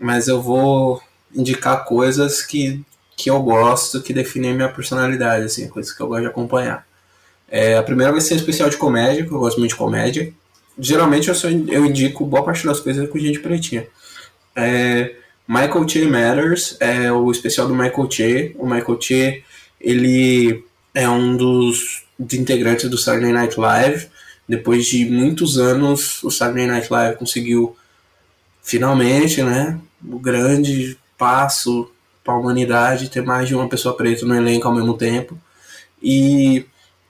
Mas 0.00 0.28
eu 0.28 0.40
vou 0.40 1.02
indicar 1.34 1.84
coisas 1.84 2.40
que 2.40 2.82
que 3.16 3.30
eu 3.30 3.40
gosto, 3.42 4.02
que 4.02 4.12
definem 4.12 4.54
minha 4.54 4.68
personalidade, 4.68 5.46
assim, 5.46 5.68
coisas 5.68 5.90
que 5.90 6.00
eu 6.00 6.06
gosto 6.06 6.20
de 6.20 6.28
acompanhar. 6.28 6.86
É, 7.48 7.76
a 7.76 7.82
primeira 7.82 8.12
vai 8.12 8.20
ser 8.20 8.34
especial 8.34 8.68
de 8.68 8.76
comédia, 8.76 9.24
que 9.24 9.32
eu 9.32 9.38
gosto 9.38 9.58
muito 9.58 9.70
de 9.70 9.76
comédia. 9.76 10.32
Geralmente 10.78 11.28
eu, 11.28 11.34
só, 11.34 11.48
eu 11.48 11.86
indico 11.86 12.26
boa 12.26 12.44
parte 12.44 12.66
das 12.66 12.78
coisas 12.78 13.08
com 13.08 13.18
gente 13.18 13.38
pretinha. 13.38 13.86
É, 14.54 15.14
Michael 15.48 15.88
Che 15.88 16.04
Matters 16.06 16.76
é 16.80 17.12
o 17.12 17.30
especial 17.30 17.68
do 17.68 17.74
Michael 17.74 18.08
Che. 18.10 18.54
O 18.58 18.66
Michael 18.66 18.98
Che, 19.00 19.44
ele 19.80 20.64
é 20.92 21.08
um 21.08 21.36
dos, 21.36 22.04
integrantes 22.18 22.88
do 22.90 22.98
Saturday 22.98 23.32
Night 23.32 23.58
Live. 23.58 24.08
Depois 24.48 24.86
de 24.86 25.04
muitos 25.04 25.58
anos, 25.58 26.22
o 26.22 26.30
Saturday 26.30 26.66
Night 26.66 26.90
Live 26.90 27.16
conseguiu 27.16 27.76
finalmente, 28.62 29.42
né, 29.42 29.78
o 30.04 30.18
grande 30.18 30.98
passo 31.16 31.90
para 32.24 32.34
a 32.34 32.38
humanidade 32.38 33.08
ter 33.08 33.22
mais 33.22 33.46
de 33.46 33.54
uma 33.54 33.68
pessoa 33.68 33.96
preta 33.96 34.26
no 34.26 34.34
elenco 34.34 34.66
ao 34.66 34.74
mesmo 34.74 34.96
tempo. 34.96 35.38
E 36.02 36.66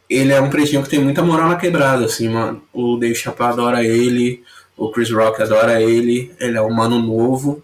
ele 0.09 0.33
é 0.33 0.41
um 0.41 0.51
pretinho 0.51 0.83
que 0.83 0.89
tem 0.91 1.01
muita 1.01 1.23
moral 1.23 1.49
na 1.49 1.57
quebrada, 1.57 2.05
assim, 2.05 2.29
mano. 2.29 2.63
O 2.73 2.97
Dave 2.97 3.15
Chappelle 3.15 3.53
adora 3.53 3.85
ele, 3.85 4.45
o 4.77 4.91
Chris 4.91 5.11
Rock 5.11 5.43
adora 5.43 5.81
ele, 5.81 6.35
ele 6.39 6.59
é 6.59 6.63
um 6.63 6.73
mano 6.73 7.01
novo. 7.01 7.63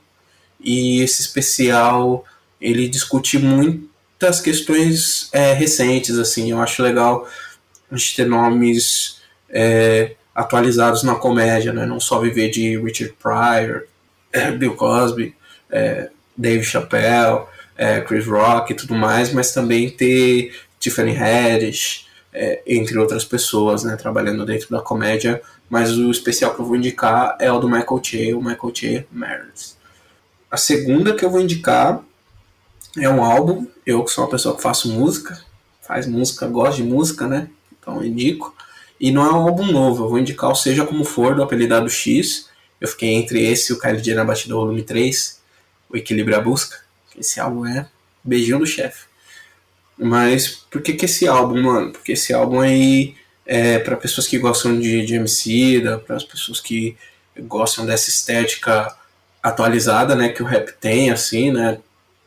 E 0.62 1.00
esse 1.00 1.20
especial, 1.22 2.24
ele 2.60 2.88
discute 2.88 3.38
muitas 3.38 4.40
questões 4.40 5.28
é, 5.32 5.52
recentes, 5.52 6.18
assim. 6.18 6.50
Eu 6.50 6.60
acho 6.60 6.82
legal 6.82 7.28
a 7.90 7.96
gente 7.96 8.16
ter 8.16 8.26
nomes 8.26 9.20
é, 9.50 10.14
atualizados 10.34 11.02
na 11.02 11.14
comédia, 11.14 11.72
né? 11.72 11.84
Não 11.84 12.00
só 12.00 12.20
viver 12.20 12.50
de 12.50 12.78
Richard 12.78 13.14
Pryor, 13.20 13.84
é, 14.32 14.50
Bill 14.50 14.74
Cosby, 14.74 15.34
é, 15.70 16.08
Dave 16.36 16.64
Chappelle, 16.64 17.44
é, 17.76 18.00
Chris 18.00 18.26
Rock 18.26 18.72
e 18.72 18.76
tudo 18.76 18.94
mais, 18.94 19.32
mas 19.32 19.52
também 19.52 19.90
ter 19.90 20.54
Tiffany 20.78 21.16
Haddish, 21.16 22.06
é, 22.32 22.62
entre 22.66 22.98
outras 22.98 23.24
pessoas, 23.24 23.84
né, 23.84 23.96
trabalhando 23.96 24.46
dentro 24.46 24.70
da 24.70 24.80
comédia. 24.80 25.42
Mas 25.68 25.96
o 25.96 26.10
especial 26.10 26.54
que 26.54 26.60
eu 26.60 26.66
vou 26.66 26.76
indicar 26.76 27.36
é 27.38 27.50
o 27.50 27.58
do 27.58 27.68
Michael 27.68 28.00
Che, 28.02 28.34
o 28.34 28.42
Michael 28.42 28.74
Che 28.74 29.06
Meredith. 29.10 29.81
A 30.52 30.58
segunda 30.58 31.14
que 31.14 31.24
eu 31.24 31.30
vou 31.30 31.40
indicar 31.40 32.04
é 32.98 33.08
um 33.08 33.24
álbum. 33.24 33.66
Eu 33.86 34.04
que 34.04 34.10
sou 34.10 34.22
uma 34.22 34.30
pessoa 34.30 34.54
que 34.54 34.60
faço 34.60 34.92
música, 34.92 35.42
faz 35.80 36.06
música, 36.06 36.46
gosto 36.46 36.76
de 36.76 36.82
música, 36.82 37.26
né? 37.26 37.48
Então 37.80 38.04
indico. 38.04 38.54
E 39.00 39.10
não 39.10 39.24
é 39.24 39.32
um 39.32 39.48
álbum 39.48 39.64
novo, 39.72 40.04
eu 40.04 40.10
vou 40.10 40.18
indicar 40.18 40.50
o 40.50 40.54
Seja 40.54 40.84
Como 40.84 41.04
For, 41.04 41.34
do 41.34 41.42
Apelidado 41.42 41.88
X. 41.88 42.50
Eu 42.78 42.86
fiquei 42.86 43.14
entre 43.14 43.42
esse 43.42 43.72
e 43.72 43.74
o 43.74 43.78
KLJ 43.78 44.14
na 44.14 44.26
Batida 44.26 44.54
Volume 44.54 44.82
3, 44.82 45.40
o 45.88 45.96
Equilíbrio 45.96 46.36
à 46.36 46.40
Busca. 46.42 46.80
Esse 47.18 47.40
álbum 47.40 47.64
é 47.64 47.88
beijinho 48.22 48.58
do 48.58 48.66
chefe. 48.66 49.06
Mas 49.96 50.48
por 50.70 50.82
que, 50.82 50.92
que 50.92 51.06
esse 51.06 51.26
álbum, 51.26 51.62
mano? 51.62 51.92
Porque 51.92 52.12
esse 52.12 52.34
álbum 52.34 52.60
aí 52.60 53.14
é 53.46 53.78
para 53.78 53.96
pessoas 53.96 54.28
que 54.28 54.38
gostam 54.38 54.78
de, 54.78 55.06
de 55.06 55.14
MC, 55.14 55.82
para 56.06 56.16
as 56.16 56.24
pessoas 56.24 56.60
que 56.60 56.94
gostam 57.38 57.86
dessa 57.86 58.10
estética 58.10 58.94
atualizada, 59.42 60.14
né, 60.14 60.28
que 60.28 60.42
o 60.42 60.46
rap 60.46 60.72
tem, 60.80 61.10
assim, 61.10 61.50
né, 61.50 61.78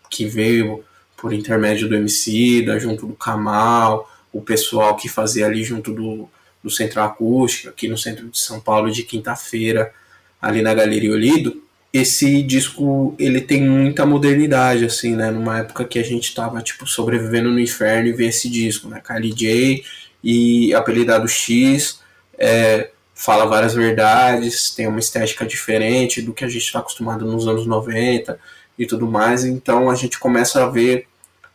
que 0.10 0.26
veio 0.26 0.84
por 1.16 1.34
intermédio 1.34 1.88
do 1.88 1.96
MC, 1.96 2.62
da 2.64 2.78
junto 2.78 3.08
do 3.08 3.14
Kamal, 3.14 4.12
o 4.34 4.42
pessoal 4.42 4.96
que 4.96 5.08
fazia 5.08 5.46
ali 5.46 5.64
junto 5.64 5.94
do, 5.94 6.30
do 6.62 6.70
Centro 6.70 7.02
Acústico, 7.02 7.70
aqui 7.70 7.88
no 7.88 7.98
centro 7.98 8.28
de 8.28 8.38
São 8.38 8.60
Paulo, 8.60 8.92
de 8.92 9.04
quinta-feira, 9.04 9.94
ali 10.42 10.62
na 10.62 10.74
Galeria 10.74 11.14
Olido, 11.14 11.64
esse 11.94 12.44
disco 12.44 13.16
ele 13.18 13.40
tem 13.40 13.62
muita 13.62 14.06
modernidade, 14.06 14.84
assim, 14.84 15.16
né? 15.16 15.32
Numa 15.32 15.60
época 15.60 15.86
que 15.86 15.98
a 15.98 16.04
gente 16.04 16.36
tava, 16.36 16.62
tipo, 16.62 16.86
sobrevivendo 16.86 17.50
no 17.50 17.60
inferno 17.60 18.10
e 18.10 18.12
ver 18.12 18.28
esse 18.28 18.50
disco, 18.50 18.90
né? 18.90 19.02
Kylie 19.02 19.34
J 19.34 19.84
e 20.22 20.74
Apelidado 20.74 21.26
X 21.26 22.02
é, 22.38 22.90
fala 23.16 23.46
várias 23.46 23.74
verdades, 23.74 24.70
tem 24.72 24.88
uma 24.88 25.00
estética 25.00 25.46
diferente 25.46 26.22
do 26.22 26.34
que 26.34 26.44
a 26.44 26.50
gente 26.50 26.64
está 26.64 26.80
acostumado 26.80 27.26
nos 27.26 27.48
anos 27.48 27.66
90 27.66 28.38
e 28.78 28.86
tudo 28.86 29.08
mais, 29.08 29.46
então 29.46 29.90
a 29.90 29.96
gente 29.96 30.20
começa 30.20 30.62
a 30.62 30.70
ver 30.70 31.08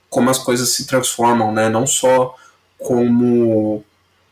como 0.08 0.30
as 0.30 0.38
coisas 0.38 0.70
se 0.70 0.86
transformam, 0.86 1.52
né? 1.52 1.68
Não 1.68 1.86
só 1.86 2.34
como 2.78 3.84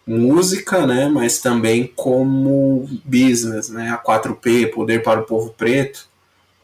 música, 0.06 0.86
né, 0.86 1.06
mas 1.06 1.38
também 1.38 1.92
como 1.94 2.88
business, 3.04 3.68
né, 3.68 3.90
a 3.90 3.98
4P, 3.98 4.72
Poder 4.72 5.02
para 5.02 5.20
o 5.20 5.24
Povo 5.24 5.50
Preto, 5.50 6.08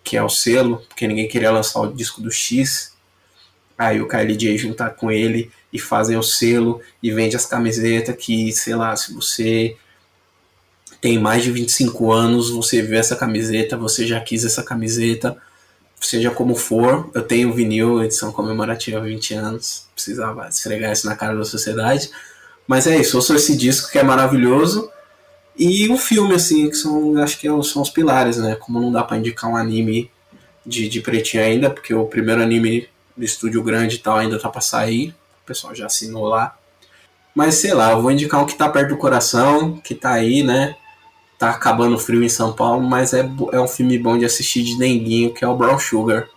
que 0.02 0.16
é 0.16 0.22
o 0.22 0.30
selo, 0.30 0.82
porque 0.88 1.06
ninguém 1.06 1.28
queria 1.28 1.50
lançar 1.50 1.80
o 1.80 1.92
disco 1.92 2.22
do 2.22 2.30
X, 2.30 2.94
aí 3.76 4.00
o 4.00 4.08
Kylie 4.08 4.36
J 4.36 4.56
juntar 4.56 4.90
com 4.90 5.10
ele 5.10 5.50
e 5.70 5.78
fazem 5.78 6.16
o 6.16 6.22
selo 6.22 6.80
e 7.02 7.10
vende 7.10 7.36
as 7.36 7.44
camisetas 7.44 8.16
que, 8.16 8.50
sei 8.52 8.74
lá, 8.74 8.96
se 8.96 9.12
você 9.12 9.76
tem 11.04 11.18
mais 11.18 11.42
de 11.42 11.50
25 11.50 12.10
anos, 12.10 12.48
você 12.48 12.80
vê 12.80 12.96
essa 12.96 13.14
camiseta, 13.14 13.76
você 13.76 14.06
já 14.06 14.18
quis 14.20 14.42
essa 14.42 14.62
camiseta, 14.62 15.36
seja 16.00 16.30
como 16.30 16.54
for, 16.54 17.10
eu 17.12 17.20
tenho 17.20 17.52
vinil, 17.52 18.02
edição 18.02 18.32
comemorativa 18.32 19.02
20 19.02 19.34
anos, 19.34 19.86
precisava 19.94 20.48
esfregar 20.48 20.90
isso 20.92 21.06
na 21.06 21.14
cara 21.14 21.36
da 21.36 21.44
sociedade, 21.44 22.10
mas 22.66 22.86
é 22.86 22.96
isso, 22.96 23.18
ouçam 23.18 23.36
esse 23.36 23.54
disco 23.54 23.92
que 23.92 23.98
é 23.98 24.02
maravilhoso. 24.02 24.90
E 25.58 25.86
o 25.90 25.98
filme, 25.98 26.34
assim, 26.34 26.70
que 26.70 26.74
são, 26.74 27.18
acho 27.18 27.38
que 27.38 27.46
é 27.46 27.62
são 27.62 27.82
os 27.82 27.90
pilares, 27.90 28.38
né? 28.38 28.56
Como 28.56 28.80
não 28.80 28.90
dá 28.90 29.04
para 29.04 29.18
indicar 29.18 29.50
um 29.50 29.58
anime 29.58 30.10
de, 30.64 30.88
de 30.88 31.02
pretinho 31.02 31.42
ainda, 31.42 31.68
porque 31.68 31.92
o 31.92 32.06
primeiro 32.06 32.40
anime 32.40 32.88
do 33.14 33.26
estúdio 33.26 33.62
grande 33.62 33.96
e 33.96 33.98
tal 33.98 34.16
ainda 34.16 34.38
tá 34.38 34.48
pra 34.48 34.62
sair. 34.62 35.10
O 35.42 35.46
pessoal 35.46 35.74
já 35.74 35.84
assinou 35.84 36.24
lá. 36.28 36.56
Mas 37.34 37.56
sei 37.56 37.74
lá, 37.74 37.90
eu 37.90 38.00
vou 38.00 38.10
indicar 38.10 38.42
um 38.42 38.46
que 38.46 38.56
tá 38.56 38.70
perto 38.70 38.88
do 38.88 38.96
coração, 38.96 39.76
que 39.84 39.94
tá 39.94 40.12
aí, 40.12 40.42
né? 40.42 40.74
Tá 41.38 41.50
acabando 41.50 41.98
frio 41.98 42.22
em 42.22 42.28
São 42.28 42.52
Paulo, 42.52 42.80
mas 42.80 43.12
é, 43.12 43.28
é 43.52 43.60
um 43.60 43.68
filme 43.68 43.98
bom 43.98 44.16
de 44.16 44.24
assistir 44.24 44.62
de 44.62 44.78
denguinho, 44.78 45.34
que 45.34 45.44
é 45.44 45.48
o 45.48 45.56
Brown 45.56 45.78
Sugar. 45.78 46.28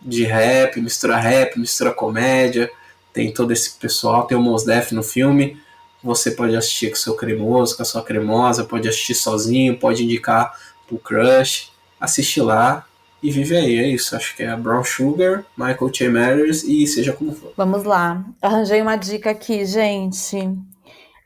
De 0.00 0.24
rap, 0.24 0.80
mistura 0.80 1.16
rap, 1.16 1.58
mistura 1.58 1.92
comédia 1.92 2.70
tem 3.12 3.32
todo 3.32 3.52
esse 3.52 3.72
pessoal, 3.72 4.26
tem 4.26 4.36
o 4.36 4.40
Mos 4.40 4.64
Def 4.64 4.92
no 4.92 5.02
filme. 5.02 5.60
Você 6.02 6.30
pode 6.30 6.56
assistir 6.56 6.90
com 6.90 6.96
seu 6.96 7.14
cremoso, 7.14 7.76
com 7.76 7.82
a 7.82 7.84
sua 7.84 8.02
cremosa, 8.02 8.64
pode 8.64 8.88
assistir 8.88 9.14
sozinho, 9.14 9.78
pode 9.78 10.04
indicar 10.04 10.54
pro 10.86 10.98
crush. 10.98 11.70
Assiste 12.00 12.40
lá 12.40 12.86
e 13.22 13.30
vive 13.30 13.56
aí, 13.56 13.78
é 13.78 13.88
isso. 13.88 14.16
Acho 14.16 14.34
que 14.34 14.42
é 14.42 14.56
Brown 14.56 14.82
Sugar, 14.82 15.44
Michael 15.56 15.90
J. 15.90 16.08
Matters 16.08 16.62
e 16.62 16.86
seja 16.86 17.12
como 17.12 17.32
for. 17.32 17.52
Vamos 17.56 17.84
lá. 17.84 18.24
Arranjei 18.40 18.80
uma 18.80 18.96
dica 18.96 19.30
aqui, 19.30 19.66
gente. 19.66 20.36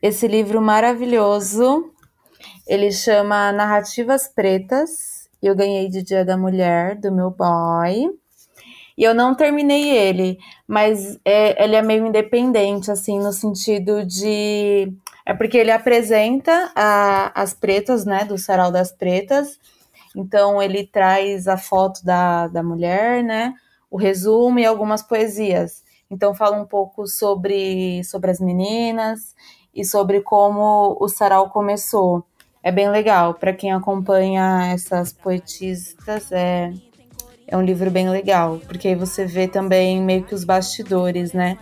Esse 0.03 0.27
livro 0.27 0.61
maravilhoso, 0.61 1.91
ele 2.67 2.91
chama 2.91 3.53
Narrativas 3.53 4.27
Pretas. 4.29 5.29
Eu 5.43 5.55
ganhei 5.55 5.89
de 5.89 6.03
Dia 6.03 6.25
da 6.25 6.37
Mulher, 6.37 6.97
do 6.97 7.13
meu 7.13 7.31
boy. 7.31 8.11
E 8.97 9.03
eu 9.03 9.15
não 9.15 9.35
terminei 9.35 9.91
ele, 9.91 10.39
mas 10.67 11.19
é, 11.25 11.63
ele 11.63 11.75
é 11.75 11.83
meio 11.83 12.07
independente, 12.07 12.91
assim, 12.91 13.19
no 13.19 13.33
sentido 13.33 14.05
de. 14.05 14.93
É 15.27 15.35
porque 15.35 15.59
ele 15.59 15.73
apresenta 15.73 16.71
a, 16.75 17.33
as 17.41 17.53
pretas, 17.53 18.05
né, 18.05 18.25
do 18.25 18.39
Sarau 18.39 18.71
das 18.71 18.93
Pretas. 18.93 19.59
Então, 20.15 20.63
ele 20.63 20.87
traz 20.87 21.49
a 21.49 21.57
foto 21.57 22.05
da, 22.05 22.47
da 22.47 22.63
mulher, 22.63 23.25
né, 23.25 23.53
o 23.91 23.97
resumo 23.97 24.61
e 24.61 24.65
algumas 24.65 25.03
poesias. 25.03 25.83
Então, 26.09 26.35
fala 26.35 26.57
um 26.57 26.67
pouco 26.67 27.07
sobre, 27.09 28.05
sobre 28.05 28.31
as 28.31 28.39
meninas 28.39 29.35
e 29.75 29.85
sobre 29.85 30.21
como 30.21 30.97
o 31.01 31.09
sarau 31.09 31.51
começou. 31.51 32.25
É 32.65 32.73
bem 32.73 32.89
legal. 32.89 33.35
Para 33.35 33.53
quem 33.53 33.73
acompanha 33.73 34.73
essas 34.73 35.13
poetistas, 35.13 36.33
é, 36.33 36.73
é 37.47 37.55
um 37.55 37.63
livro 37.63 37.91
bem 37.91 38.09
legal, 38.09 38.59
porque 38.67 38.89
aí 38.89 38.95
você 38.95 39.27
vê 39.27 39.47
também 39.47 40.01
meio 40.01 40.25
que 40.25 40.35
os 40.35 40.45
bastidores, 40.45 41.35
né? 41.35 41.59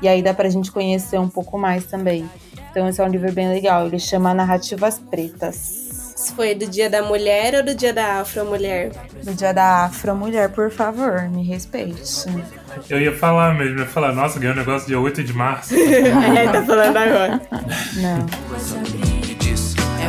E 0.00 0.08
aí 0.08 0.22
dá 0.22 0.32
pra 0.32 0.48
gente 0.48 0.72
conhecer 0.72 1.20
um 1.20 1.28
pouco 1.28 1.58
mais 1.58 1.84
também. 1.84 2.28
Então 2.70 2.88
esse 2.88 3.02
é 3.02 3.04
um 3.04 3.08
livro 3.08 3.30
bem 3.32 3.50
legal, 3.50 3.86
ele 3.86 3.98
chama 3.98 4.32
Narrativas 4.32 4.98
Pretas. 4.98 5.84
Isso 6.16 6.34
foi 6.34 6.54
do 6.54 6.66
Dia 6.66 6.88
da 6.88 7.02
Mulher 7.02 7.56
ou 7.56 7.62
do 7.62 7.74
Dia 7.74 7.92
da 7.92 8.20
Afro-Mulher? 8.20 8.90
Do 9.22 9.34
Dia 9.34 9.52
da 9.52 9.84
Afro-Mulher, 9.84 10.48
por 10.48 10.70
favor, 10.70 11.28
me 11.28 11.44
respeite. 11.44 12.24
Eu 12.88 12.98
ia 12.98 13.14
falar 13.14 13.54
mesmo, 13.54 13.80
eu 13.80 13.84
ia 13.84 13.86
falar, 13.86 14.12
nossa, 14.14 14.38
ganhou 14.38 14.54
um 14.54 14.58
negócio 14.58 14.88
dia 14.88 14.98
8 14.98 15.22
de 15.22 15.34
março. 15.34 15.74
é, 15.76 16.50
tá 16.50 16.62
falando 16.64 16.96
agora. 16.96 17.42
Não 17.96 19.05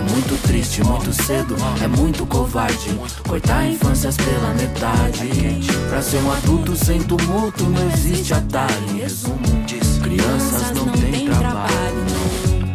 muito 0.01 0.41
triste, 0.43 0.83
muito 0.83 1.11
cedo, 1.13 1.55
é 1.83 1.87
muito 1.87 2.25
covarde. 2.25 2.99
Cortar 3.27 3.65
infâncias 3.65 4.17
pela 4.17 4.53
metade. 4.53 5.29
Pra 5.89 6.01
ser 6.01 6.17
um 6.17 6.31
adulto 6.31 6.75
sem 6.75 7.01
tumulto, 7.03 7.63
não 7.63 7.89
existe 7.91 8.33
atalho. 8.33 8.91
Em 8.91 8.99
resumo, 8.99 9.39
diz: 9.65 9.97
crianças 9.99 10.71
não 10.71 10.87
têm 10.91 11.27
trabalho. 11.27 12.05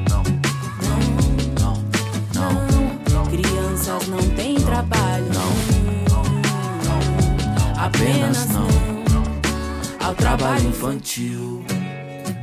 Não, 0.08 0.22
não, 1.60 1.74
não, 2.34 2.52
não. 3.12 3.26
Crianças 3.26 4.08
não 4.08 4.22
têm 4.36 4.54
trabalho. 4.56 5.26
Não, 5.34 6.24
não, 6.84 7.84
apenas 7.84 8.46
não. 8.48 8.68
Ao 10.06 10.14
trabalho 10.14 10.68
infantil. 10.68 11.64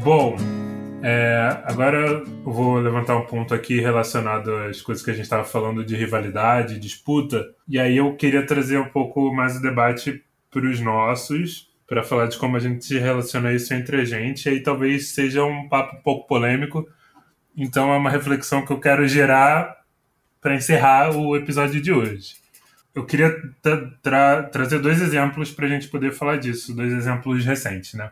Bom. 0.04 0.59
É, 1.02 1.62
agora 1.64 1.98
eu 1.98 2.52
vou 2.52 2.78
levantar 2.78 3.16
um 3.16 3.26
ponto 3.26 3.54
aqui 3.54 3.80
relacionado 3.80 4.54
às 4.54 4.82
coisas 4.82 5.04
que 5.04 5.10
a 5.10 5.14
gente 5.14 5.24
estava 5.24 5.46
falando 5.46 5.84
de 5.84 5.96
rivalidade, 5.96 6.78
disputa. 6.78 7.46
E 7.68 7.80
aí 7.80 7.98
eu 7.98 8.16
queria 8.16 8.46
trazer 8.46 8.78
um 8.78 8.90
pouco 8.90 9.34
mais 9.34 9.56
o 9.56 9.62
debate 9.62 10.24
para 10.52 10.66
os 10.66 10.80
nossos, 10.82 11.70
para 11.88 12.04
falar 12.04 12.28
de 12.28 12.38
como 12.38 12.58
a 12.58 12.60
gente 12.60 12.98
relaciona 12.98 13.54
isso 13.54 13.74
entre 13.74 14.02
a 14.02 14.06
gente. 14.06 14.46
E 14.46 14.50
aí 14.50 14.62
talvez 14.62 15.10
seja 15.10 15.44
um 15.46 15.70
papo 15.70 15.96
um 15.96 16.02
pouco 16.02 16.28
polêmico. 16.28 16.88
Então 17.56 17.94
é 17.94 17.98
uma 17.98 18.10
reflexão 18.10 18.66
que 18.66 18.72
eu 18.72 18.80
quero 18.80 19.08
gerar 19.08 19.78
para 20.42 20.56
encerrar 20.56 21.16
o 21.16 21.36
episódio 21.36 21.82
de 21.82 21.94
hoje. 21.94 22.36
Eu 22.94 23.06
queria 23.06 23.34
tra 23.62 23.90
tra 24.02 24.44
trazer 24.44 24.80
dois 24.80 25.02
exemplos 25.02 25.52
para 25.52 25.66
a 25.66 25.70
gente 25.70 25.88
poder 25.88 26.12
falar 26.12 26.38
disso, 26.38 26.76
dois 26.76 26.92
exemplos 26.92 27.46
recentes, 27.46 27.94
né? 27.94 28.12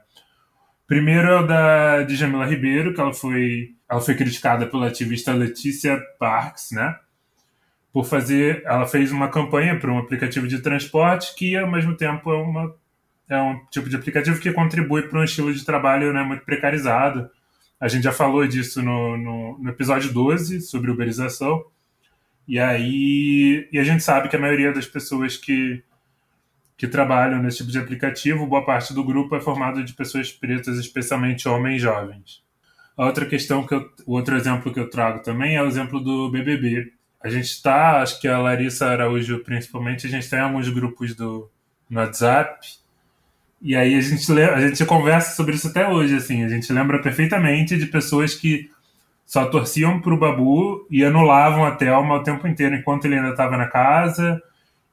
Primeiro 0.88 1.28
é 1.28 1.42
o 1.42 1.46
da 1.46 2.04
Djamila 2.04 2.46
Ribeiro, 2.46 2.94
que 2.94 3.02
ela 3.02 3.14
foi, 3.14 3.76
ela 3.90 4.00
foi 4.00 4.16
criticada 4.16 4.66
pela 4.66 4.88
ativista 4.88 5.34
Letícia 5.34 6.02
Parks, 6.18 6.70
né? 6.72 6.96
Por 7.92 8.06
fazer, 8.06 8.64
ela 8.66 8.88
fez 8.88 9.12
uma 9.12 9.28
campanha 9.28 9.78
para 9.78 9.92
um 9.92 9.98
aplicativo 10.00 10.48
de 10.48 10.60
transporte 10.60 11.36
que 11.36 11.58
ao 11.58 11.70
mesmo 11.70 11.96
tempo 11.96 12.32
é 12.32 12.38
uma 12.38 12.74
é 13.30 13.42
um 13.42 13.60
tipo 13.70 13.90
de 13.90 13.96
aplicativo 13.98 14.40
que 14.40 14.54
contribui 14.54 15.02
para 15.04 15.20
um 15.20 15.24
estilo 15.24 15.54
de 15.54 15.66
trabalho 15.66 16.14
né, 16.14 16.24
muito 16.24 16.46
precarizado 16.46 17.30
A 17.78 17.90
gente 17.90 18.04
já 18.04 18.14
falou 18.14 18.48
disso 18.48 18.82
no, 18.82 19.18
no, 19.18 19.58
no 19.60 19.70
episódio 19.70 20.14
12 20.14 20.62
sobre 20.62 20.90
uberização. 20.90 21.66
E 22.48 22.58
aí 22.58 23.68
e 23.72 23.78
a 23.78 23.84
gente 23.84 24.02
sabe 24.02 24.30
que 24.30 24.38
a 24.38 24.40
maioria 24.40 24.72
das 24.72 24.86
pessoas 24.86 25.36
que, 25.36 25.84
que 26.78 26.88
trabalham 26.88 27.42
nesse 27.42 27.58
tipo 27.58 27.72
de 27.72 27.80
aplicativo, 27.80 28.46
boa 28.46 28.64
parte 28.64 28.94
do 28.94 29.04
grupo 29.04 29.36
é 29.36 29.42
formado 29.42 29.84
de 29.84 29.94
pessoas 29.94 30.32
pretas, 30.32 30.78
especialmente 30.78 31.50
homens 31.50 31.82
jovens. 31.82 32.44
A 32.96 33.06
outra 33.06 33.26
questão 33.26 33.66
que 33.66 33.74
eu, 33.74 33.90
o 34.06 34.14
outro 34.14 34.36
exemplo 34.36 34.72
que 34.72 34.80
eu 34.80 34.90
trago 34.90 35.24
também 35.24 35.56
é 35.56 35.62
o 35.62 35.68
exemplo 35.68 36.00
do 36.00 36.30
BBB. 36.30 36.94
A 37.22 37.30
gente 37.30 37.46
está, 37.46 38.02
acho 38.02 38.22
que 38.22 38.28
a 38.28 38.38
Larissa 38.38 38.88
Araújo 38.88 39.40
principalmente, 39.40 40.06
a 40.06 40.10
gente 40.10 40.30
tem 40.30 40.40
alguns 40.40 40.70
grupos 40.70 41.16
do 41.16 41.50
no 41.90 42.00
WhatsApp 42.00 42.60
e 43.62 43.76
aí 43.76 43.96
a 43.96 44.02
gente 44.02 44.32
a 44.32 44.68
gente 44.68 44.86
conversa 44.86 45.36
sobre 45.36 45.56
isso 45.56 45.68
até 45.68 45.88
hoje, 45.88 46.16
assim, 46.16 46.44
a 46.44 46.50
gente 46.50 46.72
lembra 46.72 47.02
perfeitamente 47.02 47.78
de 47.78 47.88
pessoas 47.88 48.36
que 48.36 48.70
só 49.26 49.46
torciam 49.46 50.00
pro 50.00 50.18
Babu 50.18 50.88
e 50.90 51.04
anulavam 51.04 51.66
a 51.66 51.72
Thelma 51.72 52.16
o 52.16 52.24
tempo 52.24 52.48
inteiro 52.48 52.76
enquanto 52.76 53.06
ele 53.06 53.16
ainda 53.16 53.32
estava 53.32 53.58
na 53.58 53.68
casa, 53.68 54.42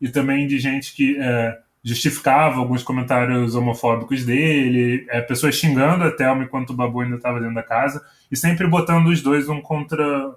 e 0.00 0.08
também 0.08 0.46
de 0.46 0.58
gente 0.58 0.94
que 0.94 1.16
é, 1.20 1.58
justificava 1.84 2.58
alguns 2.58 2.82
comentários 2.82 3.54
homofóbicos 3.54 4.24
dele, 4.24 5.06
é, 5.10 5.20
pessoas 5.20 5.54
xingando 5.54 6.04
a 6.04 6.10
Thelma 6.10 6.44
enquanto 6.44 6.70
o 6.70 6.74
Babu 6.74 7.00
ainda 7.00 7.16
estava 7.16 7.38
dentro 7.38 7.54
da 7.54 7.62
casa, 7.62 8.02
e 8.32 8.36
sempre 8.36 8.66
botando 8.66 9.08
os 9.08 9.20
dois 9.20 9.48
um 9.48 9.60
contra 9.60 10.34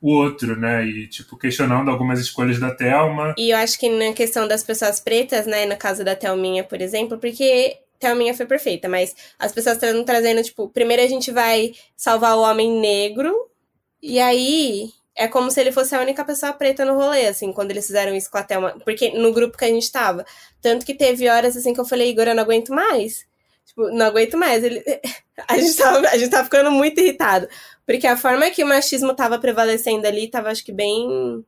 o 0.00 0.12
outro, 0.12 0.58
né? 0.58 0.84
E, 0.84 1.06
tipo, 1.06 1.36
questionando 1.36 1.90
algumas 1.90 2.18
escolhas 2.18 2.58
da 2.58 2.74
Thelma. 2.74 3.34
E 3.38 3.50
eu 3.50 3.58
acho 3.58 3.78
que 3.78 3.88
na 3.88 4.12
questão 4.12 4.48
das 4.48 4.64
pessoas 4.64 4.98
pretas, 4.98 5.46
né, 5.46 5.66
no 5.66 5.76
caso 5.76 6.02
da 6.02 6.16
Thelminha, 6.16 6.64
por 6.64 6.80
exemplo, 6.80 7.18
porque 7.18 7.78
Thelminha 7.98 8.34
foi 8.34 8.46
perfeita, 8.46 8.88
mas 8.88 9.14
as 9.38 9.52
pessoas 9.52 9.76
estão 9.76 10.04
trazendo, 10.04 10.42
tipo, 10.42 10.68
primeiro 10.70 11.02
a 11.02 11.06
gente 11.06 11.30
vai 11.30 11.72
salvar 11.96 12.36
o 12.36 12.42
homem 12.42 12.80
negro, 12.80 13.32
e 14.02 14.18
aí 14.18 14.90
é 15.16 15.28
como 15.28 15.50
se 15.50 15.60
ele 15.60 15.72
fosse 15.72 15.94
a 15.94 16.00
única 16.00 16.24
pessoa 16.24 16.52
preta 16.52 16.84
no 16.84 16.94
rolê, 16.94 17.26
assim, 17.26 17.52
quando 17.52 17.70
eles 17.70 17.86
fizeram 17.86 18.14
isso 18.14 18.30
com 18.30 18.38
a 18.38 18.42
Thelma. 18.42 18.76
Porque 18.84 19.10
no 19.10 19.32
grupo 19.32 19.56
que 19.58 19.64
a 19.64 19.68
gente 19.68 19.90
tava. 19.90 20.24
Tanto 20.62 20.86
que 20.86 20.94
teve 20.94 21.28
horas, 21.28 21.56
assim, 21.56 21.74
que 21.74 21.80
eu 21.80 21.84
falei, 21.84 22.10
Igor, 22.10 22.26
eu 22.26 22.34
não 22.34 22.42
aguento 22.42 22.72
mais. 22.72 23.26
Tipo, 23.66 23.90
não 23.90 24.06
aguento 24.06 24.36
mais. 24.36 24.64
Ele... 24.64 24.82
A, 25.48 25.56
gente 25.56 25.74
tava, 25.74 26.06
a 26.06 26.18
gente 26.18 26.30
tava 26.30 26.44
ficando 26.44 26.70
muito 26.70 27.00
irritado. 27.00 27.48
Porque 27.86 28.06
a 28.06 28.14
forma 28.14 28.50
que 28.50 28.62
o 28.62 28.66
machismo 28.66 29.14
tava 29.14 29.38
prevalecendo 29.38 30.06
ali 30.06 30.28
tava, 30.28 30.50
acho 30.50 30.62
que, 30.62 30.70
bem 30.70 31.42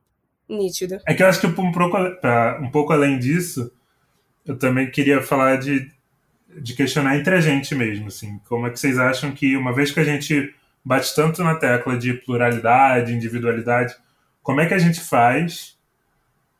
nítido. 0.49 0.99
É 1.07 1.13
que 1.13 1.21
eu 1.21 1.27
acho 1.27 1.39
que 1.39 1.45
um 1.45 1.53
pouco, 1.53 1.97
um 2.59 2.71
pouco 2.71 2.91
além 2.91 3.19
disso, 3.19 3.71
eu 4.43 4.57
também 4.57 4.89
queria 4.89 5.21
falar 5.21 5.57
de 5.57 5.91
de 6.61 6.75
questionar 6.75 7.17
entre 7.17 7.35
a 7.35 7.41
gente 7.41 7.73
mesmo, 7.73 8.07
assim, 8.07 8.39
como 8.47 8.67
é 8.67 8.69
que 8.69 8.79
vocês 8.79 8.99
acham 8.99 9.31
que 9.31 9.57
uma 9.57 9.73
vez 9.73 9.91
que 9.91 9.99
a 9.99 10.03
gente 10.03 10.53
bate 10.83 11.15
tanto 11.15 11.43
na 11.43 11.55
tecla 11.55 11.97
de 11.97 12.13
pluralidade, 12.13 13.13
individualidade, 13.13 13.95
como 14.41 14.59
é 14.59 14.65
que 14.65 14.73
a 14.73 14.79
gente 14.79 14.99
faz 14.99 15.77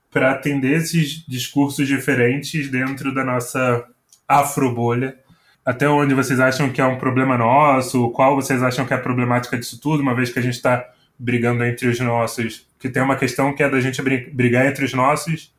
para 0.09 0.31
atender 0.31 0.77
esses 0.77 1.25
discursos 1.27 1.87
diferentes 1.87 2.69
dentro 2.69 3.13
da 3.13 3.23
nossa 3.23 3.85
afrobolha? 4.27 5.17
Até 5.65 5.87
onde 5.89 6.13
vocês 6.13 6.39
acham 6.39 6.71
que 6.71 6.79
é 6.79 6.85
um 6.85 6.97
problema 6.97 7.37
nosso? 7.37 8.09
Qual 8.11 8.35
vocês 8.35 8.63
acham 8.63 8.85
que 8.85 8.93
é 8.93 8.95
a 8.95 9.01
problemática 9.01 9.57
disso 9.57 9.79
tudo, 9.79 10.01
uma 10.01 10.15
vez 10.15 10.31
que 10.31 10.39
a 10.39 10.41
gente 10.41 10.55
está 10.55 10.89
brigando 11.17 11.63
entre 11.63 11.87
os 11.87 11.99
nossos? 11.99 12.65
Que 12.79 12.89
tem 12.89 13.03
uma 13.03 13.17
questão 13.17 13.53
que 13.53 13.63
é 13.63 13.69
da 13.69 13.79
gente 13.81 14.01
brigar 14.01 14.65
entre 14.65 14.85
os 14.85 14.93
nossos 14.93 15.53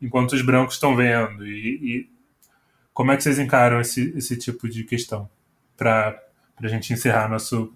enquanto 0.00 0.32
os 0.32 0.42
brancos 0.42 0.74
estão 0.74 0.94
vendo. 0.94 1.46
E, 1.46 1.98
e 1.98 2.10
como 2.92 3.12
é 3.12 3.16
que 3.16 3.22
vocês 3.22 3.38
encaram 3.38 3.80
esse, 3.80 4.12
esse 4.16 4.36
tipo 4.36 4.68
de 4.68 4.84
questão? 4.84 5.28
Para 5.76 6.18
a 6.62 6.68
gente 6.68 6.92
encerrar 6.92 7.28
nosso 7.28 7.72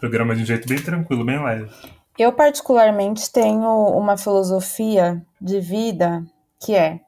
programa 0.00 0.34
de 0.34 0.42
um 0.42 0.46
jeito 0.46 0.66
bem 0.66 0.82
tranquilo, 0.82 1.24
bem 1.24 1.42
leve. 1.42 1.70
Eu, 2.18 2.32
particularmente, 2.32 3.30
tenho 3.30 3.86
uma 3.96 4.16
filosofia 4.16 5.24
de 5.40 5.60
vida 5.60 6.24
que 6.58 6.74
é: 6.74 7.00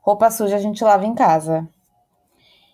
roupa 0.00 0.30
suja 0.30 0.56
a 0.56 0.60
gente 0.60 0.82
lava 0.82 1.04
em 1.04 1.14
casa. 1.14 1.68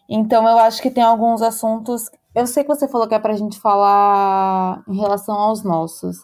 Então, 0.09 0.47
eu 0.49 0.59
acho 0.59 0.81
que 0.81 0.91
tem 0.91 1.03
alguns 1.03 1.43
assuntos. 1.43 2.11
Eu 2.35 2.47
sei 2.47 2.63
que 2.63 2.69
você 2.69 2.87
falou 2.87 3.09
que 3.09 3.15
é 3.15 3.19
para 3.19 3.33
a 3.33 3.37
gente 3.37 3.59
falar 3.59 4.83
em 4.87 4.99
relação 4.99 5.35
aos 5.35 5.63
nossos, 5.63 6.19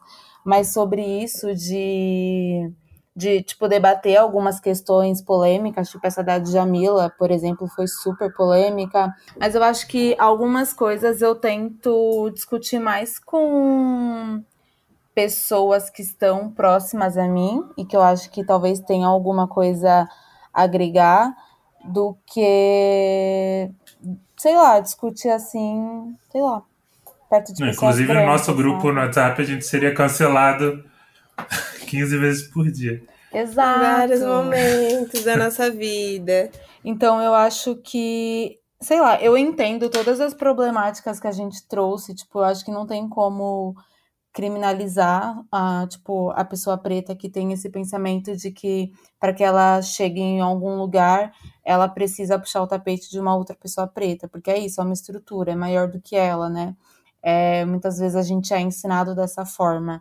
mas 0.44 0.72
sobre 0.72 1.02
isso 1.02 1.54
de 1.54 2.72
de 3.18 3.42
tipo 3.42 3.66
debater 3.66 4.16
algumas 4.16 4.60
questões 4.60 5.20
polêmicas, 5.20 5.90
tipo 5.90 6.06
essa 6.06 6.22
da 6.22 6.42
Jamila, 6.42 7.12
por 7.18 7.32
exemplo, 7.32 7.66
foi 7.66 7.88
super 7.88 8.32
polêmica, 8.32 9.12
mas 9.36 9.56
eu 9.56 9.64
acho 9.64 9.88
que 9.88 10.14
algumas 10.20 10.72
coisas 10.72 11.20
eu 11.20 11.34
tento 11.34 12.30
discutir 12.32 12.78
mais 12.78 13.18
com 13.18 14.40
pessoas 15.12 15.90
que 15.90 16.00
estão 16.00 16.48
próximas 16.48 17.18
a 17.18 17.26
mim 17.26 17.68
e 17.76 17.84
que 17.84 17.96
eu 17.96 18.02
acho 18.02 18.30
que 18.30 18.44
talvez 18.44 18.78
tenha 18.78 19.08
alguma 19.08 19.48
coisa 19.48 20.08
a 20.54 20.62
agregar 20.62 21.34
do 21.84 22.16
que 22.24 23.68
sei 24.36 24.54
lá, 24.54 24.78
discutir 24.78 25.30
assim, 25.30 26.14
sei 26.30 26.40
lá, 26.40 26.62
perto 27.28 27.52
de 27.52 27.68
Inclusive 27.68 28.14
no 28.14 28.26
nosso 28.26 28.54
grupo 28.54 28.92
no 28.92 29.00
WhatsApp 29.00 29.42
a 29.42 29.44
gente 29.44 29.64
seria 29.66 29.92
cancelado 29.92 30.84
15 31.88 32.16
vezes 32.18 32.42
por 32.48 32.70
dia. 32.70 33.02
Exato. 33.32 33.80
Vários 33.80 34.20
momentos 34.22 35.24
da 35.24 35.36
nossa 35.36 35.70
vida. 35.70 36.50
Então 36.84 37.20
eu 37.20 37.34
acho 37.34 37.76
que, 37.76 38.58
sei 38.80 39.00
lá, 39.00 39.20
eu 39.20 39.36
entendo 39.36 39.90
todas 39.90 40.20
as 40.20 40.32
problemáticas 40.32 41.20
que 41.20 41.26
a 41.26 41.32
gente 41.32 41.66
trouxe, 41.66 42.14
tipo, 42.14 42.38
eu 42.38 42.44
acho 42.44 42.64
que 42.64 42.70
não 42.70 42.86
tem 42.86 43.08
como 43.08 43.74
criminalizar 44.32 45.36
a, 45.50 45.86
tipo, 45.88 46.30
a 46.30 46.44
pessoa 46.44 46.78
preta 46.78 47.16
que 47.16 47.28
tem 47.28 47.52
esse 47.52 47.68
pensamento 47.68 48.36
de 48.36 48.52
que 48.52 48.92
para 49.18 49.32
que 49.32 49.42
ela 49.42 49.82
chegue 49.82 50.20
em 50.20 50.40
algum 50.40 50.76
lugar, 50.76 51.32
ela 51.64 51.88
precisa 51.88 52.38
puxar 52.38 52.62
o 52.62 52.66
tapete 52.66 53.10
de 53.10 53.18
uma 53.18 53.34
outra 53.34 53.56
pessoa 53.56 53.86
preta, 53.86 54.28
porque 54.28 54.50
é 54.50 54.58
isso, 54.58 54.80
é 54.80 54.84
uma 54.84 54.92
estrutura, 54.92 55.52
é 55.52 55.56
maior 55.56 55.88
do 55.88 56.00
que 56.00 56.14
ela, 56.14 56.48
né? 56.48 56.76
É, 57.20 57.64
muitas 57.64 57.98
vezes 57.98 58.14
a 58.14 58.22
gente 58.22 58.54
é 58.54 58.60
ensinado 58.60 59.14
dessa 59.14 59.44
forma 59.44 60.00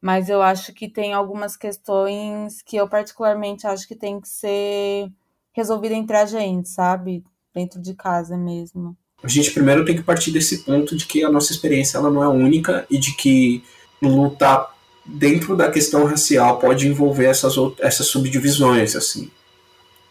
mas 0.00 0.28
eu 0.28 0.42
acho 0.42 0.72
que 0.72 0.88
tem 0.88 1.12
algumas 1.12 1.56
questões 1.56 2.62
que 2.62 2.76
eu 2.76 2.88
particularmente 2.88 3.66
acho 3.66 3.86
que 3.88 3.94
tem 3.94 4.20
que 4.20 4.28
ser 4.28 5.10
resolvida 5.52 5.94
entre 5.94 6.16
a 6.16 6.26
gente, 6.26 6.68
sabe? 6.68 7.24
Dentro 7.54 7.80
de 7.80 7.94
casa 7.94 8.36
mesmo. 8.36 8.96
A 9.22 9.28
gente 9.28 9.50
primeiro 9.50 9.84
tem 9.84 9.96
que 9.96 10.02
partir 10.02 10.30
desse 10.30 10.58
ponto 10.58 10.94
de 10.94 11.06
que 11.06 11.24
a 11.24 11.30
nossa 11.30 11.50
experiência 11.50 11.96
ela 11.98 12.10
não 12.10 12.22
é 12.22 12.28
única 12.28 12.86
e 12.90 12.98
de 12.98 13.16
que 13.16 13.64
lutar 14.00 14.74
dentro 15.04 15.56
da 15.56 15.70
questão 15.70 16.04
racial 16.04 16.58
pode 16.58 16.86
envolver 16.86 17.26
essas, 17.26 17.54
essas 17.80 18.06
subdivisões, 18.08 18.94
assim. 18.94 19.30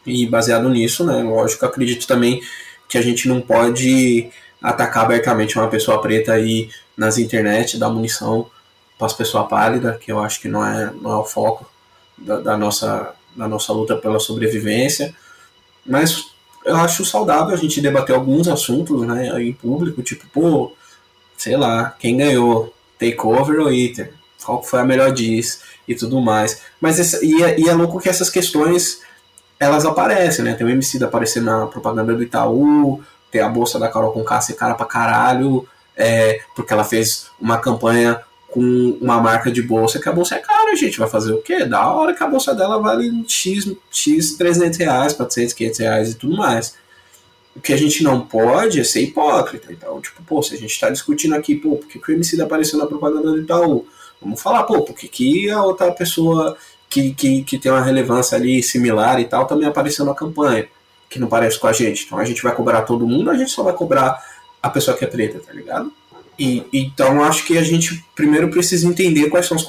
E 0.05 0.25
baseado 0.25 0.69
nisso, 0.69 1.05
né, 1.05 1.21
lógico, 1.21 1.65
acredito 1.65 2.07
também 2.07 2.41
que 2.87 2.97
a 2.97 3.01
gente 3.01 3.27
não 3.27 3.41
pode 3.41 4.29
atacar 4.61 5.05
abertamente 5.05 5.57
uma 5.57 5.67
pessoa 5.67 6.01
preta 6.01 6.33
aí 6.33 6.69
nas 6.97 7.17
internet, 7.17 7.77
dar 7.77 7.89
munição 7.89 8.49
para 8.97 9.07
as 9.07 9.13
pessoas 9.13 9.47
pálidas, 9.47 9.97
que 9.97 10.11
eu 10.11 10.19
acho 10.19 10.39
que 10.41 10.47
não 10.47 10.65
é, 10.65 10.91
não 11.01 11.11
é 11.11 11.17
o 11.17 11.25
foco 11.25 11.65
da, 12.17 12.39
da, 12.39 12.57
nossa, 12.57 13.13
da 13.35 13.47
nossa 13.47 13.73
luta 13.73 13.95
pela 13.95 14.19
sobrevivência. 14.19 15.13
Mas 15.85 16.27
eu 16.65 16.75
acho 16.77 17.05
saudável 17.05 17.53
a 17.53 17.57
gente 17.57 17.81
debater 17.81 18.15
alguns 18.15 18.47
assuntos 18.47 19.05
né, 19.05 19.41
em 19.41 19.53
público, 19.53 20.01
tipo, 20.01 20.25
pô, 20.29 20.71
sei 21.37 21.57
lá, 21.57 21.95
quem 21.99 22.17
ganhou, 22.17 22.73
Takeover 22.97 23.59
ou 23.59 23.71
Eater? 23.71 24.13
Qual 24.43 24.63
foi 24.63 24.79
a 24.79 24.85
melhor 24.85 25.11
diz 25.11 25.61
e 25.87 25.95
tudo 25.95 26.21
mais. 26.21 26.61
Mas 26.79 26.99
esse, 26.99 27.25
e, 27.25 27.43
é, 27.43 27.59
e 27.59 27.67
é 27.67 27.73
louco 27.73 27.99
que 27.99 28.09
essas 28.09 28.29
questões 28.29 29.01
elas 29.59 29.85
aparecem, 29.85 30.43
né? 30.43 30.53
Tem 30.53 30.65
o 30.65 30.69
MC 30.69 30.99
da 30.99 31.07
aparecendo 31.07 31.45
na 31.45 31.67
propaganda 31.67 32.13
do 32.13 32.23
Itaú, 32.23 33.03
tem 33.31 33.41
a 33.41 33.49
bolsa 33.49 33.79
da 33.79 33.89
Carol 33.89 34.11
com 34.11 34.23
Cássia 34.23 34.55
cara 34.55 34.75
pra 34.75 34.85
caralho, 34.85 35.67
é, 35.95 36.41
porque 36.55 36.73
ela 36.73 36.83
fez 36.83 37.27
uma 37.39 37.57
campanha 37.57 38.21
com 38.55 38.97
uma 39.01 39.19
marca 39.19 39.51
de 39.51 39.61
bolsa, 39.61 39.99
que 39.99 40.07
a 40.07 40.13
bolsa 40.13 40.35
é 40.35 40.39
cara, 40.39 40.73
gente. 40.77 40.97
Vai 40.97 41.09
fazer 41.09 41.33
o 41.33 41.41
quê? 41.41 41.65
Da 41.65 41.91
hora 41.91 42.13
que 42.13 42.23
a 42.23 42.27
bolsa 42.27 42.55
dela 42.55 42.79
vale 42.79 43.11
X, 43.27 43.69
X 43.91 44.37
300 44.37 44.79
reais, 44.79 45.11
400, 45.11 45.53
500 45.53 45.79
reais 45.79 46.11
e 46.11 46.15
tudo 46.15 46.37
mais. 46.37 46.73
O 47.53 47.59
que 47.59 47.73
a 47.73 47.77
gente 47.77 48.01
não 48.01 48.21
pode 48.21 48.79
é 48.79 48.83
ser 48.85 49.01
hipócrita. 49.01 49.73
Então, 49.73 49.99
tipo, 49.99 50.23
pô, 50.23 50.41
se 50.41 50.55
a 50.55 50.57
gente 50.57 50.79
tá 50.79 50.89
discutindo 50.89 51.35
aqui, 51.35 51.55
pô, 51.55 51.75
por 51.75 51.85
que, 51.85 51.99
o 52.09 52.15
MC 52.15 52.41
apareceu 52.41 52.79
na 52.79 52.85
propaganda 52.85 53.29
do 53.29 53.39
Itaú? 53.39 53.85
Vamos 54.21 54.41
falar, 54.41 54.63
pô, 54.63 54.83
por 54.83 54.95
que, 54.95 55.09
que 55.09 55.49
a 55.49 55.61
outra 55.61 55.91
pessoa 55.91 56.55
que, 56.89 57.13
que, 57.13 57.43
que 57.43 57.57
tem 57.57 57.69
uma 57.69 57.83
relevância 57.83 58.37
ali 58.37 58.63
similar 58.63 59.19
e 59.19 59.25
tal 59.25 59.45
também 59.45 59.67
apareceu 59.67 60.05
na 60.05 60.13
campanha, 60.13 60.65
que 61.09 61.19
não 61.19 61.27
parece 61.27 61.59
com 61.59 61.67
a 61.67 61.73
gente. 61.73 62.05
Então 62.05 62.17
a 62.17 62.23
gente 62.23 62.41
vai 62.41 62.55
cobrar 62.55 62.83
todo 62.83 63.05
mundo, 63.05 63.29
a 63.29 63.35
gente 63.35 63.51
só 63.51 63.63
vai 63.63 63.73
cobrar 63.73 64.17
a 64.63 64.69
pessoa 64.69 64.95
que 64.95 65.03
é 65.03 65.07
preta, 65.07 65.39
tá 65.45 65.51
ligado? 65.51 65.91
E, 66.37 66.65
então 66.73 67.23
acho 67.23 67.45
que 67.45 67.57
a 67.57 67.63
gente 67.63 68.03
primeiro 68.13 68.49
precisa 68.49 68.87
entender 68.87 69.29
quais 69.29 69.45
são 69.45 69.55
as 69.55 69.65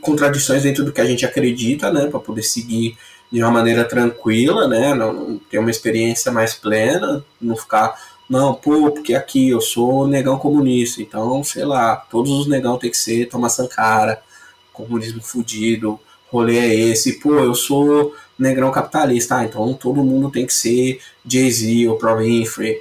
contradições 0.00 0.62
dentro 0.62 0.84
do 0.84 0.92
que 0.92 1.00
a 1.00 1.04
gente 1.04 1.24
acredita, 1.26 1.92
né, 1.92 2.06
para 2.06 2.20
poder 2.20 2.42
seguir 2.42 2.96
de 3.30 3.42
uma 3.42 3.50
maneira 3.50 3.84
tranquila, 3.84 4.68
né, 4.68 4.94
não, 4.94 5.38
ter 5.50 5.58
uma 5.58 5.70
experiência 5.70 6.30
mais 6.30 6.54
plena, 6.54 7.24
não 7.40 7.56
ficar 7.56 7.94
Não, 8.28 8.54
pô, 8.54 8.90
porque 8.90 9.14
aqui 9.14 9.50
eu 9.50 9.60
sou 9.60 10.06
negão 10.06 10.38
comunista, 10.38 11.00
então, 11.00 11.42
sei 11.44 11.64
lá, 11.64 11.96
todos 11.96 12.30
os 12.32 12.46
negão 12.46 12.78
tem 12.78 12.90
que 12.90 12.96
ser 12.96 13.28
Thomas 13.28 13.54
Sankara, 13.54 14.20
comunismo 14.72 15.22
fudido, 15.22 15.98
rolê 16.30 16.58
é 16.58 16.74
esse. 16.74 17.20
Pô, 17.20 17.34
eu 17.34 17.54
sou 17.54 18.14
negrão 18.38 18.70
capitalista, 18.70 19.36
ah, 19.36 19.44
então 19.44 19.72
todo 19.74 20.04
mundo 20.04 20.30
tem 20.30 20.46
que 20.46 20.52
ser 20.54 21.00
Jay-Z 21.24 21.88
ou 21.88 21.96
Pro 21.96 22.18
Winfrey, 22.18 22.80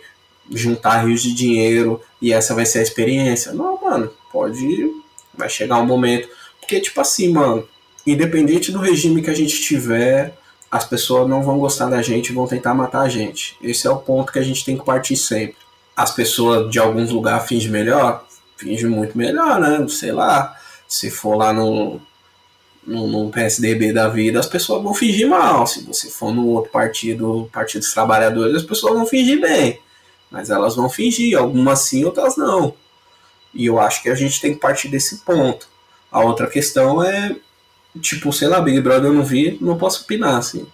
juntar 0.51 1.05
rios 1.05 1.21
de 1.23 1.34
dinheiro 1.34 2.01
e 2.26 2.34
essa 2.34 2.55
vai 2.55 2.65
ser 2.65 2.80
a 2.80 2.82
experiência. 2.82 3.53
Não, 3.53 3.80
mano, 3.80 4.11
pode. 4.32 4.91
Vai 5.32 5.47
chegar 5.47 5.78
um 5.78 5.86
momento. 5.86 6.28
Porque, 6.59 6.82
tipo 6.82 6.99
assim, 6.99 7.32
mano, 7.32 7.67
independente 8.03 8.71
do 8.71 8.80
regime 8.80 9.21
que 9.21 9.30
a 9.30 9.34
gente 9.36 9.61
tiver, 9.61 10.36
as 10.71 10.84
pessoas 10.84 11.30
não 11.30 11.43
vão 11.43 11.59
gostar 11.59 11.88
da 11.88 12.01
gente 12.01 12.34
vão 12.34 12.47
tentar 12.47 12.73
matar 12.73 13.01
a 13.01 13.09
gente. 13.09 13.55
Esse 13.61 13.86
é 13.86 13.91
o 13.91 13.97
ponto 13.97 14.32
que 14.34 14.39
a 14.39 14.41
gente 14.41 14.65
tem 14.65 14.76
que 14.76 14.84
partir 14.84 15.15
sempre. 15.15 15.57
As 15.95 16.15
pessoas 16.15 16.71
de 16.71 16.80
alguns 16.80 17.11
lugares 17.11 17.47
fingem 17.47 17.69
melhor, 17.69 18.26
fingem 18.57 18.89
muito 18.89 19.15
melhor, 19.15 19.59
né? 19.59 19.88
Sei 19.88 20.11
lá. 20.11 20.57
Se 20.88 21.11
for 21.11 21.36
lá 21.36 21.53
no, 21.53 22.01
no, 22.88 23.07
no, 23.07 23.30
PSDB 23.30 23.93
da 23.93 24.07
vida, 24.07 24.39
as 24.39 24.47
pessoas 24.47 24.82
vão 24.82 24.95
fingir 24.95 25.30
mal. 25.30 25.67
Se 25.67 25.84
você 25.84 26.09
for 26.09 26.34
no 26.34 26.47
outro 26.47 26.71
partido, 26.71 27.47
Partido 27.53 27.82
dos 27.82 27.93
Trabalhadores, 27.93 28.55
as 28.55 28.63
pessoas 28.63 28.95
vão 28.95 29.05
fingir 29.05 29.39
bem. 29.39 29.80
Mas 30.30 30.49
elas 30.49 30.76
vão 30.76 30.89
fingir, 30.89 31.38
algumas 31.38 31.80
sim, 31.80 32.03
outras 32.03 32.36
não. 32.36 32.73
E 33.53 33.65
eu 33.65 33.80
acho 33.80 34.01
que 34.01 34.09
a 34.09 34.15
gente 34.15 34.41
tem 34.41 34.53
que 34.53 34.59
partir 34.59 34.89
desse 34.89 35.17
ponto. 35.19 35.67
A 36.11 36.21
outra 36.21 36.47
questão 36.47 37.03
é, 37.03 37.36
tipo, 38.01 38.32
sei 38.34 38.47
lá, 38.47 38.59
Big 38.59 38.82
Brother 38.82 39.09
eu 39.09 39.13
não 39.13 39.23
vi, 39.23 39.57
não 39.61 39.78
posso 39.78 40.03
opinar, 40.03 40.38
assim. 40.38 40.67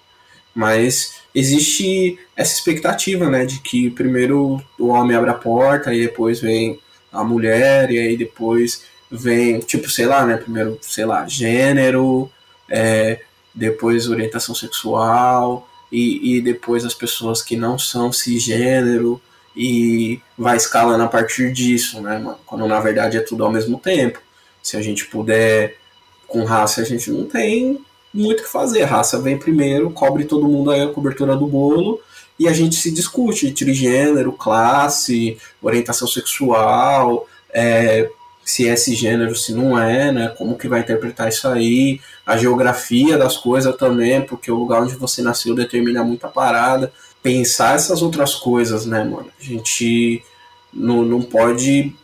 Mas 0.54 1.14
existe 1.34 2.20
essa 2.36 2.54
expectativa, 2.54 3.30
né, 3.30 3.46
de 3.46 3.60
que 3.60 3.90
primeiro 3.90 4.62
o 4.78 4.88
homem 4.88 5.16
abre 5.16 5.30
a 5.30 5.36
porta, 5.36 5.94
e 5.94 6.02
depois 6.02 6.40
vem 6.40 6.80
a 7.12 7.24
mulher, 7.24 7.92
e 7.92 8.00
aí 8.00 8.18
depois 8.18 8.84
vem, 9.10 9.60
tipo, 9.60 9.90
sei 9.90 10.06
lá, 10.06 10.26
né? 10.26 10.38
Primeiro, 10.38 10.80
sei 10.82 11.06
lá, 11.06 11.28
gênero, 11.28 12.32
é, 12.70 13.22
depois 13.54 14.08
orientação 14.08 14.56
sexual, 14.56 15.68
e, 15.92 16.38
e 16.38 16.42
depois 16.42 16.86
as 16.86 16.94
pessoas 16.94 17.42
que 17.42 17.58
não 17.58 17.78
são 17.78 18.14
cisgênero, 18.14 19.22
e 19.56 20.20
vai 20.38 20.58
escalando 20.58 21.04
a 21.04 21.08
partir 21.08 21.52
disso, 21.52 22.02
né, 22.02 22.18
mano? 22.18 22.40
Quando 22.46 22.68
na 22.68 22.80
verdade 22.80 23.18
é 23.18 23.22
tudo 23.22 23.44
ao 23.44 23.52
mesmo 23.52 23.78
tempo. 23.80 24.20
Se 24.62 24.78
a 24.78 24.82
gente 24.82 25.06
puder, 25.06 25.78
com 26.28 26.44
raça, 26.44 26.82
a 26.82 26.86
gente 26.86 27.12
não 27.12 27.26
tem 27.26 27.80
muito 28.14 28.42
o 28.42 28.44
que 28.44 28.50
fazer. 28.50 28.84
Raça 28.84 29.20
vem 29.20 29.38
primeiro, 29.38 29.92
cobre 29.92 30.26
todo 30.26 30.48
mundo 30.48 30.72
aí 30.72 30.82
a 30.82 30.88
cobertura 30.88 31.36
do 31.36 31.48
bolo, 31.48 32.00
e 32.40 32.48
a 32.48 32.54
gente 32.54 32.76
se 32.76 32.92
discute 32.92 33.48
entre 33.48 33.74
gênero, 33.74 34.32
classe, 34.32 35.38
orientação 35.62 36.08
sexual, 36.08 37.28
é, 37.54 38.10
se 38.44 38.68
é 38.68 38.74
esse 38.74 38.96
gênero, 38.96 39.36
se 39.36 39.54
não 39.54 39.78
é, 39.78 40.12
né? 40.12 40.34
Como 40.38 40.58
que 40.58 40.68
vai 40.68 40.80
interpretar 40.80 41.30
isso 41.30 41.48
aí, 41.48 42.00
a 42.26 42.38
geografia 42.38 43.18
das 43.18 43.38
coisas 43.38 43.76
também, 43.76 44.22
porque 44.22 44.52
o 44.52 44.56
lugar 44.56 44.82
onde 44.82 44.96
você 44.96 45.22
nasceu 45.22 45.54
determina 45.54 46.04
muita 46.04 46.28
parada. 46.28 46.92
Pensar 47.22 47.76
essas 47.76 48.02
outras 48.02 48.36
coisas, 48.36 48.86
né, 48.86 49.04
mano? 49.04 49.32
A 49.40 49.44
gente 49.44 50.24
não, 50.74 51.04
não 51.04 51.22
pode 51.22 51.96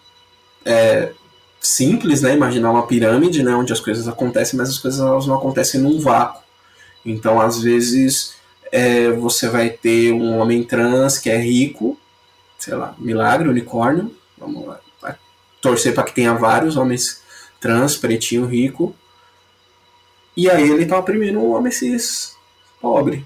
é, 0.64 1.12
simples, 1.60 2.22
né? 2.22 2.36
Imaginar 2.36 2.72
uma 2.72 2.86
pirâmide, 2.86 3.44
né? 3.44 3.56
Onde 3.56 3.74
as 3.74 3.80
coisas 3.80 4.08
acontecem, 4.08 4.58
mas 4.58 4.70
as 4.70 4.78
coisas 4.78 5.00
elas 5.00 5.26
não 5.26 5.36
acontecem 5.36 5.82
num 5.82 6.00
vácuo. 6.00 6.42
Então, 7.06 7.40
às 7.42 7.62
vezes, 7.62 8.36
é, 8.72 9.12
você 9.12 9.50
vai 9.50 9.70
ter 9.70 10.12
um 10.12 10.38
homem 10.40 10.64
trans 10.64 11.18
que 11.18 11.30
é 11.30 11.38
rico, 11.38 11.98
sei 12.60 12.76
lá, 12.76 12.94
milagre, 12.98 13.48
unicórnio, 13.48 14.14
vamos 14.38 14.68
lá, 14.68 14.80
torcer 15.62 15.94
para 15.94 16.04
que 16.04 16.14
tenha 16.14 16.34
vários 16.34 16.78
homens 16.78 17.22
trans, 17.60 17.98
pretinho, 17.98 18.46
rico. 18.46 18.96
E 20.36 20.50
aí 20.50 20.70
ele 20.70 20.86
tá 20.86 20.98
oprimindo 21.00 21.40
um 21.40 21.54
homem 21.54 21.72
cis 21.72 22.36
pobre 22.80 23.26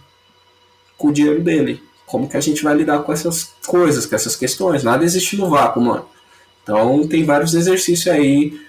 com 1.01 1.07
o 1.07 1.13
dinheiro 1.13 1.41
dele. 1.41 1.81
Como 2.05 2.29
que 2.29 2.37
a 2.37 2.41
gente 2.41 2.63
vai 2.63 2.75
lidar 2.75 2.99
com 2.99 3.11
essas 3.11 3.53
coisas, 3.65 4.05
com 4.05 4.15
essas 4.15 4.35
questões? 4.35 4.83
Nada 4.83 5.03
existe 5.03 5.35
no 5.35 5.49
vácuo, 5.49 5.81
mano. 5.81 6.05
Então 6.61 7.07
tem 7.07 7.25
vários 7.25 7.53
exercícios 7.53 8.13
aí 8.13 8.59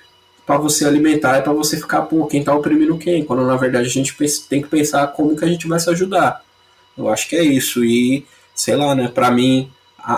para 0.47 0.57
você 0.57 0.85
alimentar 0.85 1.39
e 1.39 1.43
para 1.43 1.53
você 1.53 1.77
ficar, 1.77 2.03
pô, 2.03 2.27
quem 2.27 2.43
tá 2.43 2.55
oprimindo 2.55 2.97
quem? 2.99 3.25
Quando 3.25 3.45
na 3.45 3.57
verdade 3.57 3.87
a 3.87 3.91
gente 3.91 4.17
tem 4.49 4.63
que 4.63 4.69
pensar 4.69 5.07
como 5.09 5.37
que 5.37 5.45
a 5.45 5.49
gente 5.49 5.69
vai 5.69 5.79
se 5.79 5.91
ajudar. 5.91 6.43
Eu 6.97 7.09
acho 7.09 7.29
que 7.29 7.37
é 7.37 7.43
isso. 7.45 7.85
E, 7.85 8.27
sei 8.55 8.77
lá, 8.77 8.95
né, 8.95 9.09
pra 9.09 9.31
mim, 9.31 9.71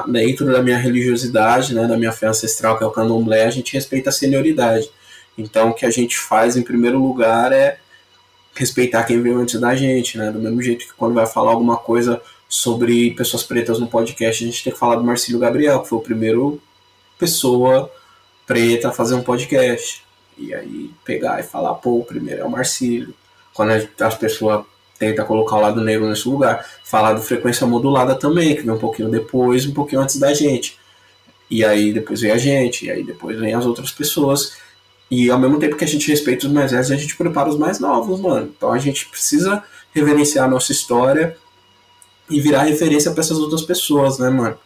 dentro 0.09 0.47
da 0.47 0.62
minha 0.62 0.79
religiosidade, 0.79 1.75
né, 1.75 1.87
da 1.87 1.97
minha 1.97 2.12
fé 2.12 2.27
ancestral, 2.27 2.79
que 2.79 2.85
é 2.85 2.87
o 2.87 2.91
candomblé, 2.91 3.45
a 3.45 3.51
gente 3.51 3.75
respeita 3.75 4.11
a 4.11 4.12
senioridade. 4.12 4.91
Então, 5.37 5.71
o 5.71 5.75
que 5.75 5.85
a 5.85 5.91
gente 5.91 6.17
faz, 6.17 6.57
em 6.57 6.62
primeiro 6.62 6.99
lugar, 6.99 7.53
é 7.53 7.79
respeitar 8.55 9.05
quem 9.05 9.21
veio 9.21 9.39
antes 9.39 9.59
da 9.61 9.75
gente, 9.75 10.17
né? 10.17 10.31
Do 10.31 10.39
mesmo 10.39 10.63
jeito 10.63 10.87
que 10.87 10.95
quando 10.95 11.15
vai 11.15 11.27
falar 11.27 11.51
alguma 11.51 11.77
coisa 11.77 12.21
sobre 12.49 13.11
pessoas 13.13 13.43
pretas 13.43 13.79
no 13.79 13.87
podcast, 13.87 14.45
a 14.45 14.47
gente 14.47 14.63
tem 14.63 14.73
que 14.73 14.79
falar 14.79 14.97
do 14.97 15.05
Marcílio 15.05 15.41
Gabriel, 15.41 15.81
que 15.81 15.89
foi 15.89 15.99
o 15.99 16.03
primeiro 16.03 16.61
pessoa 17.19 17.91
preta 18.47 18.89
a 18.89 18.93
fazer 18.93 19.15
um 19.15 19.23
podcast. 19.23 20.03
E 20.37 20.55
aí 20.55 20.91
pegar 21.05 21.41
e 21.41 21.43
falar, 21.43 21.75
pô, 21.75 21.99
o 21.99 22.05
primeiro 22.05 22.43
é 22.43 22.45
o 22.45 22.51
Marcílio. 22.51 23.15
Quando 23.53 23.71
as 24.01 24.15
pessoas 24.17 24.65
tenta 24.99 25.25
colocar 25.25 25.57
o 25.57 25.61
lado 25.61 25.81
negro 25.81 26.09
nesse 26.09 26.29
lugar. 26.29 26.65
Falar 26.85 27.15
do 27.15 27.23
frequência 27.23 27.67
modulada 27.67 28.15
também, 28.15 28.55
que 28.55 28.63
vem 28.63 28.71
um 28.71 28.79
pouquinho 28.79 29.11
depois, 29.11 29.67
um 29.67 29.75
pouquinho 29.75 30.01
antes 30.01 30.19
da 30.19 30.33
gente. 30.33 30.79
E 31.51 31.65
aí 31.65 31.93
depois 31.93 32.21
vem 32.21 32.31
a 32.31 32.39
gente, 32.39 32.87
e 32.87 32.91
aí 32.91 33.05
depois 33.05 33.39
vem 33.39 33.55
as 33.55 33.67
outras 33.67 33.91
pessoas. 33.91 34.57
E 35.11 35.31
ao 35.31 35.39
mesmo 35.39 35.59
tempo 35.59 35.77
que 35.77 35.85
a 35.85 35.89
gente 35.89 36.09
respeita 36.09 36.47
os 36.47 36.53
mais 36.53 36.73
velhos, 36.73 36.91
a 36.91 36.97
gente 36.97 37.17
prepara 37.17 37.49
os 37.49 37.59
mais 37.59 37.79
novos, 37.79 38.21
mano. 38.21 38.53
Então 38.57 38.73
a 38.73 38.79
gente 38.79 39.07
precisa 39.09 39.63
reverenciar 39.95 40.47
a 40.47 40.51
nossa 40.51 40.73
história 40.73 41.37
e 42.29 42.41
virar 42.41 42.63
referência 42.63 43.11
para 43.11 43.21
essas 43.21 43.39
outras 43.39 43.63
pessoas, 43.63 44.19
né, 44.19 44.31
mano? 44.31 44.57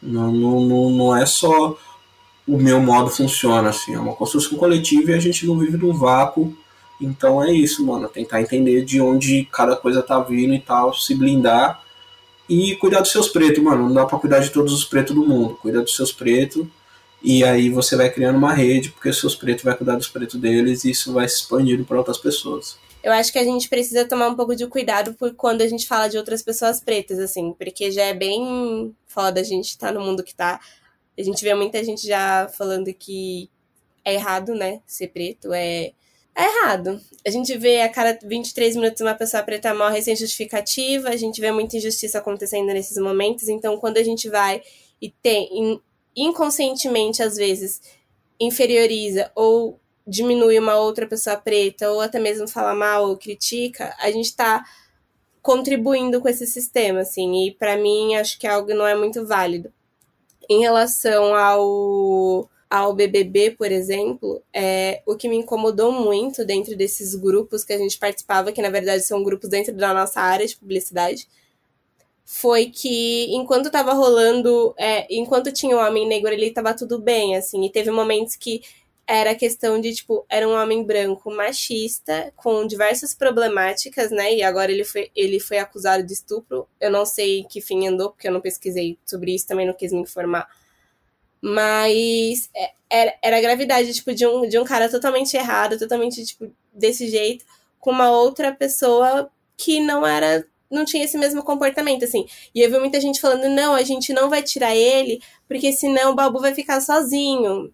Não, 0.00 0.32
não, 0.32 0.90
não 0.90 1.16
é 1.16 1.26
só 1.26 1.76
o 2.46 2.56
meu 2.56 2.80
modo 2.80 3.10
funciona, 3.10 3.68
assim, 3.68 3.94
é 3.94 3.98
uma 3.98 4.14
construção 4.14 4.56
coletiva 4.56 5.10
e 5.10 5.14
a 5.14 5.20
gente 5.20 5.46
não 5.46 5.58
vive 5.58 5.76
num 5.76 5.92
vácuo 5.92 6.56
então 7.00 7.42
é 7.42 7.50
isso, 7.50 7.84
mano. 7.84 8.08
Tentar 8.08 8.42
entender 8.42 8.84
de 8.84 9.00
onde 9.00 9.48
cada 9.50 9.74
coisa 9.74 10.02
tá 10.02 10.20
vindo 10.20 10.54
e 10.54 10.60
tal, 10.60 10.92
se 10.94 11.14
blindar 11.14 11.82
e 12.48 12.76
cuidar 12.76 13.00
dos 13.00 13.10
seus 13.10 13.28
pretos, 13.28 13.62
mano. 13.62 13.86
Não 13.86 13.94
dá 13.94 14.04
pra 14.04 14.18
cuidar 14.18 14.40
de 14.40 14.50
todos 14.50 14.72
os 14.72 14.84
pretos 14.84 15.14
do 15.14 15.26
mundo. 15.26 15.58
Cuida 15.62 15.80
dos 15.80 15.96
seus 15.96 16.12
pretos 16.12 16.66
e 17.22 17.44
aí 17.44 17.68
você 17.68 17.96
vai 17.96 18.10
criando 18.10 18.36
uma 18.36 18.52
rede, 18.52 18.90
porque 18.90 19.12
seus 19.12 19.34
pretos 19.34 19.64
vai 19.64 19.76
cuidar 19.76 19.96
dos 19.96 20.08
pretos 20.08 20.40
deles 20.40 20.84
e 20.84 20.90
isso 20.90 21.12
vai 21.12 21.28
se 21.28 21.36
expandindo 21.36 21.84
para 21.84 21.98
outras 21.98 22.18
pessoas. 22.18 22.78
Eu 23.02 23.12
acho 23.12 23.32
que 23.32 23.38
a 23.38 23.44
gente 23.44 23.68
precisa 23.68 24.04
tomar 24.04 24.28
um 24.28 24.36
pouco 24.36 24.54
de 24.54 24.66
cuidado 24.66 25.14
por 25.14 25.34
quando 25.34 25.62
a 25.62 25.66
gente 25.66 25.86
fala 25.86 26.08
de 26.08 26.18
outras 26.18 26.42
pessoas 26.42 26.80
pretas, 26.80 27.18
assim, 27.18 27.52
porque 27.54 27.90
já 27.90 28.04
é 28.04 28.14
bem 28.14 28.94
foda 29.06 29.40
a 29.40 29.44
gente 29.44 29.68
estar 29.70 29.88
tá 29.88 29.92
no 29.92 30.04
mundo 30.04 30.22
que 30.22 30.34
tá. 30.34 30.60
A 31.18 31.22
gente 31.22 31.42
vê 31.42 31.54
muita 31.54 31.82
gente 31.82 32.06
já 32.06 32.48
falando 32.56 32.92
que 32.92 33.50
é 34.04 34.14
errado, 34.14 34.54
né, 34.54 34.80
ser 34.86 35.08
preto, 35.08 35.52
é 35.52 35.92
é 36.34 36.44
errado. 36.44 37.00
A 37.26 37.30
gente 37.30 37.56
vê 37.58 37.82
a 37.82 37.88
cada 37.88 38.18
23 38.26 38.76
minutos 38.76 39.00
uma 39.00 39.14
pessoa 39.14 39.42
preta 39.42 39.74
morre 39.74 40.00
sem 40.00 40.16
justificativa, 40.16 41.08
a 41.08 41.16
gente 41.16 41.40
vê 41.40 41.52
muita 41.52 41.76
injustiça 41.76 42.18
acontecendo 42.18 42.68
nesses 42.68 42.96
momentos, 42.98 43.48
então 43.48 43.76
quando 43.78 43.98
a 43.98 44.02
gente 44.02 44.28
vai 44.28 44.62
e 45.02 45.10
tem 45.10 45.80
inconscientemente 46.22 47.22
às 47.22 47.36
vezes 47.36 47.80
inferioriza 48.38 49.30
ou 49.34 49.78
diminui 50.06 50.58
uma 50.58 50.76
outra 50.76 51.06
pessoa 51.06 51.36
preta 51.36 51.90
ou 51.90 52.00
até 52.00 52.18
mesmo 52.18 52.48
fala 52.48 52.74
mal 52.74 53.08
ou 53.08 53.16
critica, 53.16 53.94
a 53.98 54.10
gente 54.10 54.26
está 54.26 54.64
contribuindo 55.42 56.20
com 56.20 56.28
esse 56.28 56.46
sistema, 56.46 57.00
assim, 57.00 57.46
e 57.46 57.52
para 57.52 57.76
mim 57.76 58.14
acho 58.16 58.38
que 58.38 58.46
é 58.46 58.50
algo 58.50 58.74
não 58.74 58.86
é 58.86 58.94
muito 58.94 59.26
válido. 59.26 59.72
Em 60.48 60.60
relação 60.60 61.34
ao 61.34 62.48
ao 62.68 62.94
BBB, 62.94 63.50
por 63.58 63.72
exemplo, 63.72 64.40
é, 64.54 65.02
o 65.04 65.16
que 65.16 65.28
me 65.28 65.36
incomodou 65.36 65.90
muito 65.90 66.44
dentro 66.44 66.76
desses 66.76 67.16
grupos 67.16 67.64
que 67.64 67.72
a 67.72 67.78
gente 67.78 67.98
participava, 67.98 68.52
que 68.52 68.62
na 68.62 68.70
verdade 68.70 69.02
são 69.02 69.24
grupos 69.24 69.50
dentro 69.50 69.74
da 69.74 69.92
nossa 69.92 70.20
área 70.20 70.46
de 70.46 70.56
publicidade, 70.56 71.26
foi 72.32 72.66
que 72.66 73.26
enquanto 73.34 73.66
estava 73.66 73.92
rolando, 73.92 74.72
é, 74.78 75.04
enquanto 75.12 75.52
tinha 75.52 75.76
um 75.76 75.80
homem 75.80 76.06
negro 76.06 76.32
ali, 76.32 76.46
estava 76.46 76.72
tudo 76.72 76.96
bem, 76.96 77.34
assim, 77.36 77.64
e 77.66 77.70
teve 77.72 77.90
momentos 77.90 78.36
que 78.36 78.62
era 79.04 79.34
questão 79.34 79.80
de, 79.80 79.92
tipo, 79.92 80.24
era 80.28 80.48
um 80.48 80.54
homem 80.54 80.84
branco 80.84 81.28
machista, 81.34 82.32
com 82.36 82.64
diversas 82.68 83.16
problemáticas, 83.16 84.12
né, 84.12 84.32
e 84.32 84.44
agora 84.44 84.70
ele 84.70 84.84
foi, 84.84 85.10
ele 85.14 85.40
foi 85.40 85.58
acusado 85.58 86.04
de 86.04 86.12
estupro, 86.12 86.68
eu 86.80 86.88
não 86.88 87.04
sei 87.04 87.44
que 87.50 87.60
fim 87.60 87.88
andou, 87.88 88.10
porque 88.10 88.28
eu 88.28 88.32
não 88.32 88.40
pesquisei 88.40 88.96
sobre 89.04 89.34
isso, 89.34 89.48
também 89.48 89.66
não 89.66 89.74
quis 89.74 89.92
me 89.92 89.98
informar, 89.98 90.48
mas 91.42 92.48
é, 92.54 92.70
era, 92.88 93.14
era 93.20 93.38
a 93.38 93.40
gravidade, 93.40 93.92
tipo, 93.92 94.14
de 94.14 94.24
um, 94.24 94.48
de 94.48 94.56
um 94.56 94.64
cara 94.64 94.88
totalmente 94.88 95.36
errado, 95.36 95.76
totalmente, 95.76 96.24
tipo, 96.24 96.48
desse 96.72 97.08
jeito, 97.08 97.44
com 97.80 97.90
uma 97.90 98.12
outra 98.12 98.52
pessoa 98.52 99.28
que 99.56 99.80
não 99.80 100.06
era 100.06 100.46
não 100.70 100.84
tinha 100.84 101.04
esse 101.04 101.18
mesmo 101.18 101.42
comportamento, 101.42 102.04
assim. 102.04 102.26
E 102.54 102.60
eu 102.60 102.70
vi 102.70 102.78
muita 102.78 103.00
gente 103.00 103.20
falando, 103.20 103.48
não, 103.48 103.74
a 103.74 103.82
gente 103.82 104.12
não 104.12 104.30
vai 104.30 104.42
tirar 104.42 104.74
ele, 104.74 105.20
porque 105.48 105.72
senão 105.72 106.12
o 106.12 106.14
Babu 106.14 106.40
vai 106.40 106.54
ficar 106.54 106.80
sozinho. 106.80 107.72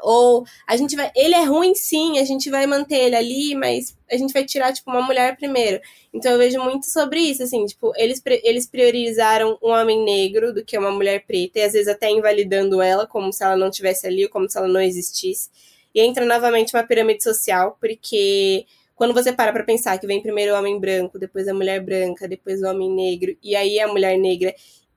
Ou 0.00 0.44
a 0.66 0.76
gente 0.76 0.94
vai. 0.94 1.10
Ele 1.16 1.34
é 1.34 1.44
ruim 1.44 1.74
sim, 1.74 2.18
a 2.18 2.24
gente 2.24 2.50
vai 2.50 2.66
manter 2.66 2.96
ele 2.96 3.16
ali, 3.16 3.54
mas 3.54 3.96
a 4.10 4.16
gente 4.16 4.32
vai 4.32 4.44
tirar, 4.44 4.72
tipo, 4.72 4.90
uma 4.90 5.00
mulher 5.00 5.36
primeiro. 5.36 5.80
Então 6.12 6.32
eu 6.32 6.38
vejo 6.38 6.62
muito 6.62 6.86
sobre 6.86 7.20
isso, 7.20 7.42
assim, 7.42 7.64
tipo, 7.64 7.92
eles, 7.96 8.22
eles 8.44 8.66
priorizaram 8.66 9.58
um 9.62 9.70
homem 9.70 10.04
negro 10.04 10.52
do 10.52 10.64
que 10.64 10.76
uma 10.76 10.90
mulher 10.90 11.24
preta, 11.26 11.60
e 11.60 11.62
às 11.62 11.72
vezes 11.72 11.88
até 11.88 12.10
invalidando 12.10 12.82
ela, 12.82 13.06
como 13.06 13.32
se 13.32 13.42
ela 13.42 13.56
não 13.56 13.70
tivesse 13.70 14.06
ali, 14.06 14.28
como 14.28 14.48
se 14.50 14.58
ela 14.58 14.68
não 14.68 14.80
existisse. 14.80 15.48
E 15.94 16.00
entra 16.00 16.26
novamente 16.26 16.74
uma 16.74 16.84
pirâmide 16.84 17.22
social, 17.22 17.76
porque 17.80 18.66
quando 18.96 19.12
você 19.12 19.30
para 19.30 19.52
pra 19.52 19.62
pensar 19.62 19.98
que 19.98 20.06
vem 20.06 20.22
primeiro 20.22 20.54
o 20.54 20.58
homem 20.58 20.80
branco, 20.80 21.18
depois 21.18 21.46
a 21.46 21.54
mulher 21.54 21.80
branca, 21.84 22.26
depois 22.26 22.62
o 22.62 22.66
homem 22.66 22.90
negro, 22.90 23.36
e 23.42 23.54
aí 23.54 23.78
a 23.78 23.86
mulher 23.86 24.18
negra, 24.18 24.54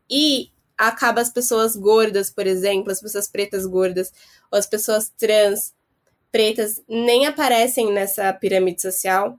e 0.09 0.49
acaba 0.77 1.19
as 1.19 1.29
pessoas 1.29 1.75
gordas, 1.75 2.31
por 2.31 2.47
exemplo, 2.47 2.91
as 2.91 3.01
pessoas 3.01 3.27
pretas 3.27 3.65
gordas, 3.65 4.11
ou 4.49 4.57
as 4.57 4.65
pessoas 4.65 5.11
trans 5.17 5.73
pretas 6.31 6.81
nem 6.87 7.25
aparecem 7.25 7.91
nessa 7.91 8.31
pirâmide 8.31 8.81
social, 8.81 9.37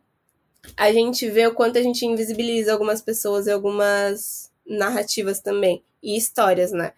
a 0.76 0.92
gente 0.92 1.28
vê 1.30 1.46
o 1.46 1.54
quanto 1.54 1.78
a 1.78 1.82
gente 1.82 2.04
invisibiliza 2.04 2.70
algumas 2.70 3.00
pessoas 3.00 3.46
e 3.46 3.50
algumas 3.50 4.52
narrativas 4.66 5.40
também, 5.40 5.82
e 6.02 6.18
histórias, 6.18 6.70
né? 6.70 6.92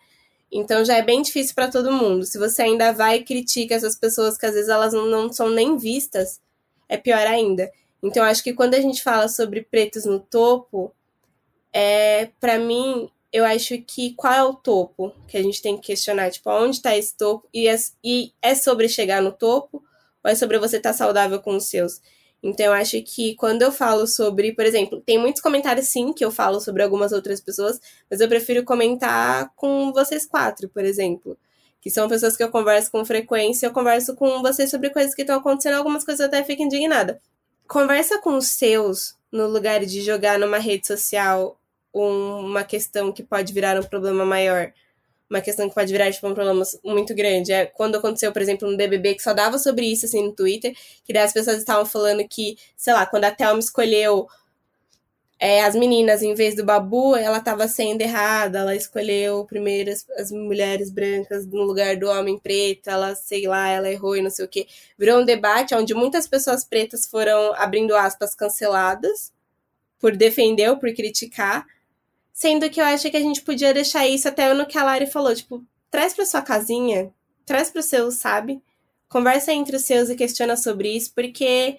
Então 0.51 0.85
já 0.85 0.97
é 0.97 1.03
bem 1.03 1.23
difícil 1.23 1.55
para 1.55 1.71
todo 1.71 1.93
mundo. 1.93 2.27
Se 2.27 2.39
você 2.39 2.63
ainda 2.63 2.93
vai 2.93 3.19
e 3.19 3.25
critica 3.25 3.75
essas 3.75 3.97
pessoas 3.97 4.37
que 4.37 4.45
às 4.45 4.53
vezes 4.53 4.69
elas 4.69 4.93
não, 4.93 5.07
não 5.07 5.33
são 5.33 5.49
nem 5.49 5.79
vistas, 5.79 6.41
é 6.93 6.97
pior 6.99 7.27
ainda. 7.27 7.73
Então 8.03 8.23
acho 8.25 8.45
que 8.45 8.53
quando 8.53 8.75
a 8.75 8.81
gente 8.81 9.03
fala 9.03 9.29
sobre 9.29 9.63
pretos 9.63 10.05
no 10.05 10.21
topo, 10.21 10.93
é 11.73 12.29
para 12.39 12.59
mim 12.59 13.11
eu 13.33 13.45
acho 13.47 13.79
que 13.79 14.13
qual 14.15 14.33
é 14.33 14.45
o 14.45 14.55
topo 14.55 15.15
que 15.27 15.39
a 15.39 15.43
gente 15.43 15.63
tem 15.63 15.77
que 15.77 15.87
questionar? 15.87 16.31
Tipo, 16.31 16.51
onde 16.51 16.77
está 16.77 16.95
esse 16.97 17.17
topo? 17.17 17.49
E 17.53 17.67
é, 17.67 17.77
e 18.05 18.33
é 18.43 18.55
sobre 18.55 18.89
chegar 18.89 19.23
no 19.23 19.33
topo 19.33 19.83
ou 20.23 20.31
é 20.31 20.35
sobre 20.35 20.59
você 20.59 20.77
estar 20.77 20.91
tá 20.91 20.97
saudável 20.97 21.41
com 21.41 21.57
os 21.57 21.65
seus? 21.65 22.03
Então, 22.43 22.67
eu 22.67 22.73
acho 22.73 23.01
que 23.03 23.35
quando 23.37 23.63
eu 23.63 23.73
falo 23.73 24.07
sobre, 24.07 24.53
por 24.53 24.67
exemplo, 24.67 25.01
tem 25.01 25.17
muitos 25.17 25.41
comentários 25.41 25.87
sim 25.89 26.13
que 26.13 26.25
eu 26.25 26.31
falo 26.31 26.61
sobre 26.61 26.83
algumas 26.83 27.13
outras 27.13 27.41
pessoas, 27.41 27.81
mas 28.11 28.21
eu 28.21 28.29
prefiro 28.29 28.65
comentar 28.65 29.51
com 29.55 29.93
vocês 29.93 30.27
quatro, 30.27 30.69
por 30.69 30.85
exemplo. 30.85 31.39
Que 31.83 31.91
são 31.91 32.09
pessoas 32.09 32.37
que 32.37 32.43
eu 32.43 32.51
converso 32.51 32.91
com 32.91 33.05
frequência, 33.05 33.67
eu 33.67 33.73
converso 33.73 34.15
com 34.15 34.41
vocês 34.41 34.71
sobre 34.71 34.89
coisas 34.89 35.15
que 35.15 35.23
estão 35.23 35.37
acontecendo, 35.37 35.75
algumas 35.75 36.05
coisas 36.05 36.21
eu 36.21 36.27
até 36.27 36.43
fico 36.43 36.63
indignada. 36.63 37.21
Conversa 37.69 38.19
com 38.19 38.37
os 38.37 38.47
seus 38.47 39.17
no 39.31 39.47
lugar 39.49 39.85
de 39.85 40.01
jogar 40.01 40.39
numa 40.39 40.59
rede 40.59 40.87
social 40.87 41.59
uma 41.93 42.65
questão 42.65 43.13
que 43.13 43.23
pode 43.23 43.53
virar 43.53 43.79
um 43.79 43.83
problema 43.83 44.25
maior. 44.25 44.73
Uma 45.29 45.41
questão 45.41 45.69
que 45.69 45.75
pode 45.75 45.91
virar 45.91 46.11
tipo, 46.13 46.27
um 46.29 46.35
problema 46.35 46.65
muito 46.85 47.15
grande. 47.15 47.53
É 47.53 47.67
quando 47.67 47.97
aconteceu, 47.97 48.33
por 48.33 48.41
exemplo, 48.41 48.71
no 48.71 48.77
BBB, 48.77 49.15
que 49.15 49.23
só 49.23 49.33
dava 49.35 49.59
sobre 49.59 49.87
isso 49.87 50.07
assim 50.07 50.25
no 50.25 50.33
Twitter, 50.33 50.75
que 51.05 51.13
daí 51.13 51.23
as 51.23 51.33
pessoas 51.33 51.59
estavam 51.59 51.87
falando 51.87 52.27
que, 52.29 52.57
sei 52.77 52.93
lá, 52.93 53.07
quando 53.07 53.25
a 53.25 53.31
Thelma 53.31 53.59
escolheu 53.59 54.29
é, 55.45 55.65
as 55.65 55.75
meninas 55.75 56.23
em 56.23 56.35
vez 56.35 56.55
do 56.55 56.65
Babu, 56.65 57.17
ela 57.17 57.39
estava 57.39 57.67
sendo 57.67 58.01
errada, 58.01 58.61
ela 58.61 58.77
escolheu 58.77 59.45
primeiro 59.45 59.91
as, 59.91 60.07
as, 60.17 60.31
mulheres 60.31 60.89
brancas 60.89 61.45
no 61.47 61.63
lugar 61.65 61.97
do 61.97 62.09
homem 62.09 62.39
preto, 62.39 62.89
ela, 62.89 63.17
sei 63.17 63.49
lá, 63.49 63.69
ela 63.69 63.91
errou 63.91 64.17
e 64.17 64.23
não 64.23 64.31
sei 64.31 64.45
o 64.45 64.49
que. 64.49 64.69
Virou 64.97 65.21
um 65.21 65.25
debate 65.25 65.75
onde 65.75 65.95
muitas 65.95 66.29
pessoas 66.29 66.65
pretas 66.65 67.09
foram, 67.09 67.53
abrindo 67.57 67.97
aspas, 67.97 68.37
canceladas 68.37 69.33
por 69.99 70.17
defender 70.17 70.71
ou 70.71 70.77
por 70.77 70.95
criticar, 70.95 71.67
Sendo 72.33 72.71
que 72.71 72.81
eu 72.81 72.85
acho 72.85 73.11
que 73.11 73.17
a 73.17 73.21
gente 73.21 73.43
podia 73.43 73.75
deixar 73.75 74.07
isso 74.07 74.27
até 74.27 74.53
no 74.55 74.67
que 74.67 74.79
a 74.79 74.85
Lari 74.85 75.07
falou, 75.07 75.35
tipo, 75.35 75.65
traz 75.91 76.15
pra 76.15 76.25
sua 76.25 76.41
casinha, 76.41 77.13
traz 77.45 77.71
pro 77.71 77.83
seu, 77.83 78.11
sabe? 78.11 78.63
Conversa 79.09 79.53
entre 79.53 79.77
os 79.77 79.83
seus 79.83 80.09
e 80.09 80.17
questiona 80.17 80.57
sobre 80.57 80.89
isso, 80.97 81.13
porque 81.15 81.79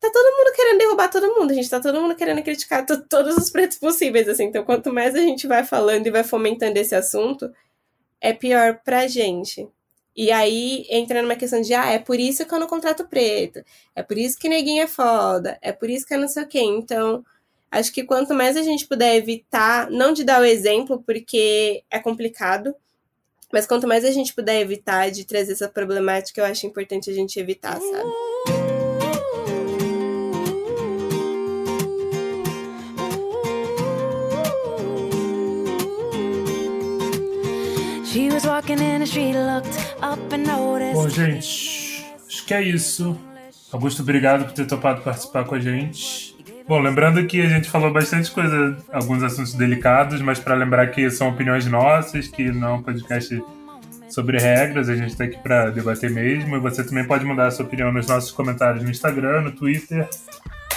tá 0.00 0.10
todo 0.12 0.36
mundo 0.36 0.54
querendo 0.54 0.78
derrubar 0.78 1.08
todo 1.08 1.34
mundo, 1.34 1.54
gente 1.54 1.70
tá 1.70 1.80
todo 1.80 2.00
mundo 2.00 2.14
querendo 2.14 2.42
criticar 2.42 2.86
todos 2.86 3.36
os 3.36 3.50
pretos 3.50 3.78
possíveis, 3.78 4.28
assim. 4.28 4.44
Então, 4.44 4.64
quanto 4.64 4.92
mais 4.92 5.14
a 5.14 5.20
gente 5.20 5.46
vai 5.46 5.64
falando 5.64 6.06
e 6.06 6.10
vai 6.10 6.24
fomentando 6.24 6.78
esse 6.78 6.94
assunto, 6.94 7.52
é 8.20 8.32
pior 8.32 8.80
pra 8.84 9.06
gente. 9.06 9.68
E 10.16 10.32
aí 10.32 10.84
entra 10.90 11.22
numa 11.22 11.36
questão 11.36 11.60
de, 11.60 11.74
ah, 11.74 11.90
é 11.90 11.98
por 11.98 12.18
isso 12.18 12.44
que 12.44 12.52
eu 12.52 12.58
não 12.58 12.66
contrato 12.66 13.06
preto, 13.06 13.62
é 13.94 14.02
por 14.02 14.18
isso 14.18 14.38
que 14.38 14.48
neguinho 14.48 14.82
é 14.82 14.88
foda, 14.88 15.58
é 15.62 15.72
por 15.72 15.88
isso 15.88 16.06
que 16.06 16.14
eu 16.14 16.18
não 16.18 16.28
sei 16.28 16.42
o 16.42 16.48
quê. 16.48 16.60
Então, 16.60 17.24
Acho 17.70 17.92
que 17.92 18.02
quanto 18.02 18.34
mais 18.34 18.56
a 18.56 18.62
gente 18.62 18.86
puder 18.86 19.16
evitar, 19.16 19.90
não 19.90 20.12
de 20.12 20.24
dar 20.24 20.40
o 20.40 20.44
exemplo, 20.44 21.02
porque 21.04 21.82
é 21.90 21.98
complicado, 21.98 22.74
mas 23.52 23.66
quanto 23.66 23.86
mais 23.86 24.04
a 24.04 24.10
gente 24.10 24.34
puder 24.34 24.60
evitar 24.60 25.10
de 25.10 25.24
trazer 25.26 25.52
essa 25.52 25.68
problemática, 25.68 26.40
eu 26.40 26.46
acho 26.46 26.66
importante 26.66 27.10
a 27.10 27.14
gente 27.14 27.38
evitar, 27.38 27.78
sabe? 27.78 28.10
Bom, 40.94 41.08
gente, 41.10 42.06
acho 42.26 42.46
que 42.46 42.54
é 42.54 42.62
isso. 42.62 43.18
Augusto, 43.70 44.00
obrigado 44.00 44.44
por 44.44 44.52
ter 44.52 44.66
topado 44.66 45.02
participar 45.02 45.44
com 45.44 45.54
a 45.54 45.60
gente. 45.60 46.34
Bom, 46.66 46.80
lembrando 46.80 47.26
que 47.26 47.40
a 47.42 47.48
gente 47.48 47.68
falou 47.68 47.92
bastante 47.92 48.30
coisa, 48.30 48.76
alguns 48.90 49.22
assuntos 49.22 49.52
delicados, 49.54 50.22
mas 50.22 50.38
para 50.38 50.54
lembrar 50.54 50.86
que 50.88 51.10
são 51.10 51.28
opiniões 51.28 51.66
nossas, 51.66 52.28
que 52.28 52.50
não 52.50 52.68
é 52.68 52.72
um 52.72 52.82
podcast 52.82 53.42
sobre 54.08 54.38
regras, 54.38 54.88
a 54.88 54.96
gente 54.96 55.10
está 55.10 55.24
aqui 55.24 55.38
para 55.42 55.70
debater 55.70 56.10
mesmo. 56.10 56.56
E 56.56 56.60
você 56.60 56.82
também 56.82 57.06
pode 57.06 57.26
mandar 57.26 57.48
a 57.48 57.50
sua 57.50 57.66
opinião 57.66 57.92
nos 57.92 58.06
nossos 58.06 58.30
comentários 58.30 58.82
no 58.82 58.90
Instagram, 58.90 59.42
no 59.42 59.52
Twitter, 59.52 60.08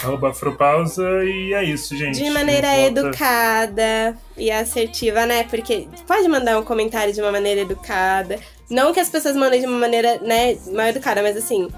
arroba 0.02 0.30
Afropausa. 0.30 1.24
E 1.24 1.54
é 1.54 1.64
isso, 1.64 1.96
gente. 1.96 2.22
De 2.22 2.30
maneira 2.30 2.78
educada 2.78 4.16
e 4.36 4.50
assertiva, 4.50 5.26
né? 5.26 5.44
Porque 5.44 5.86
pode 6.06 6.28
mandar 6.28 6.58
um 6.58 6.64
comentário 6.64 7.12
de 7.12 7.20
uma 7.20 7.32
maneira 7.32 7.60
educada. 7.60 8.38
Não 8.68 8.92
que 8.92 9.00
as 9.00 9.08
pessoas 9.08 9.36
mandem 9.36 9.60
de 9.60 9.66
uma 9.66 9.78
maneira, 9.78 10.18
né, 10.22 10.56
mal 10.72 10.86
educada, 10.86 11.22
mas 11.22 11.36
assim, 11.36 11.68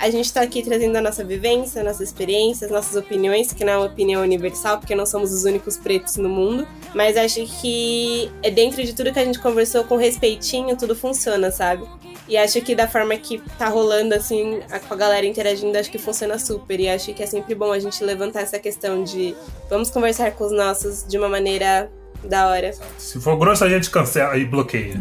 a 0.00 0.08
gente 0.08 0.24
está 0.24 0.40
aqui 0.40 0.62
trazendo 0.62 0.96
a 0.96 1.00
nossa 1.02 1.22
vivência, 1.22 1.84
nossas 1.84 2.08
experiências, 2.08 2.70
nossas 2.70 2.96
opiniões, 2.96 3.52
que 3.52 3.62
não 3.62 3.72
é 3.74 3.76
uma 3.76 3.86
opinião 3.86 4.22
universal, 4.22 4.78
porque 4.78 4.94
não 4.94 5.04
somos 5.04 5.30
os 5.30 5.44
únicos 5.44 5.76
pretos 5.76 6.16
no 6.16 6.28
mundo. 6.28 6.66
Mas 6.94 7.18
acho 7.18 7.44
que 7.60 8.32
é 8.42 8.50
dentro 8.50 8.82
de 8.82 8.94
tudo 8.94 9.12
que 9.12 9.18
a 9.18 9.24
gente 9.24 9.38
conversou 9.38 9.84
com 9.84 9.96
respeitinho, 9.96 10.74
tudo 10.74 10.96
funciona, 10.96 11.50
sabe? 11.50 11.86
E 12.26 12.36
acho 12.38 12.62
que 12.62 12.74
da 12.74 12.88
forma 12.88 13.14
que 13.18 13.42
tá 13.58 13.68
rolando, 13.68 14.14
assim, 14.14 14.60
com 14.88 14.94
a 14.94 14.96
galera 14.96 15.26
interagindo, 15.26 15.76
acho 15.76 15.90
que 15.90 15.98
funciona 15.98 16.38
super. 16.38 16.80
E 16.80 16.88
acho 16.88 17.12
que 17.12 17.22
é 17.22 17.26
sempre 17.26 17.54
bom 17.54 17.70
a 17.70 17.78
gente 17.78 18.02
levantar 18.02 18.40
essa 18.40 18.58
questão 18.58 19.04
de 19.04 19.36
vamos 19.68 19.90
conversar 19.90 20.30
com 20.32 20.44
os 20.44 20.52
nossos 20.52 21.04
de 21.06 21.18
uma 21.18 21.28
maneira 21.28 21.90
da 22.24 22.48
hora. 22.48 22.72
Se 22.96 23.20
for 23.20 23.36
grosso, 23.36 23.64
a 23.64 23.68
gente 23.68 23.90
cancela 23.90 24.34
e 24.38 24.46
bloqueia. 24.46 24.94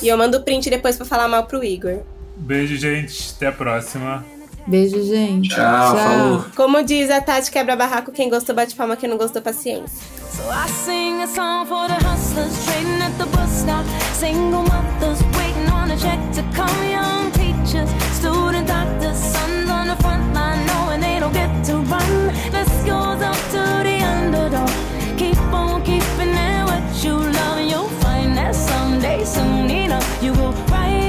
E 0.00 0.06
eu 0.06 0.16
mando 0.16 0.38
o 0.38 0.42
print 0.44 0.70
depois 0.70 0.96
pra 0.96 1.04
falar 1.04 1.26
mal 1.26 1.46
pro 1.46 1.64
Igor. 1.64 2.02
Beijo, 2.38 2.76
gente. 2.76 3.34
Até 3.36 3.46
a 3.48 3.52
próxima. 3.52 4.24
Beijo, 4.66 5.02
gente. 5.02 5.48
Tchau, 5.48 5.56
Tchau. 5.56 5.96
Falou. 5.96 6.44
Como 6.54 6.82
diz 6.82 7.10
a 7.10 7.20
Tati 7.20 7.50
quebra 7.50 7.74
barraco, 7.74 8.12
quem 8.12 8.28
gostou 8.28 8.54
bate 8.54 8.74
palma, 8.74 8.96
quem 8.96 9.08
não 9.08 9.16
gostou 9.16 9.40
paciência. 9.40 9.88
So 10.30 10.42
I 10.50 10.68
sing 10.68 11.22
a 11.22 11.26
song 11.26 11.66
for 11.66 11.88
the 11.88 11.94
hustlers 12.06 12.64
trading 12.64 13.02
at 13.02 13.12
the 13.18 13.26
bus 13.26 13.50
stop. 13.50 13.84
Single 14.14 14.62
mothers 14.62 15.20
waiting 15.36 15.72
on 15.72 15.90
a 15.90 15.96
check 15.96 16.20
to 16.34 16.42
come 16.54 16.68
young 16.88 17.30
teachers, 17.32 17.88
student 18.14 18.68
doctors, 18.68 19.16
sons 19.16 19.68
on 19.68 19.88
the 19.88 19.96
front 20.02 20.32
line 20.34 20.64
knowing 20.66 21.00
they 21.00 21.18
don't 21.18 21.32
get 21.32 21.50
to 21.64 21.78
run. 21.78 22.32
Let's 22.52 22.84
go 22.84 22.98
up 22.98 23.36
to 23.52 23.82
the 23.82 24.00
underdog. 24.04 24.70
Keep 25.16 25.38
on 25.52 25.82
keeping 25.82 26.34
it 26.34 26.64
what 26.66 27.02
you 27.02 27.14
love, 27.16 27.60
you'll 27.68 27.88
find 28.00 28.36
that 28.36 28.54
someday, 28.54 29.24
soon 29.24 29.70
enough, 29.70 30.22
you 30.22 30.32
will 30.34 30.52
rise. 30.70 31.07